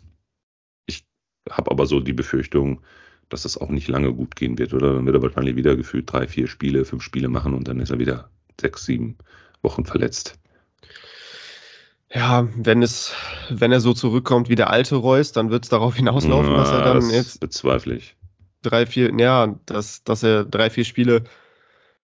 habe 1.49 1.71
aber 1.71 1.87
so 1.87 2.01
die 2.01 2.13
Befürchtung, 2.13 2.81
dass 3.29 3.43
das 3.43 3.57
auch 3.57 3.71
nicht 3.71 3.89
lange 3.89 4.13
gut 4.13 4.37
gehen 4.37 4.59
wird, 4.59 4.75
oder? 4.75 4.95
Dann 4.95 5.07
wird 5.07 5.17
er 5.17 5.23
wahrscheinlich 5.23 5.57
wieder 5.57 5.77
gefühlt 5.77 6.13
drei, 6.13 6.27
vier 6.27 6.49
Spiele, 6.49 6.85
fünf 6.85 7.03
Spiele 7.03 7.29
machen 7.29 7.55
und 7.55 7.69
dann 7.69 7.81
ist 7.81 7.91
er 7.91 7.99
wieder 7.99 8.31
sechs, 8.61 8.85
sieben 8.85 9.17
Wochen 9.63 9.85
verletzt. 9.85 10.39
Ja, 12.13 12.49
wenn 12.57 12.83
es, 12.83 13.13
wenn 13.51 13.71
er 13.71 13.81
so 13.81 13.95
zurückkommt 13.95 14.49
wie 14.49 14.57
der 14.57 14.71
alte 14.71 14.97
Reus, 14.97 15.31
dann 15.31 15.51
wird 15.51 15.65
es 15.65 15.71
darauf 15.71 15.95
hinauslaufen, 15.95 16.53
ja, 16.53 16.59
dass 16.59 16.71
er 16.71 16.83
dann 16.83 16.97
das 16.97 17.13
jetzt 17.13 17.41
bezweifle 17.41 17.95
ich. 17.95 18.17
drei, 18.63 18.85
vier, 18.85 19.13
ja, 19.17 19.55
dass, 19.67 20.03
dass 20.03 20.25
er 20.25 20.45
drei, 20.45 20.71
vier 20.71 20.85
Spiele 20.85 21.23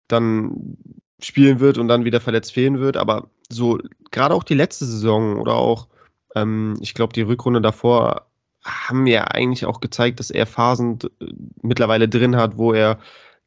dann 0.07 0.77
spielen 1.21 1.59
wird 1.59 1.79
und 1.79 1.89
dann 1.89 2.05
wieder 2.05 2.21
verletzt 2.21 2.53
fehlen 2.53 2.79
wird. 2.79 2.97
Aber 2.97 3.31
so 3.49 3.81
gerade 4.13 4.35
auch 4.35 4.45
die 4.45 4.55
letzte 4.55 4.85
Saison 4.85 5.41
oder 5.41 5.55
auch, 5.55 5.89
ähm, 6.37 6.75
ich 6.81 6.95
glaube, 6.95 7.13
die 7.13 7.23
Rückrunde 7.23 7.61
davor 7.61 8.27
haben 8.67 9.07
ja 9.07 9.25
eigentlich 9.25 9.65
auch 9.65 9.81
gezeigt, 9.81 10.21
dass 10.21 10.31
er 10.31 10.47
Phasen 10.47 10.99
mittlerweile 11.63 12.09
drin 12.09 12.37
hat, 12.37 12.59
wo 12.59 12.73
er 12.73 12.99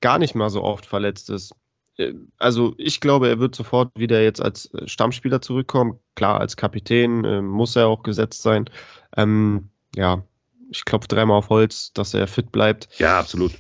gar 0.01 0.17
nicht 0.17 0.34
mal 0.34 0.49
so 0.49 0.63
oft 0.63 0.86
verletzt 0.86 1.30
ist. 1.30 1.53
Äh, 1.97 2.13
also 2.38 2.74
ich 2.78 3.01
glaube, 3.01 3.28
er 3.30 3.39
wird 3.39 3.53
sofort 3.55 3.91
wieder 3.95 4.22
jetzt 4.22 4.41
als 4.41 4.74
äh, 4.74 4.88
Stammspieler 4.88 5.41
zurückkommen. 5.41 5.99
Klar, 6.15 6.39
als 6.39 6.57
Kapitän 6.57 7.26
äh, 7.26 7.41
muss 7.41 7.76
er 7.76 7.88
auch 7.88 8.03
gesetzt 8.03 8.41
sein. 8.41 8.70
Ähm, 9.15 9.70
ja, 9.95 10.24
ich 10.70 10.86
klopfe 10.86 11.07
dreimal 11.07 11.38
auf 11.38 11.49
Holz, 11.49 11.93
dass 11.93 12.13
er 12.13 12.28
fit 12.28 12.51
bleibt. 12.51 12.88
Ja, 12.97 13.20
absolut. 13.20 13.51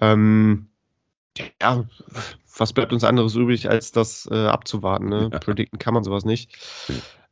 Ähm, 0.00 0.68
ja, 1.60 1.84
was 2.56 2.72
bleibt 2.72 2.92
uns 2.92 3.04
anderes 3.04 3.34
übrig, 3.34 3.68
als 3.68 3.92
das 3.92 4.28
äh, 4.30 4.46
abzuwarten? 4.46 5.08
Ne? 5.08 5.30
Ja. 5.32 5.38
Predikten 5.38 5.78
kann 5.78 5.94
man 5.94 6.04
sowas 6.04 6.24
nicht. 6.24 6.56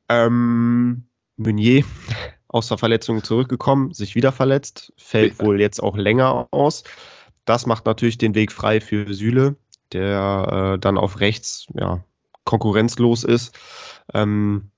Ähm, 0.08 1.04
Meunier 1.36 1.84
aus 2.52 2.68
der 2.68 2.78
Verletzung 2.78 3.22
zurückgekommen, 3.22 3.92
sich 3.92 4.14
wieder 4.14 4.32
verletzt, 4.32 4.92
fällt 4.96 5.40
wohl 5.40 5.60
jetzt 5.60 5.82
auch 5.82 5.96
länger 5.96 6.48
aus. 6.50 6.84
Das 7.44 7.66
macht 7.66 7.86
natürlich 7.86 8.18
den 8.18 8.34
Weg 8.34 8.52
frei 8.52 8.80
für 8.80 9.12
Süle, 9.14 9.56
der 9.92 10.74
äh, 10.74 10.78
dann 10.78 10.98
auf 10.98 11.20
rechts 11.20 11.66
ja, 11.74 12.04
konkurrenzlos 12.44 13.24
ist. 13.24 13.56
Ähm, 14.12 14.70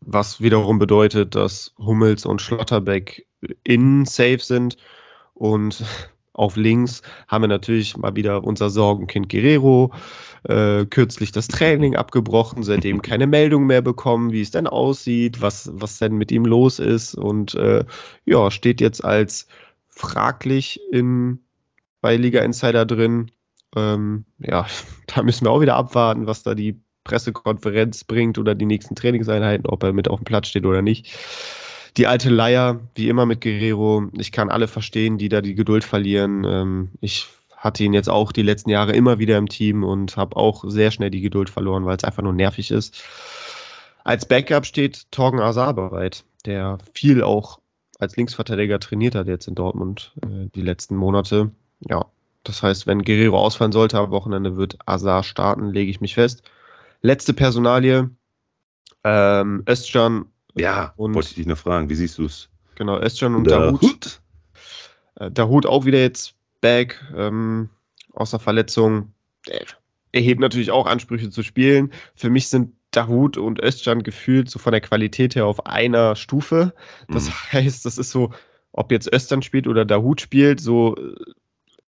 was 0.00 0.40
wiederum 0.40 0.78
bedeutet, 0.78 1.34
dass 1.34 1.74
Hummels 1.78 2.24
und 2.24 2.40
Schlotterbeck 2.40 3.26
in 3.62 4.06
safe 4.06 4.38
sind 4.40 4.76
und 5.34 5.84
Auf 6.36 6.56
links 6.56 7.00
haben 7.28 7.44
wir 7.44 7.48
natürlich 7.48 7.96
mal 7.96 8.14
wieder 8.14 8.44
unser 8.44 8.68
Sorgenkind 8.68 9.30
Guerrero, 9.30 9.94
äh, 10.44 10.84
kürzlich 10.84 11.32
das 11.32 11.48
Training 11.48 11.96
abgebrochen, 11.96 12.62
seitdem 12.62 13.00
keine 13.00 13.26
Meldung 13.26 13.66
mehr 13.66 13.80
bekommen, 13.80 14.32
wie 14.32 14.42
es 14.42 14.50
denn 14.50 14.66
aussieht, 14.66 15.40
was, 15.40 15.70
was 15.72 15.98
denn 15.98 16.14
mit 16.16 16.30
ihm 16.30 16.44
los 16.44 16.78
ist 16.78 17.14
und 17.14 17.54
äh, 17.54 17.86
ja, 18.26 18.50
steht 18.50 18.82
jetzt 18.82 19.02
als 19.02 19.48
fraglich 19.88 20.78
in, 20.92 21.38
bei 22.02 22.16
Liga 22.16 22.42
Insider 22.42 22.84
drin. 22.84 23.30
Ähm, 23.74 24.26
ja, 24.38 24.66
da 25.06 25.22
müssen 25.22 25.46
wir 25.46 25.50
auch 25.50 25.62
wieder 25.62 25.76
abwarten, 25.76 26.26
was 26.26 26.42
da 26.42 26.54
die 26.54 26.78
Pressekonferenz 27.02 28.04
bringt 28.04 28.36
oder 28.36 28.54
die 28.54 28.66
nächsten 28.66 28.94
Trainingseinheiten, 28.94 29.64
ob 29.64 29.82
er 29.84 29.94
mit 29.94 30.08
auf 30.08 30.20
dem 30.20 30.24
Platz 30.24 30.48
steht 30.48 30.66
oder 30.66 30.82
nicht 30.82 31.16
die 31.96 32.06
alte 32.06 32.30
Leier, 32.30 32.80
wie 32.94 33.08
immer 33.08 33.26
mit 33.26 33.40
Guerrero. 33.40 34.08
Ich 34.18 34.32
kann 34.32 34.50
alle 34.50 34.68
verstehen, 34.68 35.18
die 35.18 35.28
da 35.28 35.40
die 35.40 35.54
Geduld 35.54 35.84
verlieren. 35.84 36.44
Ähm, 36.44 36.88
ich 37.00 37.26
hatte 37.56 37.84
ihn 37.84 37.94
jetzt 37.94 38.10
auch 38.10 38.32
die 38.32 38.42
letzten 38.42 38.70
Jahre 38.70 38.92
immer 38.92 39.18
wieder 39.18 39.38
im 39.38 39.48
Team 39.48 39.82
und 39.82 40.16
habe 40.16 40.36
auch 40.36 40.64
sehr 40.66 40.90
schnell 40.90 41.10
die 41.10 41.22
Geduld 41.22 41.50
verloren, 41.50 41.86
weil 41.86 41.96
es 41.96 42.04
einfach 42.04 42.22
nur 42.22 42.34
nervig 42.34 42.70
ist. 42.70 43.02
Als 44.04 44.26
Backup 44.26 44.66
steht 44.66 45.10
Torgen 45.10 45.40
Azar 45.40 45.74
bereit, 45.74 46.24
der 46.44 46.78
viel 46.92 47.22
auch 47.22 47.58
als 47.98 48.16
Linksverteidiger 48.16 48.78
trainiert 48.78 49.14
hat 49.14 49.26
jetzt 49.26 49.48
in 49.48 49.54
Dortmund 49.54 50.12
äh, 50.22 50.48
die 50.54 50.62
letzten 50.62 50.96
Monate. 50.96 51.50
Ja, 51.80 52.06
das 52.44 52.62
heißt, 52.62 52.86
wenn 52.86 53.02
Guerrero 53.02 53.38
ausfallen 53.38 53.72
sollte 53.72 53.98
am 53.98 54.10
Wochenende, 54.10 54.56
wird 54.56 54.78
Azar 54.86 55.24
starten, 55.24 55.70
lege 55.72 55.90
ich 55.90 56.00
mich 56.00 56.14
fest. 56.14 56.42
Letzte 57.00 57.32
Personalie. 57.32 58.10
Ähm, 59.02 59.62
Özcan 59.68 60.26
ja, 60.56 60.94
und 60.96 61.14
wollte 61.14 61.28
ich 61.28 61.34
dich 61.34 61.46
noch 61.46 61.58
fragen, 61.58 61.88
wie 61.90 61.94
siehst 61.94 62.18
du 62.18 62.24
es? 62.24 62.48
Genau, 62.76 62.98
Özcan 62.98 63.34
und 63.34 63.44
Dahut. 63.44 64.20
Äh, 65.16 65.30
Dahut 65.30 65.66
auch 65.66 65.84
wieder 65.84 66.00
jetzt 66.00 66.34
back 66.60 67.02
ähm, 67.14 67.68
aus 68.12 68.30
der 68.30 68.40
Verletzung. 68.40 69.12
Er 70.12 70.20
hebt 70.20 70.40
natürlich 70.40 70.70
auch 70.70 70.86
Ansprüche 70.86 71.30
zu 71.30 71.42
spielen. 71.42 71.92
Für 72.14 72.30
mich 72.30 72.48
sind 72.48 72.72
Dahut 72.90 73.36
und 73.36 73.62
Özcan 73.62 74.02
gefühlt 74.02 74.48
so 74.48 74.58
von 74.58 74.72
der 74.72 74.80
Qualität 74.80 75.34
her 75.34 75.46
auf 75.46 75.66
einer 75.66 76.16
Stufe. 76.16 76.72
Das 77.08 77.26
mhm. 77.26 77.32
heißt, 77.52 77.84
das 77.84 77.98
ist 77.98 78.10
so, 78.10 78.32
ob 78.72 78.92
jetzt 78.92 79.12
Özcan 79.12 79.42
spielt 79.42 79.66
oder 79.66 79.84
Dahut 79.84 80.20
spielt, 80.20 80.60
so 80.60 80.96
äh, 80.96 81.14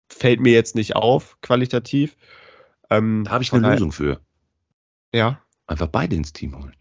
fällt 0.08 0.40
mir 0.40 0.54
jetzt 0.54 0.76
nicht 0.76 0.96
auf, 0.96 1.38
qualitativ. 1.42 2.16
Ähm, 2.90 3.24
da 3.26 3.32
habe 3.32 3.44
ich 3.44 3.52
eine 3.52 3.70
Lösung 3.72 3.92
für. 3.92 4.22
Ja. 5.14 5.42
Einfach 5.68 5.88
beide 5.88 6.16
ins 6.16 6.34
Team 6.34 6.58
holen 6.58 6.74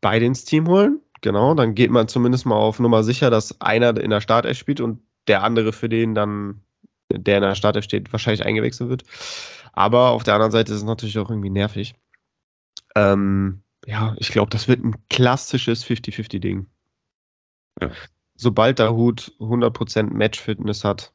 beide 0.00 0.26
ins 0.26 0.44
Team 0.44 0.68
holen. 0.68 1.00
Genau, 1.20 1.54
dann 1.54 1.74
geht 1.74 1.90
man 1.90 2.08
zumindest 2.08 2.46
mal 2.46 2.56
auf 2.56 2.78
Nummer 2.78 3.02
sicher, 3.02 3.30
dass 3.30 3.60
einer 3.60 3.96
in 4.00 4.10
der 4.10 4.20
Startelf 4.20 4.56
spielt 4.56 4.80
und 4.80 5.00
der 5.26 5.42
andere 5.42 5.72
für 5.72 5.88
den 5.88 6.14
dann, 6.14 6.62
der 7.10 7.38
in 7.38 7.42
der 7.42 7.54
Startelf 7.54 7.84
steht, 7.84 8.12
wahrscheinlich 8.12 8.46
eingewechselt 8.46 8.88
wird. 8.88 9.04
Aber 9.72 10.10
auf 10.10 10.24
der 10.24 10.34
anderen 10.34 10.52
Seite 10.52 10.72
ist 10.72 10.78
es 10.78 10.84
natürlich 10.84 11.18
auch 11.18 11.30
irgendwie 11.30 11.50
nervig. 11.50 11.94
Ähm, 12.94 13.62
ja, 13.86 14.14
ich 14.18 14.30
glaube, 14.30 14.50
das 14.50 14.68
wird 14.68 14.84
ein 14.84 14.96
klassisches 15.08 15.84
50-50-Ding. 15.84 16.66
Ja. 17.80 17.90
Sobald 18.36 18.78
der 18.78 18.92
Hut 18.94 19.32
100% 19.40 20.12
Match-Fitness 20.12 20.84
hat, 20.84 21.12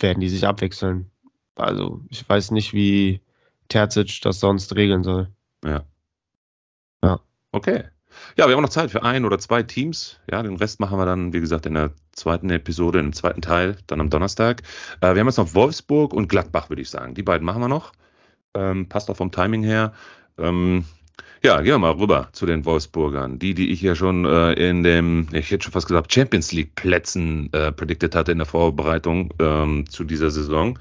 werden 0.00 0.20
die 0.20 0.28
sich 0.28 0.46
abwechseln. 0.46 1.10
Also, 1.56 2.00
ich 2.10 2.28
weiß 2.28 2.50
nicht, 2.50 2.72
wie 2.72 3.20
Terzic 3.68 4.20
das 4.22 4.40
sonst 4.40 4.74
regeln 4.74 5.02
soll. 5.02 5.30
Ja. 5.64 5.84
Ja. 7.02 7.20
Okay. 7.54 7.84
Ja, 8.36 8.48
wir 8.48 8.56
haben 8.56 8.62
noch 8.62 8.68
Zeit 8.68 8.90
für 8.90 9.04
ein 9.04 9.24
oder 9.24 9.38
zwei 9.38 9.62
Teams. 9.62 10.18
Ja, 10.28 10.42
den 10.42 10.56
Rest 10.56 10.80
machen 10.80 10.98
wir 10.98 11.06
dann, 11.06 11.32
wie 11.32 11.40
gesagt, 11.40 11.66
in 11.66 11.74
der 11.74 11.92
zweiten 12.10 12.50
Episode, 12.50 12.98
im 12.98 13.12
zweiten 13.12 13.42
Teil, 13.42 13.76
dann 13.86 14.00
am 14.00 14.10
Donnerstag. 14.10 14.62
Äh, 15.00 15.14
wir 15.14 15.20
haben 15.20 15.28
jetzt 15.28 15.36
noch 15.36 15.54
Wolfsburg 15.54 16.12
und 16.12 16.28
Gladbach, 16.28 16.68
würde 16.68 16.82
ich 16.82 16.90
sagen. 16.90 17.14
Die 17.14 17.22
beiden 17.22 17.46
machen 17.46 17.62
wir 17.62 17.68
noch. 17.68 17.92
Ähm, 18.54 18.88
passt 18.88 19.08
auch 19.08 19.16
vom 19.16 19.30
Timing 19.30 19.62
her. 19.62 19.92
Ähm, 20.36 20.84
ja, 21.44 21.60
gehen 21.60 21.74
wir 21.74 21.78
mal 21.78 21.92
rüber 21.92 22.28
zu 22.32 22.44
den 22.44 22.64
Wolfsburgern. 22.64 23.38
Die, 23.38 23.54
die 23.54 23.70
ich 23.70 23.80
ja 23.82 23.94
schon 23.94 24.24
äh, 24.24 24.54
in 24.54 24.82
dem, 24.82 25.28
ich 25.30 25.52
hätte 25.52 25.62
schon 25.62 25.72
fast 25.72 25.86
gesagt, 25.86 26.12
Champions 26.12 26.50
League 26.50 26.74
Plätzen 26.74 27.52
äh, 27.52 27.70
predicted 27.70 28.16
hatte 28.16 28.32
in 28.32 28.38
der 28.38 28.48
Vorbereitung 28.48 29.32
ähm, 29.38 29.88
zu 29.88 30.02
dieser 30.02 30.32
Saison. 30.32 30.76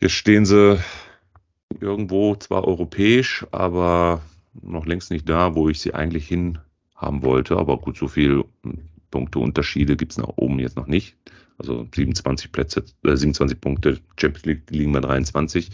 Jetzt 0.00 0.12
stehen 0.12 0.46
sie 0.46 0.78
irgendwo 1.78 2.36
zwar 2.36 2.66
europäisch, 2.66 3.44
aber 3.50 4.22
noch 4.60 4.86
längst 4.86 5.10
nicht 5.10 5.28
da, 5.28 5.54
wo 5.54 5.68
ich 5.68 5.80
sie 5.80 5.94
eigentlich 5.94 6.26
hin 6.26 6.58
haben 6.94 7.22
wollte. 7.22 7.56
Aber 7.56 7.78
gut, 7.78 7.96
so 7.96 8.08
viel 8.08 8.44
Punkteunterschiede 9.10 9.96
gibt 9.96 10.12
es 10.12 10.18
nach 10.18 10.32
oben 10.36 10.58
jetzt 10.58 10.76
noch 10.76 10.86
nicht. 10.86 11.16
Also 11.58 11.86
27 11.94 12.50
Plätze, 12.50 12.84
äh, 13.04 13.16
27 13.16 13.60
Punkte, 13.60 14.00
Champions 14.18 14.46
League 14.46 14.62
liegen 14.70 14.92
bei 14.92 15.00
23. 15.00 15.70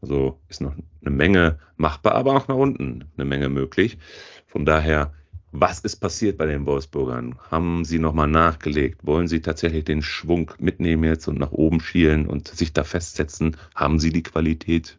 Also 0.00 0.38
ist 0.48 0.60
noch 0.60 0.74
eine 1.00 1.14
Menge 1.14 1.58
machbar, 1.76 2.14
aber 2.14 2.36
auch 2.36 2.48
nach 2.48 2.56
unten 2.56 3.04
eine 3.16 3.24
Menge 3.24 3.48
möglich. 3.48 3.98
Von 4.46 4.64
daher, 4.64 5.12
was 5.50 5.80
ist 5.80 5.96
passiert 5.96 6.38
bei 6.38 6.46
den 6.46 6.66
Wolfsburgern? 6.66 7.36
Haben 7.50 7.84
sie 7.84 7.98
nochmal 7.98 8.28
nachgelegt? 8.28 9.04
Wollen 9.04 9.28
sie 9.28 9.40
tatsächlich 9.40 9.84
den 9.84 10.02
Schwung 10.02 10.52
mitnehmen 10.58 11.04
jetzt 11.04 11.26
und 11.26 11.38
nach 11.38 11.52
oben 11.52 11.80
schielen 11.80 12.26
und 12.26 12.48
sich 12.48 12.72
da 12.72 12.84
festsetzen? 12.84 13.56
Haben 13.74 13.98
sie 13.98 14.12
die 14.12 14.22
Qualität? 14.22 14.98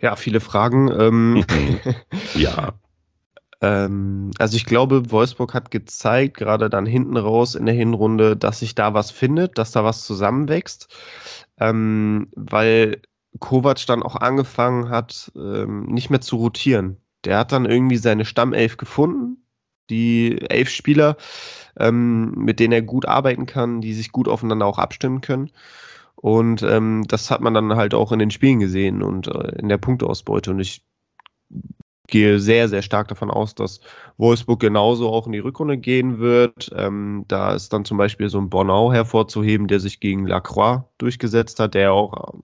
Ja, 0.00 0.16
viele 0.16 0.40
Fragen. 0.40 0.90
Ähm, 0.90 1.44
ja. 2.34 2.72
ähm, 3.60 4.30
also 4.38 4.56
ich 4.56 4.64
glaube, 4.64 5.10
Wolfsburg 5.10 5.54
hat 5.54 5.70
gezeigt, 5.70 6.36
gerade 6.36 6.70
dann 6.70 6.86
hinten 6.86 7.16
raus 7.16 7.54
in 7.54 7.66
der 7.66 7.74
Hinrunde, 7.74 8.36
dass 8.36 8.60
sich 8.60 8.74
da 8.74 8.94
was 8.94 9.10
findet, 9.10 9.58
dass 9.58 9.72
da 9.72 9.84
was 9.84 10.04
zusammenwächst. 10.04 10.88
Ähm, 11.58 12.28
weil 12.34 13.02
Kovac 13.38 13.86
dann 13.86 14.02
auch 14.02 14.16
angefangen 14.16 14.88
hat, 14.88 15.30
ähm, 15.36 15.86
nicht 15.86 16.10
mehr 16.10 16.20
zu 16.20 16.36
rotieren. 16.36 16.96
Der 17.24 17.38
hat 17.38 17.52
dann 17.52 17.66
irgendwie 17.66 17.98
seine 17.98 18.24
Stammelf 18.24 18.76
gefunden, 18.78 19.44
die 19.90 20.40
elf 20.48 20.70
Spieler, 20.70 21.16
ähm, 21.78 22.32
mit 22.32 22.60
denen 22.60 22.72
er 22.72 22.82
gut 22.82 23.06
arbeiten 23.06 23.46
kann, 23.46 23.80
die 23.80 23.92
sich 23.92 24.10
gut 24.10 24.28
aufeinander 24.28 24.66
auch 24.66 24.78
abstimmen 24.78 25.20
können. 25.20 25.50
Und 26.20 26.62
ähm, 26.62 27.04
das 27.08 27.30
hat 27.30 27.40
man 27.40 27.54
dann 27.54 27.76
halt 27.76 27.94
auch 27.94 28.12
in 28.12 28.18
den 28.18 28.30
Spielen 28.30 28.58
gesehen 28.58 29.02
und 29.02 29.26
äh, 29.26 29.58
in 29.58 29.68
der 29.68 29.78
Punkteausbeute. 29.78 30.50
Und 30.50 30.60
ich 30.60 30.84
gehe 32.10 32.38
sehr, 32.38 32.68
sehr 32.68 32.82
stark 32.82 33.08
davon 33.08 33.30
aus, 33.30 33.54
dass 33.54 33.80
Wolfsburg 34.18 34.60
genauso 34.60 35.08
auch 35.08 35.26
in 35.26 35.32
die 35.32 35.38
Rückrunde 35.38 35.78
gehen 35.78 36.18
wird. 36.18 36.70
Ähm, 36.76 37.24
da 37.28 37.54
ist 37.54 37.72
dann 37.72 37.86
zum 37.86 37.96
Beispiel 37.96 38.28
so 38.28 38.38
ein 38.38 38.50
Bornau 38.50 38.92
hervorzuheben, 38.92 39.66
der 39.66 39.80
sich 39.80 40.00
gegen 40.00 40.26
Lacroix 40.26 40.82
durchgesetzt 40.98 41.58
hat, 41.58 41.74
der 41.74 41.92
auch 41.92 42.34
äh, 42.34 42.38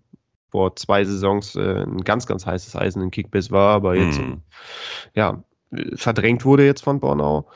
vor 0.50 0.74
zwei 0.76 1.04
Saisons 1.04 1.54
äh, 1.56 1.82
ein 1.82 2.02
ganz, 2.02 2.26
ganz 2.26 2.46
heißes 2.46 2.76
Eisen 2.76 3.02
in 3.02 3.10
Kickbase 3.10 3.50
war, 3.50 3.74
aber 3.74 3.96
jetzt 3.96 4.18
hm. 4.18 4.40
ja, 5.14 5.42
verdrängt 5.96 6.46
wurde 6.46 6.64
jetzt 6.64 6.82
von 6.82 7.00
Bornau. 7.00 7.46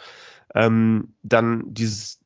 Ähm, 0.55 1.15
dann 1.23 1.63
dieses 1.67 2.20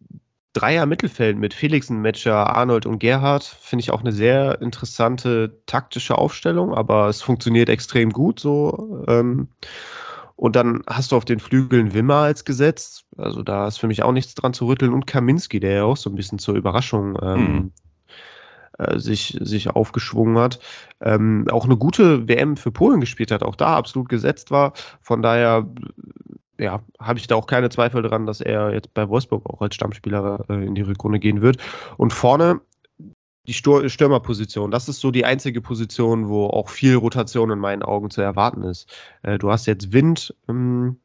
Dreier 0.55 0.87
Mittelfeld 0.87 1.37
mit 1.37 1.53
Felixen, 1.53 2.01
Matcher, 2.01 2.57
Arnold 2.57 2.87
und 2.87 3.01
Gerhard 3.01 3.45
finde 3.45 3.83
ich 3.83 3.91
auch 3.91 4.01
eine 4.01 4.13
sehr 4.13 4.63
interessante 4.63 5.61
taktische 5.67 6.17
Aufstellung, 6.17 6.73
aber 6.73 7.09
es 7.09 7.21
funktioniert 7.21 7.69
extrem 7.69 8.11
gut 8.11 8.41
so. 8.41 9.05
Ähm, 9.09 9.49
und 10.37 10.57
dann 10.57 10.83
hast 10.87 11.13
du 11.13 11.17
auf 11.17 11.25
den 11.25 11.41
Flügeln 11.41 11.95
Wimmer 11.95 12.17
als 12.17 12.45
Gesetz. 12.45 13.05
Also 13.17 13.43
da 13.43 13.69
ist 13.69 13.79
für 13.79 13.87
mich 13.87 14.03
auch 14.03 14.13
nichts 14.13 14.35
dran 14.35 14.55
zu 14.55 14.67
rütteln. 14.67 14.93
Und 14.93 15.07
Kaminski, 15.07 15.61
der 15.61 15.73
ja 15.73 15.85
auch 15.85 15.97
so 15.97 16.11
ein 16.11 16.17
bisschen 16.17 16.39
zur 16.39 16.55
Überraschung 16.55 17.19
ähm, 17.23 17.41
mhm. 17.41 17.73
äh, 18.79 18.99
sich, 18.99 19.39
sich 19.41 19.71
aufgeschwungen 19.71 20.39
hat. 20.39 20.59
Ähm, 21.01 21.47
auch 21.51 21.65
eine 21.65 21.77
gute 21.77 22.27
WM 22.27 22.57
für 22.57 22.73
Polen 22.73 23.01
gespielt 23.01 23.31
hat, 23.31 23.43
auch 23.43 23.57
da 23.57 23.77
absolut 23.77 24.09
gesetzt 24.09 24.51
war. 24.51 24.73
Von 25.01 25.23
daher 25.23 25.69
ja, 26.59 26.83
habe 26.99 27.19
ich 27.19 27.27
da 27.27 27.37
auch 27.37 27.47
keine 27.47 27.69
Zweifel 27.69 28.03
dran, 28.03 28.27
dass 28.27 28.41
er 28.41 28.73
jetzt 28.73 28.95
bei 28.95 29.09
Wolfsburg 29.09 29.47
auch 29.47 29.61
als 29.61 29.75
Stammspieler 29.75 30.45
äh, 30.49 30.65
in 30.65 30.75
die 30.75 30.83
Rückrunde 30.83 31.19
gehen 31.19 31.43
wird. 31.43 31.59
Und 31.97 32.13
vorne 32.13 32.61
die 33.47 33.55
Stur 33.55 33.89
Stürmerposition, 33.89 34.71
das 34.71 34.89
ist 34.89 35.01
so 35.01 35.11
die 35.11 35.25
einzige 35.25 35.61
Position, 35.61 36.29
wo 36.29 36.47
auch 36.47 36.71
viel 36.71 36.97
Rotation 36.97 37.51
in 37.51 37.59
meinen 37.59 37.83
Augen 37.83 38.11
zu 38.11 38.23
erwarten 38.23 38.63
ist. 38.63 38.89
Äh, 39.23 39.39
du 39.39 39.51
hast 39.51 39.67
jetzt 39.67 39.93
Wind, 39.93 40.35
ähm, 40.49 40.97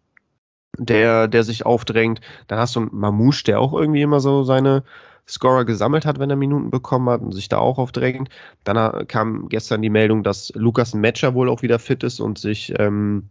der, 0.78 1.28
der 1.28 1.44
sich 1.44 1.66
aufdrängt. 1.66 2.22
Dann 2.48 2.60
hast 2.60 2.76
du 2.76 2.82
einen 2.82 2.90
Mamouche, 2.94 3.44
der 3.44 3.60
auch 3.60 3.74
irgendwie 3.74 4.02
immer 4.02 4.20
so 4.20 4.44
seine 4.44 4.84
Scorer 5.28 5.66
gesammelt 5.66 6.06
hat, 6.06 6.20
wenn 6.20 6.30
er 6.30 6.36
Minuten 6.36 6.72
bekommen 6.72 7.10
hat 7.10 7.22
und 7.22 7.34
sich 7.34 7.50
da 7.50 7.58
auch 7.58 7.78
aufdrängt. 7.78 8.30
Dann 8.64 8.78
äh, 8.78 9.06
kam 9.06 9.50
gestern 9.50 9.82
die 9.82 9.90
Meldung, 9.90 10.24
dass 10.24 10.52
Lukas 10.56 10.94
Matcher 10.94 11.34
wohl 11.34 11.50
auch 11.50 11.62
wieder 11.62 11.80
fit 11.80 12.04
ist 12.04 12.20
und 12.20 12.38
sich 12.38 12.74
ähm, 12.80 13.30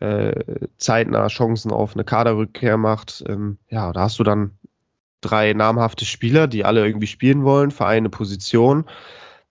äh, 0.00 0.66
zeitnah 0.78 1.28
Chancen 1.28 1.70
auf 1.70 1.94
eine 1.94 2.04
Kaderrückkehr 2.04 2.76
macht. 2.76 3.24
Ähm, 3.26 3.58
ja, 3.68 3.92
da 3.92 4.02
hast 4.02 4.18
du 4.18 4.24
dann 4.24 4.58
drei 5.20 5.52
namhafte 5.52 6.04
Spieler, 6.04 6.46
die 6.46 6.64
alle 6.64 6.84
irgendwie 6.84 7.06
spielen 7.06 7.44
wollen, 7.44 7.70
für 7.70 7.86
eine 7.86 8.10
Position. 8.10 8.84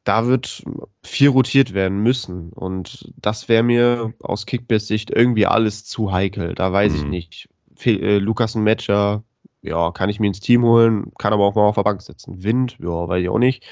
Da 0.04 0.28
wird 0.28 0.64
viel 1.02 1.30
rotiert 1.30 1.74
werden 1.74 2.00
müssen. 2.00 2.52
Und 2.52 3.12
das 3.18 3.48
wäre 3.48 3.64
mir 3.64 4.14
aus 4.22 4.46
Kickbase-Sicht 4.46 5.12
irgendwie 5.12 5.46
alles 5.48 5.86
zu 5.86 6.12
heikel. 6.12 6.56
Da 6.56 6.72
weiß 6.72 6.91
mhm. 6.91 6.98
ich 6.98 7.06
nicht. 7.06 7.50
Fe 7.76 7.91
äh, 7.91 8.18
Lukas 8.20 8.56
Matcher 8.56 9.24
ja, 9.64 9.91
kann 9.91 10.10
ich 10.10 10.20
mir 10.20 10.28
ins 10.28 10.41
Team 10.41 10.64
holen, 10.64 11.14
kann 11.18 11.34
aber 11.34 11.46
auch 11.46 11.56
mal 11.56 11.64
auf 11.64 11.76
der 11.76 11.84
Bank 11.84 12.02
sitzen. 12.02 12.44
Wind, 12.44 12.78
ja, 12.80 13.08
weiß 13.08 13.22
ich 13.24 13.30
auch 13.30 13.39
nicht. 13.39 13.66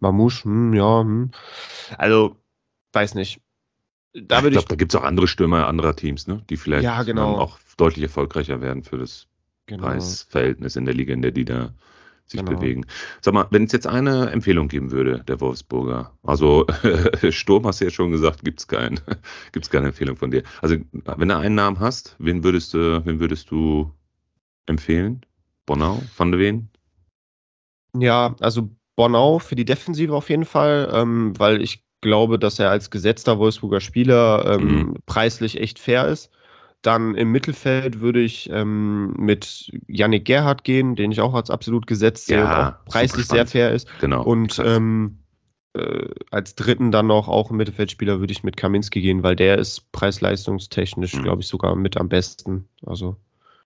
Mamouche, 0.00 0.44
hm, 0.44 0.74
ja, 0.74 1.00
hm. 1.00 1.30
Also, 1.96 2.36
weiß 2.92 3.14
nicht. 3.14 3.40
Da 4.14 4.42
ich 4.42 4.50
glaube, 4.50 4.68
da 4.68 4.74
gibt 4.74 4.94
es 4.94 5.00
auch 5.00 5.04
andere 5.04 5.28
Stürmer 5.28 5.66
anderer 5.66 5.94
Teams, 5.94 6.26
ne? 6.26 6.42
die 6.48 6.56
vielleicht 6.56 6.84
ja, 6.84 7.02
genau. 7.02 7.36
auch 7.36 7.58
deutlich 7.76 8.04
erfolgreicher 8.04 8.60
werden 8.60 8.82
für 8.82 8.98
das 8.98 9.26
genau. 9.66 9.84
Preisverhältnis 9.84 10.76
in 10.76 10.86
der 10.86 10.94
Liga, 10.94 11.12
in 11.12 11.22
der 11.22 11.30
die 11.30 11.44
da 11.44 11.74
sich 12.26 12.40
genau. 12.44 12.58
bewegen. 12.58 12.86
Sag 13.20 13.34
mal, 13.34 13.46
wenn 13.50 13.64
es 13.64 13.72
jetzt 13.72 13.86
eine 13.86 14.30
Empfehlung 14.30 14.68
geben 14.68 14.90
würde, 14.90 15.24
der 15.26 15.40
Wolfsburger, 15.40 16.12
also 16.22 16.66
Sturm 17.30 17.66
hast 17.66 17.80
du 17.80 17.86
ja 17.86 17.90
schon 17.90 18.10
gesagt, 18.10 18.44
gibt 18.44 18.60
es 18.60 18.68
kein, 18.68 19.00
gibt's 19.52 19.70
keine 19.70 19.88
Empfehlung 19.88 20.16
von 20.16 20.30
dir. 20.30 20.42
Also 20.60 20.76
wenn 20.92 21.28
du 21.28 21.36
einen 21.36 21.54
Namen 21.54 21.80
hast, 21.80 22.16
wen 22.18 22.44
würdest 22.44 22.74
du, 22.74 23.04
wen 23.04 23.20
würdest 23.20 23.50
du 23.50 23.92
empfehlen? 24.66 25.22
Bonau, 25.66 26.02
Van 26.16 26.32
de 26.32 26.40
Ven? 26.40 26.68
Ja, 27.96 28.36
also 28.40 28.70
Bonau 28.96 29.38
für 29.38 29.54
die 29.54 29.64
Defensive 29.64 30.14
auf 30.14 30.28
jeden 30.28 30.44
Fall, 30.44 30.90
ähm, 30.92 31.38
weil 31.38 31.62
ich 31.62 31.84
glaube, 32.00 32.38
dass 32.38 32.58
er 32.58 32.70
als 32.70 32.90
gesetzter 32.90 33.38
Wolfsburger 33.38 33.80
Spieler 33.80 34.44
ähm, 34.46 34.64
mhm. 34.64 34.94
preislich 35.06 35.60
echt 35.60 35.78
fair 35.78 36.06
ist. 36.06 36.30
Dann 36.82 37.16
im 37.16 37.32
Mittelfeld 37.32 38.00
würde 38.00 38.20
ich 38.20 38.48
ähm, 38.50 39.12
mit 39.16 39.72
Yannick 39.88 40.24
Gerhardt 40.24 40.62
gehen, 40.62 40.94
den 40.94 41.10
ich 41.10 41.20
auch 41.20 41.34
als 41.34 41.50
absolut 41.50 41.88
gesetzt 41.88 42.26
sehe 42.26 42.38
ja, 42.38 42.44
und 42.44 42.74
auch 42.74 42.84
preislich 42.84 43.26
sehr 43.26 43.46
fair 43.46 43.72
ist. 43.72 43.88
Genau. 44.00 44.22
Und 44.22 44.62
ähm, 44.64 45.18
äh, 45.74 46.08
als 46.30 46.54
dritten 46.54 46.92
dann 46.92 47.08
noch 47.08 47.26
auch 47.26 47.50
im 47.50 47.56
Mittelfeldspieler 47.56 48.20
würde 48.20 48.32
ich 48.32 48.44
mit 48.44 48.56
Kaminski 48.56 49.00
gehen, 49.00 49.24
weil 49.24 49.34
der 49.34 49.58
ist 49.58 49.90
preis-leistungstechnisch, 49.90 51.14
mhm. 51.14 51.22
glaube 51.24 51.42
ich, 51.42 51.48
sogar 51.48 51.74
mit 51.74 51.96
am 51.96 52.08
besten. 52.08 52.68
Also, 52.86 53.16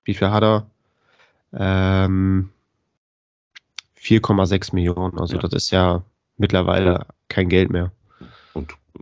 wie 0.05 0.15
viel 0.15 0.31
hat 0.31 0.43
er? 0.43 0.67
Ähm, 1.53 2.51
4,6 4.01 4.75
Millionen. 4.75 5.19
Also, 5.19 5.37
ja. 5.37 5.43
das 5.43 5.53
ist 5.53 5.71
ja 5.71 6.03
mittlerweile 6.39 7.07
kein 7.29 7.49
Geld 7.49 7.71
mehr. 7.71 7.93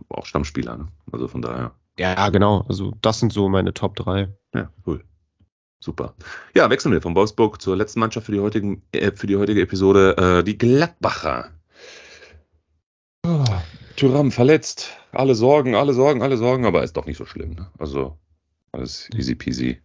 Auch 0.09 0.25
Stammspieler, 0.25 0.77
ne? 0.77 0.87
Also 1.11 1.27
von 1.27 1.41
daher. 1.41 1.73
Ja, 1.97 2.29
genau. 2.29 2.65
Also 2.67 2.93
das 3.01 3.19
sind 3.19 3.33
so 3.33 3.49
meine 3.49 3.73
Top 3.73 3.95
3. 3.95 4.29
Ja, 4.53 4.71
cool. 4.85 5.03
Super. 5.79 6.13
Ja, 6.55 6.69
wechseln 6.69 6.91
wir 6.91 7.01
von 7.01 7.15
Wolfsburg 7.15 7.61
zur 7.61 7.75
letzten 7.75 7.99
Mannschaft 7.99 8.27
für 8.27 8.31
die, 8.31 8.39
heutigen, 8.39 8.83
äh, 8.91 9.11
für 9.11 9.27
die 9.27 9.37
heutige 9.37 9.61
Episode, 9.61 10.15
äh, 10.39 10.43
die 10.43 10.57
Gladbacher. 10.57 11.49
Oh, 13.25 13.43
Tyram 13.95 14.31
verletzt. 14.31 14.91
Alle 15.11 15.35
Sorgen, 15.35 15.75
alle 15.75 15.93
Sorgen, 15.93 16.21
alle 16.21 16.37
Sorgen, 16.37 16.65
aber 16.65 16.83
ist 16.83 16.97
doch 16.97 17.05
nicht 17.05 17.17
so 17.17 17.25
schlimm. 17.25 17.55
Ne? 17.55 17.67
Also 17.79 18.17
alles 18.71 19.09
easy 19.15 19.35
peasy. 19.35 19.81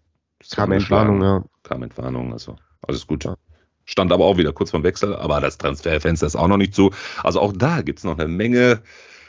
Kam 0.50 0.72
Entwarnung, 0.72 1.22
ja. 1.22 1.44
Kam 1.62 1.82
Entwarnung, 1.82 2.32
also 2.32 2.56
alles 2.82 3.06
gut. 3.06 3.24
Ja. 3.24 3.36
Stand 3.84 4.12
aber 4.12 4.24
auch 4.24 4.36
wieder 4.36 4.52
kurz 4.52 4.70
vorm 4.70 4.82
Wechsel, 4.82 5.14
aber 5.14 5.40
das 5.40 5.58
Transferfenster 5.58 6.26
ist 6.26 6.36
auch 6.36 6.48
noch 6.48 6.56
nicht 6.56 6.74
so. 6.74 6.90
Also 7.22 7.40
auch 7.40 7.52
da 7.52 7.82
gibt 7.82 8.00
es 8.00 8.04
noch 8.04 8.18
eine 8.18 8.28
Menge, 8.28 8.82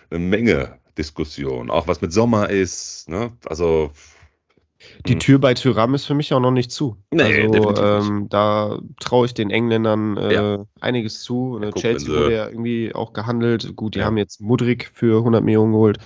eine 0.10 0.20
Menge 0.20 0.80
Diskussion. 0.98 1.70
Auch 1.70 1.88
was 1.88 2.02
mit 2.02 2.12
Sommer 2.12 2.50
ist. 2.50 3.08
Ne? 3.10 3.32
Also 3.46 3.92
die 5.06 5.14
hm. 5.14 5.20
Tür 5.20 5.40
bei 5.40 5.54
Tyram 5.54 5.96
ist 5.96 6.06
für 6.06 6.14
mich 6.14 6.34
auch 6.34 6.40
noch 6.40 6.52
nicht 6.52 6.72
zu. 6.72 6.98
Nee, 7.12 7.48
also 7.48 7.84
ähm, 7.84 8.28
da 8.30 8.80
traue 9.00 9.26
ich 9.26 9.34
den 9.34 9.50
Engländern 9.50 10.18
äh, 10.18 10.34
ja. 10.34 10.66
einiges 10.80 11.22
zu. 11.22 11.60
Ja, 11.62 11.70
guck, 11.70 11.82
Chelsea 11.82 12.10
wurde 12.10 12.36
ja 12.36 12.48
irgendwie 12.48 12.94
auch 12.94 13.14
gehandelt. 13.14 13.76
Gut, 13.76 13.96
die 13.96 14.00
ja. 14.00 14.06
haben 14.06 14.18
jetzt 14.18 14.40
Mudrik 14.42 14.92
für 14.94 15.18
100 15.18 15.44
Millionen 15.44 15.72
geholt. 15.72 15.98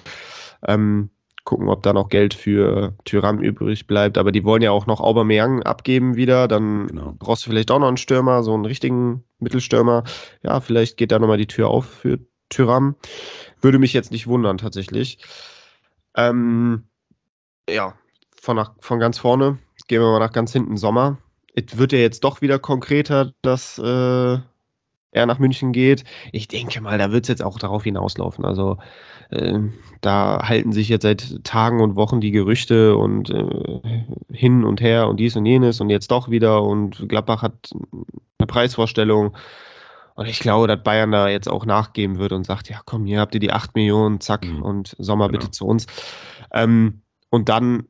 Ähm, 0.65 1.09
gucken, 1.43 1.69
ob 1.69 1.83
da 1.83 1.91
noch 1.93 2.09
Geld 2.09 2.33
für 2.33 2.93
Tyram 3.03 3.39
übrig 3.39 3.87
bleibt. 3.87 4.17
Aber 4.17 4.31
die 4.31 4.43
wollen 4.43 4.61
ja 4.61 4.71
auch 4.71 4.85
noch 4.85 5.01
Aubameyang 5.01 5.63
abgeben 5.63 6.15
wieder. 6.15 6.47
Dann 6.47 6.87
genau. 6.87 7.15
brauchst 7.17 7.45
du 7.45 7.49
vielleicht 7.49 7.71
auch 7.71 7.79
noch 7.79 7.87
einen 7.87 7.97
Stürmer, 7.97 8.43
so 8.43 8.53
einen 8.53 8.65
richtigen 8.65 9.23
Mittelstürmer. 9.39 10.03
Ja, 10.43 10.61
vielleicht 10.61 10.97
geht 10.97 11.11
da 11.11 11.19
nochmal 11.19 11.37
die 11.37 11.47
Tür 11.47 11.67
auf 11.67 11.85
für 11.85 12.19
Tyram. 12.49 12.95
Würde 13.61 13.79
mich 13.79 13.93
jetzt 13.93 14.11
nicht 14.11 14.27
wundern, 14.27 14.57
tatsächlich. 14.57 15.19
Ähm, 16.15 16.85
ja, 17.69 17.95
von, 18.39 18.55
nach, 18.55 18.73
von 18.79 18.99
ganz 18.99 19.17
vorne 19.17 19.59
gehen 19.87 20.01
wir 20.01 20.11
mal 20.11 20.19
nach 20.19 20.33
ganz 20.33 20.51
hinten 20.51 20.77
Sommer. 20.77 21.17
Es 21.53 21.77
wird 21.77 21.91
ja 21.91 21.99
jetzt 21.99 22.23
doch 22.23 22.41
wieder 22.41 22.59
konkreter, 22.59 23.33
dass 23.41 23.77
äh, 23.77 24.37
er 25.11 25.25
nach 25.25 25.39
München 25.39 25.73
geht. 25.73 26.05
Ich 26.31 26.47
denke 26.47 26.81
mal, 26.81 26.97
da 26.97 27.11
wird 27.11 27.25
es 27.25 27.29
jetzt 27.29 27.43
auch 27.43 27.59
darauf 27.59 27.83
hinauslaufen. 27.83 28.45
Also 28.45 28.77
äh, 29.29 29.59
da 29.99 30.47
halten 30.47 30.71
sich 30.71 30.89
jetzt 30.89 31.03
seit 31.03 31.43
Tagen 31.43 31.81
und 31.81 31.95
Wochen 31.95 32.21
die 32.21 32.31
Gerüchte 32.31 32.95
und 32.95 33.29
äh, 33.29 33.81
hin 34.31 34.63
und 34.63 34.81
her 34.81 35.07
und 35.09 35.19
dies 35.19 35.35
und 35.35 35.45
jenes 35.45 35.81
und 35.81 35.89
jetzt 35.89 36.11
doch 36.11 36.29
wieder 36.29 36.63
und 36.63 37.09
Gladbach 37.09 37.41
hat 37.41 37.71
eine 38.37 38.47
Preisvorstellung. 38.47 39.35
Und 40.15 40.27
ich 40.27 40.39
glaube, 40.39 40.67
dass 40.67 40.83
Bayern 40.83 41.11
da 41.11 41.29
jetzt 41.29 41.49
auch 41.49 41.65
nachgeben 41.65 42.17
wird 42.17 42.31
und 42.33 42.45
sagt, 42.45 42.69
ja 42.69 42.81
komm, 42.85 43.05
hier 43.05 43.19
habt 43.19 43.33
ihr 43.33 43.39
die 43.39 43.51
8 43.51 43.75
Millionen, 43.75 44.19
zack, 44.19 44.45
mhm. 44.45 44.61
und 44.61 44.95
Sommer 44.99 45.27
genau. 45.27 45.39
bitte 45.39 45.51
zu 45.51 45.65
uns. 45.65 45.87
Ähm, 46.51 47.01
und 47.29 47.49
dann 47.49 47.87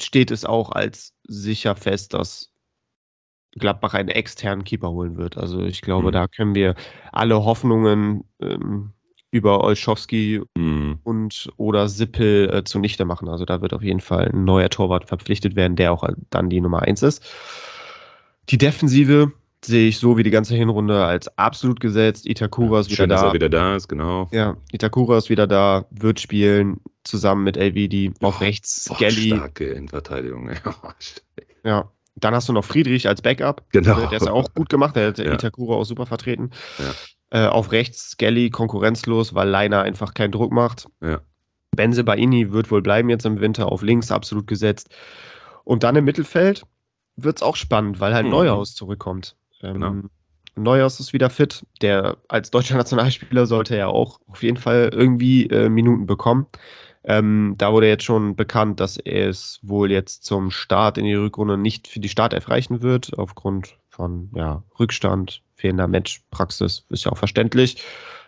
steht 0.00 0.30
es 0.30 0.44
auch 0.44 0.70
als 0.72 1.14
sicher 1.26 1.76
fest, 1.76 2.14
dass 2.14 2.52
Gladbach 3.52 3.94
einen 3.94 4.08
externen 4.08 4.64
Keeper 4.64 4.90
holen 4.90 5.16
wird. 5.16 5.36
Also 5.36 5.62
ich 5.62 5.82
glaube, 5.82 6.08
mhm. 6.08 6.12
da 6.12 6.28
können 6.28 6.54
wir 6.54 6.74
alle 7.12 7.44
Hoffnungen 7.44 8.24
ähm, 8.40 8.92
über 9.30 9.62
Olschowski 9.62 10.42
mhm. 10.56 10.98
und 11.02 11.50
oder 11.56 11.88
Sippel 11.88 12.52
äh, 12.52 12.64
zunichte 12.64 13.04
machen. 13.04 13.28
Also 13.28 13.44
da 13.44 13.60
wird 13.60 13.72
auf 13.72 13.82
jeden 13.82 14.00
Fall 14.00 14.30
ein 14.32 14.44
neuer 14.44 14.70
Torwart 14.70 15.06
verpflichtet 15.06 15.56
werden, 15.56 15.76
der 15.76 15.92
auch 15.92 16.08
dann 16.30 16.50
die 16.50 16.60
Nummer 16.60 16.82
1 16.82 17.02
ist. 17.02 17.24
Die 18.48 18.58
Defensive 18.58 19.32
sehe 19.64 19.88
ich 19.88 19.98
so 19.98 20.16
wie 20.16 20.22
die 20.22 20.30
ganze 20.30 20.54
Hinrunde 20.54 21.04
als 21.04 21.36
absolut 21.36 21.80
gesetzt. 21.80 22.26
Itakura 22.26 22.80
ist 22.80 22.90
wieder 22.90 22.96
schön, 22.96 23.08
da. 23.10 23.16
Dass 23.16 23.24
er 23.24 23.32
wieder 23.32 23.48
da 23.48 23.76
ist, 23.76 23.88
genau. 23.88 24.28
Ja, 24.32 24.56
Itakura 24.72 25.18
ist 25.18 25.30
wieder 25.30 25.46
da, 25.46 25.86
wird 25.90 26.20
spielen, 26.20 26.80
zusammen 27.04 27.44
mit 27.44 27.56
LVD 27.56 28.12
auf 28.20 28.36
oh, 28.36 28.44
rechts. 28.44 28.86
Boah, 28.88 28.96
Skelly. 28.96 29.28
Starke 29.28 29.64
Innenverteidigung. 29.66 30.50
ja. 31.64 31.90
Dann 32.16 32.34
hast 32.34 32.48
du 32.48 32.52
noch 32.52 32.64
Friedrich 32.64 33.08
als 33.08 33.22
Backup. 33.22 33.64
Genau. 33.70 34.06
Der 34.08 34.12
ist 34.12 34.26
ja 34.26 34.32
auch 34.32 34.52
gut 34.52 34.68
gemacht, 34.68 34.96
der 34.96 35.08
hat 35.08 35.18
ja. 35.18 35.32
Itakura 35.32 35.76
auch 35.76 35.84
super 35.84 36.06
vertreten. 36.06 36.50
Ja. 36.78 37.44
Äh, 37.44 37.48
auf 37.48 37.72
rechts 37.72 38.10
Skelly 38.10 38.50
konkurrenzlos, 38.50 39.34
weil 39.34 39.48
Leiner 39.48 39.82
einfach 39.82 40.12
keinen 40.12 40.32
Druck 40.32 40.52
macht. 40.52 40.88
Ja. 41.00 41.20
Benze 41.70 42.02
Baini 42.02 42.50
wird 42.52 42.70
wohl 42.70 42.82
bleiben 42.82 43.08
jetzt 43.10 43.24
im 43.24 43.40
Winter, 43.40 43.70
auf 43.70 43.82
links 43.82 44.10
absolut 44.10 44.46
gesetzt. 44.46 44.90
Und 45.64 45.84
dann 45.84 45.96
im 45.96 46.04
Mittelfeld 46.04 46.64
wird 47.16 47.36
es 47.36 47.42
auch 47.42 47.56
spannend, 47.56 48.00
weil 48.00 48.12
halt 48.12 48.24
mhm. 48.24 48.32
Neuhaus 48.32 48.74
zurückkommt. 48.74 49.36
Ähm, 49.62 49.72
genau. 49.74 49.94
Neuhaus 50.56 51.00
ist 51.00 51.12
wieder 51.12 51.30
fit. 51.30 51.64
Der 51.80 52.16
als 52.28 52.50
deutscher 52.50 52.76
Nationalspieler 52.78 53.46
sollte 53.46 53.76
ja 53.76 53.86
auch 53.88 54.20
auf 54.26 54.42
jeden 54.42 54.56
Fall 54.56 54.90
irgendwie 54.92 55.46
äh, 55.46 55.68
Minuten 55.68 56.06
bekommen. 56.06 56.46
Ähm, 57.02 57.54
da 57.56 57.72
wurde 57.72 57.88
jetzt 57.88 58.04
schon 58.04 58.36
bekannt, 58.36 58.78
dass 58.78 58.98
er 58.98 59.28
es 59.30 59.58
wohl 59.62 59.90
jetzt 59.90 60.24
zum 60.24 60.50
Start 60.50 60.98
in 60.98 61.06
die 61.06 61.14
Rückrunde 61.14 61.56
nicht 61.56 61.88
für 61.88 62.00
die 62.00 62.10
Startelf 62.10 62.50
reichen 62.50 62.82
wird, 62.82 63.18
aufgrund 63.18 63.78
von 63.88 64.30
ja, 64.34 64.62
Rückstand, 64.78 65.42
fehlender 65.54 65.88
Matchpraxis, 65.88 66.84
ist 66.90 67.04
ja 67.04 67.12
auch 67.12 67.16
verständlich. 67.16 67.82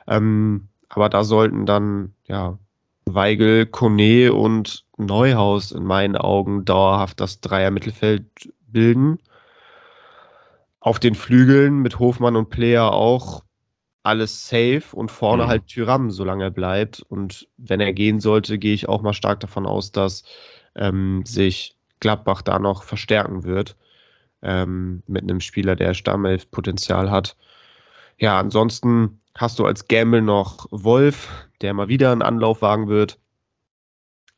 Ähm, 0.07 0.69
aber 0.89 1.11
da 1.11 1.23
sollten 1.23 1.67
dann 1.67 2.15
ja 2.27 2.59
Weigel, 3.05 3.67
Kone 3.67 4.33
und 4.33 4.85
Neuhaus 4.97 5.73
in 5.73 5.85
meinen 5.85 6.17
Augen 6.17 6.65
dauerhaft 6.65 7.21
das 7.21 7.41
Dreier-Mittelfeld 7.41 8.53
bilden. 8.67 9.19
Auf 10.83 10.99
den 10.99 11.15
Flügeln 11.15 11.79
mit 11.79 12.01
Hofmann 12.01 12.35
und 12.35 12.51
Player 12.51 12.93
auch 12.93 13.45
alles 14.03 14.49
safe 14.49 14.83
und 14.93 15.13
vorne 15.13 15.45
mhm. 15.45 15.49
halt 15.49 15.67
Tyram, 15.69 16.11
solange 16.11 16.45
er 16.45 16.51
bleibt. 16.51 17.01
Und 17.09 17.49
wenn 17.57 17.81
er 17.81 17.93
gehen 17.93 18.19
sollte, 18.19 18.59
gehe 18.59 18.75
ich 18.75 18.89
auch 18.89 19.01
mal 19.01 19.13
stark 19.13 19.39
davon 19.41 19.65
aus, 19.65 19.93
dass 19.93 20.25
ähm, 20.75 21.23
sich 21.25 21.77
Gladbach 22.01 22.43
da 22.43 22.59
noch 22.59 22.83
verstärken 22.83 23.45
wird. 23.45 23.77
Ähm, 24.43 25.05
mit 25.07 25.23
einem 25.23 25.41
Spieler, 25.41 25.77
der 25.77 25.95
Stammelf-Potenzial 25.95 27.13
hat. 27.13 27.37
Ja, 28.19 28.41
ansonsten 28.41 29.21
hast 29.37 29.61
du 29.61 29.67
als 29.67 29.87
Gamble 29.87 30.21
noch 30.21 30.67
Wolf, 30.73 31.29
der 31.61 31.75
mal 31.75 31.87
wieder 31.87 32.11
einen 32.11 32.23
Anlauf 32.23 32.61
wagen 32.61 32.89
wird. 32.89 33.21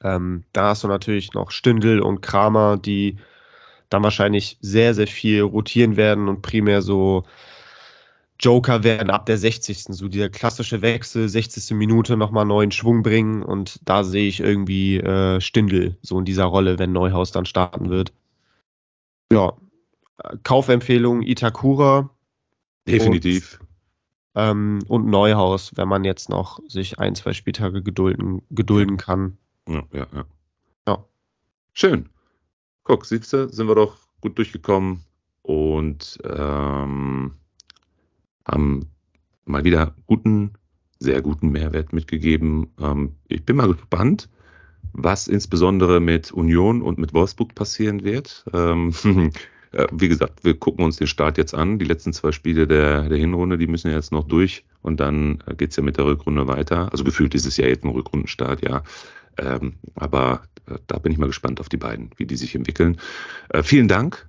Ähm, 0.03 0.45
da 0.53 0.69
hast 0.69 0.85
du 0.85 0.89
natürlich 0.89 1.33
noch 1.33 1.51
Stündel 1.51 2.01
und 2.01 2.21
Kramer, 2.21 2.77
die 2.77 3.17
dann 3.95 4.03
wahrscheinlich 4.03 4.59
sehr, 4.61 4.95
sehr 4.95 5.07
viel 5.07 5.43
rotieren 5.43 5.97
werden 5.97 6.29
und 6.29 6.43
primär 6.43 6.83
so 6.83 7.25
Joker 8.41 8.83
werden 8.83 9.11
ab 9.11 9.27
der 9.27 9.39
60. 9.39 9.85
So 9.85 10.09
dieser 10.09 10.29
klassische 10.29 10.83
Wechsel, 10.83 11.29
60. 11.29 11.77
Minute 11.77 12.17
nochmal 12.17 12.45
neuen 12.45 12.73
Schwung 12.73 13.03
bringen 13.03 13.43
und 13.43 13.81
da 13.85 14.03
sehe 14.03 14.29
ich 14.29 14.41
irgendwie 14.41 14.99
äh, 14.99 15.41
Stindel 15.41 15.97
so 16.03 16.19
in 16.19 16.25
dieser 16.25 16.45
Rolle, 16.45 16.79
wenn 16.79 16.93
Neuhaus 16.93 17.31
dann 17.31 17.47
starten 17.47 17.89
wird. 17.89 18.13
Ja, 19.33 19.55
Kaufempfehlung 20.43 21.23
Itakura. 21.23 22.11
Definitiv. 22.87 23.61
Und, 24.35 24.43
ähm, 24.43 24.79
und 24.89 25.07
Neuhaus, 25.07 25.73
wenn 25.77 25.89
man 25.89 26.05
jetzt 26.05 26.29
noch 26.29 26.61
sich 26.69 26.99
ein, 26.99 27.15
zwei 27.15 27.33
Spieltage 27.33 27.83
gedulden, 27.83 28.43
gedulden 28.51 28.97
kann. 28.97 29.39
Ja, 29.69 29.85
ja, 29.93 30.07
ja. 30.13 30.25
ja. 30.89 31.05
Schön. 31.73 32.11
Guck, 32.85 33.07
siehst 33.07 33.33
du, 33.33 33.49
sind 33.49 33.67
wir 33.67 33.75
doch 33.75 33.97
gut 34.21 34.37
durchgekommen. 34.37 35.01
und 35.43 36.19
ähm, 36.25 37.33
haben 38.47 38.91
mal 39.47 39.65
wieder 39.65 39.95
guten, 40.07 40.53
sehr 40.99 41.23
guten 41.23 41.51
Mehrwert 41.51 41.93
mitgegeben. 41.95 42.73
Ähm, 42.79 43.17
ich 43.29 43.45
bin 43.45 43.57
mal 43.57 43.69
gespannt, 43.69 44.29
was 44.93 45.29
insbesondere 45.29 46.01
mit 46.01 46.33
Union 46.33 46.83
und 46.83 46.99
mit 46.99 47.15
Wolfsburg 47.15 47.55
passieren 47.55 48.05
wird. 48.05 48.45
Ähm, 48.53 48.95
äh, 49.73 49.87
wie 49.93 50.09
gesagt, 50.09 50.45
wir 50.45 50.59
gucken 50.59 50.85
uns 50.85 50.97
den 50.97 51.07
Start 51.07 51.39
jetzt 51.39 51.55
an. 51.55 51.79
Die 51.79 51.87
letzten 51.87 52.13
zwei 52.13 52.33
Spiele 52.33 52.67
der, 52.67 53.09
der 53.09 53.19
Hinrunde, 53.19 53.59
die 53.59 53.67
müssen 53.67 53.91
ja 53.91 53.97
jetzt 53.97 54.13
noch 54.13 54.25
durch 54.25 54.65
und 54.83 55.01
dann 55.01 55.43
äh, 55.47 55.55
geht 55.55 55.71
es 55.71 55.77
ja 55.77 55.83
mit 55.83 55.97
der 55.97 56.05
Rückrunde 56.07 56.49
weiter. 56.49 56.93
Also 56.93 57.05
gefühlt 57.05 57.35
ist 57.35 57.47
es 57.47 57.57
ja 57.57 57.67
jetzt 57.67 57.85
ein 57.85 57.91
Rückrundenstart, 57.91 58.63
ja. 58.63 58.83
Ähm, 59.39 59.75
aber 59.95 60.43
äh, 60.69 60.77
da 60.87 60.99
bin 60.99 61.13
ich 61.13 61.19
mal 61.19 61.27
gespannt 61.27 61.61
auf 61.61 61.69
die 61.69 61.77
beiden, 61.77 62.11
wie 62.17 62.27
die 62.27 62.37
sich 62.37 62.55
entwickeln. 62.55 62.99
Äh, 63.51 63.63
vielen 63.63 63.89
Dank 63.89 64.29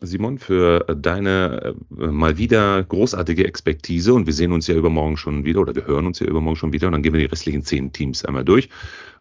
Simon, 0.00 0.38
für 0.38 0.80
deine 0.80 1.74
äh, 1.98 2.06
mal 2.06 2.38
wieder 2.38 2.82
großartige 2.82 3.46
Expertise. 3.46 4.12
Und 4.14 4.26
wir 4.26 4.32
sehen 4.32 4.52
uns 4.52 4.66
ja 4.66 4.74
übermorgen 4.74 5.16
schon 5.16 5.44
wieder 5.44 5.60
oder 5.60 5.74
wir 5.74 5.86
hören 5.86 6.06
uns 6.06 6.20
ja 6.20 6.26
übermorgen 6.26 6.56
schon 6.56 6.72
wieder 6.72 6.86
und 6.86 6.92
dann 6.92 7.02
gehen 7.02 7.12
wir 7.12 7.20
die 7.20 7.26
restlichen 7.26 7.62
zehn 7.62 7.92
Teams 7.92 8.24
einmal 8.24 8.44
durch. 8.44 8.68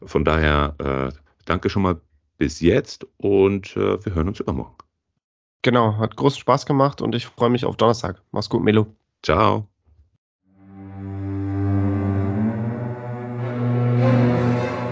Von 0.03 0.25
daher 0.25 0.75
äh, 0.79 1.17
danke 1.45 1.69
schon 1.69 1.83
mal 1.83 1.99
bis 2.37 2.59
jetzt 2.59 3.05
und 3.17 3.75
äh, 3.77 4.03
wir 4.03 4.15
hören 4.15 4.27
uns 4.27 4.39
übermorgen. 4.39 4.75
Genau, 5.61 5.97
hat 5.97 6.15
großen 6.15 6.39
Spaß 6.39 6.65
gemacht 6.65 7.01
und 7.01 7.15
ich 7.15 7.25
freue 7.25 7.49
mich 7.49 7.65
auf 7.65 7.77
Donnerstag. 7.77 8.21
Mach's 8.31 8.49
gut, 8.49 8.63
Melo. 8.63 8.87
Ciao. 9.21 9.72